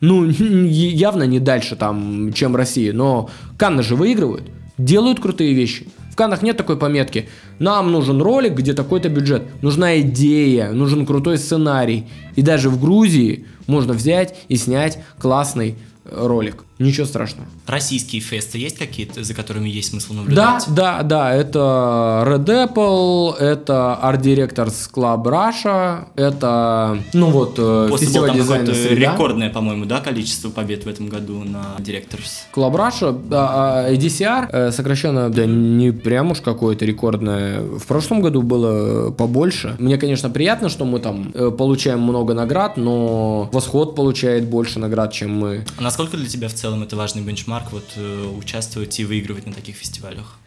Ну, 0.00 0.24
явно 0.30 1.24
не 1.24 1.40
дальше 1.40 1.76
там, 1.76 2.32
чем 2.32 2.56
Россия, 2.56 2.92
но 2.92 3.30
Канны 3.58 3.82
же 3.82 3.96
выигрывают, 3.96 4.50
делают 4.78 5.20
крутые 5.20 5.54
вещи. 5.54 5.86
В 6.10 6.16
Каннах 6.16 6.42
нет 6.42 6.56
такой 6.56 6.76
пометки. 6.76 7.28
Нам 7.58 7.92
нужен 7.92 8.20
ролик, 8.20 8.54
где 8.54 8.74
такой-то 8.74 9.08
бюджет. 9.08 9.44
Нужна 9.62 10.00
идея, 10.00 10.72
нужен 10.72 11.06
крутой 11.06 11.38
сценарий. 11.38 12.08
И 12.36 12.42
даже 12.42 12.68
в 12.68 12.80
Грузии 12.80 13.46
можно 13.66 13.92
взять 13.92 14.34
и 14.48 14.56
снять 14.56 14.98
классный 15.18 15.76
ролик. 16.04 16.64
Ничего 16.80 17.06
страшного. 17.06 17.46
Российские 17.66 18.22
фесты 18.22 18.56
есть 18.56 18.78
какие-то, 18.78 19.22
за 19.22 19.34
которыми 19.34 19.68
есть 19.68 19.90
смысл 19.90 20.14
наблюдать? 20.14 20.64
Да, 20.68 21.02
да, 21.02 21.02
да. 21.02 21.34
Это 21.34 22.24
Red 22.26 22.46
Apple, 22.46 23.36
это 23.36 23.98
Art 24.02 24.22
Directors 24.22 24.90
Club 24.90 25.24
Russia, 25.24 26.06
это, 26.16 26.98
ну 27.12 27.28
вот, 27.28 27.56
э, 27.58 27.88
После 27.90 28.06
фестиваль 28.06 28.32
дизайна 28.32 28.72
среда. 28.72 29.12
рекордное, 29.12 29.50
по-моему, 29.50 29.84
да, 29.84 30.00
количество 30.00 30.48
побед 30.48 30.86
в 30.86 30.88
этом 30.88 31.08
году 31.08 31.44
на 31.44 31.76
Directors. 31.78 32.46
Club 32.54 32.74
Russia, 32.74 33.28
а, 33.30 33.84
а 33.84 33.92
EDCR, 33.92 34.48
э, 34.50 34.72
сокращенно, 34.72 35.28
да, 35.28 35.44
не 35.44 35.90
прям 35.90 36.30
уж 36.30 36.40
какое-то 36.40 36.86
рекордное. 36.86 37.60
В 37.60 37.84
прошлом 37.86 38.22
году 38.22 38.40
было 38.40 39.10
побольше. 39.10 39.76
Мне, 39.78 39.98
конечно, 39.98 40.30
приятно, 40.30 40.70
что 40.70 40.86
мы 40.86 40.98
там 40.98 41.30
э, 41.34 41.50
получаем 41.50 42.00
много 42.00 42.32
наград, 42.32 42.78
но 42.78 43.50
Восход 43.52 43.94
получает 43.94 44.46
больше 44.46 44.78
наград, 44.78 45.12
чем 45.12 45.34
мы. 45.34 45.66
А 45.76 45.82
насколько 45.82 46.16
для 46.16 46.26
тебя 46.26 46.48
в 46.48 46.54
целом 46.54 46.69
целом 46.70 46.82
это 46.82 46.96
важный 46.96 47.22
бенчмарк, 47.22 47.72
вот 47.72 47.84
э, 47.96 48.26
участвовать 48.38 49.00
и 49.00 49.04
выигрывать 49.04 49.46
на 49.46 49.52
таких 49.52 49.76
фестивалях? 49.76 50.38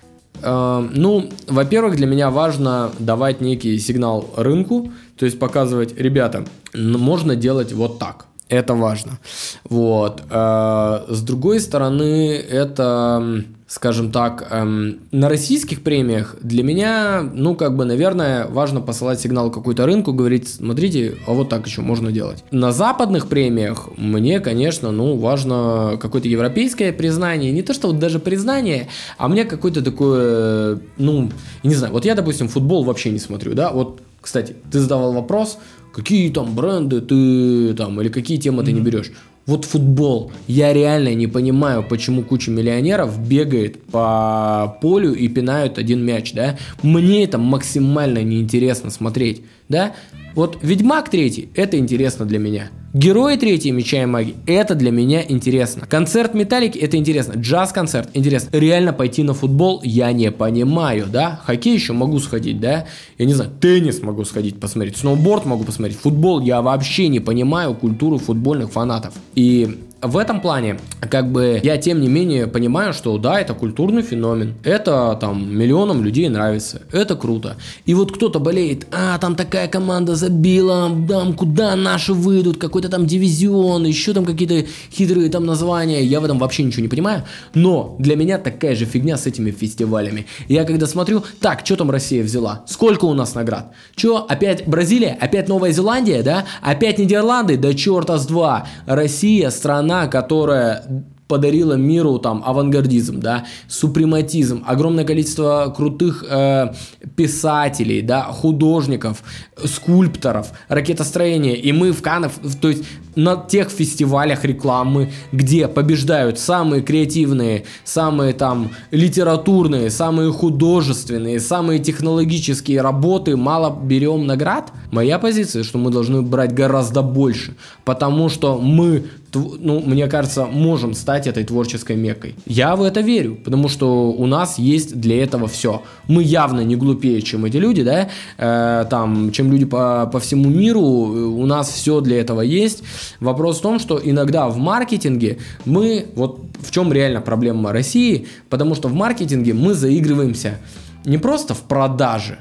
Э, 0.42 0.88
ну, 0.94 1.30
во-первых, 1.48 1.96
для 1.96 2.08
меня 2.08 2.30
важно 2.30 2.92
давать 3.00 3.42
некий 3.42 3.78
сигнал 3.80 4.30
рынку, 4.38 4.92
то 5.18 5.26
есть 5.26 5.40
показывать, 5.40 6.00
ребята, 6.00 6.46
можно 6.74 7.36
делать 7.36 7.74
вот 7.74 8.00
так. 8.00 8.26
Это 8.50 8.74
важно. 8.74 9.20
Вот. 9.66 10.22
Э, 10.30 11.06
с 11.10 11.22
другой 11.22 11.60
стороны, 11.60 12.36
это 12.36 13.44
скажем 13.74 14.12
так, 14.12 14.48
эм, 14.52 15.00
на 15.12 15.30
российских 15.30 15.82
премиях 15.82 16.36
для 16.44 16.62
меня, 16.62 17.28
ну, 17.34 17.56
как 17.56 17.76
бы, 17.76 17.86
наверное, 17.86 18.46
важно 18.48 18.82
посылать 18.82 19.20
сигнал 19.20 19.50
какой-то 19.50 19.88
рынку, 19.88 20.14
говорить, 20.14 20.48
смотрите, 20.48 21.16
а 21.26 21.32
вот 21.32 21.50
так 21.50 21.66
еще 21.66 21.82
можно 21.82 22.12
делать. 22.12 22.44
На 22.52 22.72
западных 22.72 23.28
премиях 23.28 23.90
мне, 23.98 24.40
конечно, 24.42 24.92
ну, 24.92 25.18
важно 25.18 25.98
какое-то 26.00 26.28
европейское 26.28 26.94
признание, 26.94 27.52
не 27.52 27.64
то, 27.64 27.74
что 27.74 27.88
вот 27.88 27.98
даже 27.98 28.20
признание, 28.20 28.90
а 29.18 29.28
мне 29.28 29.44
какое-то 29.44 29.82
такое, 29.82 30.80
ну, 31.00 31.32
не 31.64 31.74
знаю, 31.74 31.94
вот 31.94 32.06
я, 32.06 32.14
допустим, 32.14 32.50
футбол 32.50 32.84
вообще 32.84 33.10
не 33.10 33.20
смотрю, 33.20 33.56
да, 33.56 33.72
вот, 33.72 34.02
кстати, 34.22 34.56
ты 34.72 34.82
задавал 34.82 35.14
вопрос, 35.14 35.58
какие 35.96 36.32
там 36.32 36.54
бренды 36.54 37.02
ты 37.02 37.74
там, 37.74 38.00
или 38.02 38.10
какие 38.10 38.38
темы 38.38 38.62
mm-hmm. 38.62 38.66
ты 38.66 38.72
не 38.72 38.82
берешь. 38.82 39.12
Вот 39.46 39.66
футбол. 39.66 40.32
Я 40.48 40.72
реально 40.72 41.14
не 41.16 41.28
понимаю, 41.28 41.84
почему 41.84 42.24
куча 42.24 42.50
миллионеров 42.50 43.20
бегает 43.28 43.84
по 43.84 44.78
полю 44.82 45.14
и 45.14 45.28
пинают 45.28 45.78
один 45.78 46.04
мяч, 46.04 46.34
да? 46.34 46.58
Мне 46.82 47.26
это 47.26 47.38
максимально 47.38 48.24
неинтересно 48.24 48.90
смотреть, 48.90 49.42
да? 49.68 49.94
Вот 50.34 50.58
Ведьмак 50.62 51.10
третий, 51.10 51.50
это 51.56 51.78
интересно 51.78 52.26
для 52.26 52.40
меня. 52.40 52.70
Герои 52.94 53.38
третьей 53.38 53.72
Меча 53.72 54.04
и 54.04 54.06
Магии, 54.06 54.36
это 54.46 54.76
для 54.76 54.92
меня 54.92 55.24
интересно. 55.28 55.88
Концерт 55.88 56.36
Металлики, 56.36 56.78
это 56.78 56.96
интересно. 56.96 57.34
Джаз-концерт, 57.36 58.12
интересно. 58.14 58.56
Реально 58.56 58.94
пойти 58.94 59.24
на 59.24 59.34
футбол, 59.34 59.82
я 59.84 60.12
не 60.12 60.30
понимаю, 60.30 61.08
да? 61.12 61.42
Хоккей 61.44 61.74
еще 61.74 61.94
могу 61.94 62.20
сходить, 62.20 62.60
да? 62.60 62.86
Я 63.18 63.26
не 63.26 63.34
знаю, 63.34 63.50
теннис 63.60 64.04
могу 64.04 64.24
сходить 64.26 64.60
посмотреть, 64.60 64.98
сноуборд 64.98 65.44
могу 65.46 65.64
посмотреть. 65.64 65.98
Футбол, 65.98 66.40
я 66.42 66.62
вообще 66.62 67.08
не 67.08 67.20
понимаю 67.20 67.74
культуру 67.74 68.20
футбольных 68.20 68.72
фанатов. 68.72 69.16
И 69.34 69.76
в 70.04 70.18
этом 70.18 70.42
плане, 70.42 70.78
как 71.10 71.32
бы, 71.32 71.60
я 71.64 71.78
тем 71.78 72.02
не 72.02 72.10
менее 72.10 72.48
понимаю, 72.48 72.94
что 72.94 73.18
да, 73.18 73.40
это 73.40 73.54
культурный 73.54 74.02
феномен, 74.02 74.56
это 74.64 75.18
там 75.20 75.58
миллионам 75.58 76.04
людей 76.04 76.28
нравится, 76.28 76.82
это 76.92 77.16
круто. 77.16 77.56
И 77.86 77.94
вот 77.94 78.12
кто-то 78.12 78.40
болеет, 78.40 78.86
а, 78.92 79.18
там 79.18 79.36
такая 79.36 79.68
команда 79.68 80.16
забила, 80.16 80.92
там 81.08 81.34
куда 81.34 81.76
наши 81.76 82.14
выйдут, 82.14 82.58
какой-то 82.58 82.90
там 82.90 83.06
дивизион, 83.06 83.86
еще 83.86 84.14
там 84.14 84.26
какие-то 84.26 84.68
хитрые 84.92 85.30
там 85.30 85.46
названия, 85.46 86.04
я 86.04 86.20
в 86.20 86.26
этом 86.26 86.38
вообще 86.38 86.64
ничего 86.64 86.84
не 86.84 86.90
понимаю, 86.90 87.24
но 87.54 87.96
для 87.98 88.18
меня 88.18 88.38
такая 88.38 88.76
же 88.76 88.86
фигня 88.86 89.18
с 89.18 89.26
этими 89.26 89.52
фестивалями. 89.52 90.26
Я 90.50 90.66
когда 90.66 90.86
смотрю, 90.86 91.24
так, 91.40 91.62
что 91.64 91.78
там 91.78 91.92
Россия 91.92 92.24
взяла, 92.24 92.64
сколько 92.68 93.06
у 93.06 93.14
нас 93.14 93.36
наград, 93.36 93.72
что, 93.96 94.18
опять 94.18 94.68
Бразилия, 94.68 95.18
опять 95.20 95.48
Новая 95.48 95.72
Зеландия, 95.72 96.24
да, 96.24 96.46
опять 96.62 96.98
Нидерланды, 96.98 97.58
да 97.58 97.74
черта 97.74 98.18
с 98.18 98.26
два, 98.26 98.68
Россия, 98.86 99.50
страна 99.50 99.93
страна, 99.94 100.08
которая 100.08 100.84
подарила 101.28 101.74
миру 101.74 102.20
там 102.20 102.44
авангардизм, 102.46 103.20
да, 103.20 103.46
супрематизм, 103.68 104.64
огромное 104.68 105.06
количество 105.06 105.74
крутых 105.76 106.24
э, 106.30 106.74
писателей, 107.16 108.02
да, 108.02 108.24
художников, 108.24 109.24
скульпторов, 109.64 110.52
ракетостроения, 110.68 111.56
и 111.56 111.72
мы 111.72 111.92
в 111.92 112.02
Каннах, 112.02 112.32
то 112.62 112.70
есть 112.70 112.84
на 113.16 113.36
тех 113.36 113.70
фестивалях 113.70 114.46
рекламы, 114.46 115.12
где 115.32 115.68
побеждают 115.68 116.40
самые 116.40 116.82
креативные, 116.82 117.66
самые 117.84 118.34
там 118.34 118.72
литературные, 118.92 119.90
самые 119.90 120.32
художественные, 120.32 121.40
самые 121.40 121.80
технологические 121.80 122.82
работы, 122.82 123.36
мало 123.38 123.78
берем 123.84 124.26
наград. 124.26 124.72
Моя 124.92 125.20
позиция, 125.20 125.64
что 125.64 125.78
мы 125.78 125.92
должны 125.92 126.22
брать 126.22 126.54
гораздо 126.54 127.02
больше, 127.02 127.56
потому 127.84 128.30
что 128.30 128.58
мы 128.58 129.06
ну, 129.34 129.82
мне 129.86 130.08
кажется, 130.08 130.46
можем 130.46 130.94
стать 130.94 131.28
этой 131.28 131.44
творческой 131.44 131.96
мекой. 131.96 132.36
Я 132.46 132.76
в 132.76 132.84
это 132.84 133.02
верю, 133.02 133.36
потому 133.44 133.68
что 133.68 134.12
у 134.12 134.26
нас 134.26 134.60
есть 134.60 135.00
для 135.00 135.24
этого 135.24 135.48
все. 135.48 135.82
Мы 136.08 136.24
явно 136.24 136.62
не 136.62 136.76
глупее, 136.76 137.22
чем 137.22 137.46
эти 137.46 137.58
люди, 137.58 137.84
да, 137.84 138.10
э, 138.38 138.86
там, 138.90 139.32
чем 139.32 139.52
люди 139.52 139.66
по, 139.66 140.10
по 140.12 140.20
всему 140.20 140.50
миру, 140.50 140.82
у 140.82 141.46
нас 141.46 141.70
все 141.70 142.02
для 142.02 142.20
этого 142.20 142.42
есть. 142.42 142.84
Вопрос 143.20 143.60
в 143.60 143.62
том, 143.62 143.80
что 143.80 144.00
иногда 144.04 144.48
в 144.50 144.58
маркетинге 144.58 145.40
мы, 145.66 146.08
вот 146.16 146.42
в 146.60 146.72
чем 146.72 146.92
реально 146.94 147.22
проблема 147.22 147.72
России, 147.72 148.28
потому 148.50 148.76
что 148.76 148.88
в 148.88 148.94
маркетинге 148.94 149.54
мы 149.54 149.74
заигрываемся 149.74 150.60
не 151.06 151.18
просто 151.18 151.54
в 151.54 151.62
продаже, 151.62 152.40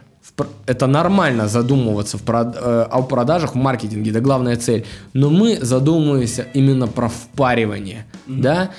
это 0.66 0.86
нормально 0.86 1.48
задумываться 1.48 2.16
в 2.16 2.22
прод, 2.22 2.56
э, 2.56 2.86
о 2.90 3.02
продажах 3.02 3.54
в 3.54 3.58
маркетинге, 3.58 4.10
это 4.10 4.20
главная 4.20 4.56
цель. 4.56 4.84
Но 5.12 5.30
мы 5.30 5.58
задумываемся 5.60 6.46
именно 6.54 6.86
про 6.86 7.08
впаривание, 7.08 8.06
mm-hmm. 8.26 8.40
да? 8.40 8.70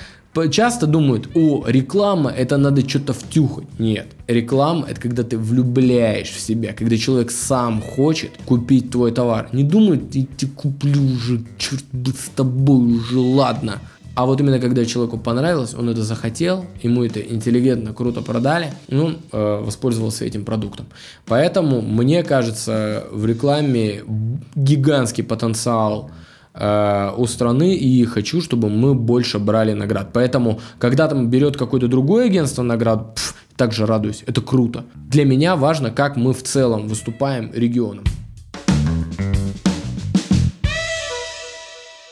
Часто 0.50 0.86
думают, 0.86 1.28
о, 1.34 1.64
реклама, 1.66 2.30
это 2.30 2.56
надо 2.56 2.88
что-то 2.88 3.12
втюхать. 3.12 3.66
Нет, 3.78 4.08
реклама 4.26 4.86
это 4.88 5.00
когда 5.00 5.22
ты 5.22 5.38
влюбляешь 5.38 6.30
в 6.30 6.40
себя, 6.40 6.72
когда 6.72 6.96
человек 6.96 7.30
сам 7.30 7.80
хочет 7.80 8.30
купить 8.44 8.90
твой 8.90 9.12
товар. 9.12 9.48
Не 9.52 9.62
думает, 9.62 10.14
я 10.14 10.26
тебе 10.36 10.50
куплю 10.50 11.02
уже, 11.02 11.44
черт 11.56 11.84
бы 11.92 12.10
с 12.10 12.30
тобой 12.34 12.96
уже, 12.96 13.18
ладно. 13.18 13.80
А 14.14 14.26
вот 14.26 14.40
именно 14.40 14.60
когда 14.60 14.84
человеку 14.84 15.18
понравилось, 15.18 15.74
он 15.74 15.88
это 15.88 16.02
захотел, 16.04 16.66
ему 16.82 17.02
это 17.04 17.20
интеллигентно, 17.20 17.92
круто 17.92 18.22
продали, 18.22 18.72
и 18.88 18.94
он 18.94 19.18
э, 19.32 19.62
воспользовался 19.64 20.24
этим 20.24 20.44
продуктом. 20.44 20.86
Поэтому, 21.26 21.80
мне 21.80 22.22
кажется, 22.22 23.06
в 23.10 23.26
рекламе 23.26 24.04
гигантский 24.54 25.24
потенциал 25.24 26.10
у 26.54 27.26
страны 27.26 27.74
и 27.74 28.04
хочу, 28.04 28.40
чтобы 28.40 28.70
мы 28.70 28.94
больше 28.94 29.38
брали 29.38 29.72
наград. 29.72 30.10
Поэтому, 30.12 30.60
когда 30.78 31.08
там 31.08 31.28
берет 31.28 31.56
какое-то 31.56 31.88
другое 31.88 32.26
агентство 32.26 32.62
наград, 32.62 33.16
пф, 33.16 33.34
также 33.56 33.86
радуюсь. 33.86 34.22
Это 34.26 34.40
круто. 34.40 34.84
Для 34.94 35.24
меня 35.24 35.56
важно, 35.56 35.90
как 35.90 36.16
мы 36.16 36.32
в 36.32 36.42
целом 36.42 36.86
выступаем 36.86 37.50
регионом. 37.52 38.04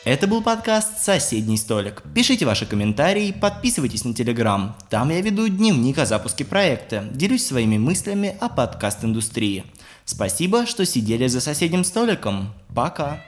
Это 0.05 0.27
был 0.27 0.43
подкаст 0.43 0.99
«Соседний 0.99 1.57
столик». 1.57 2.03
Пишите 2.13 2.45
ваши 2.45 2.67
комментарии, 2.67 3.31
подписывайтесь 3.31 4.05
на 4.05 4.13
Телеграм. 4.13 4.75
Там 4.91 5.11
я 5.11 5.21
веду 5.21 5.47
дневник 5.47 5.99
о 5.99 6.07
запуске 6.07 6.45
проекта, 6.45 7.05
делюсь 7.13 7.47
своими 7.47 7.79
мыслями 7.79 8.37
о 8.41 8.49
подкаст-индустрии. 8.49 9.63
Спасибо, 10.05 10.67
что 10.67 10.85
сидели 10.85 11.29
за 11.29 11.41
соседним 11.41 11.85
столиком. 11.85 12.53
Пока. 12.75 13.21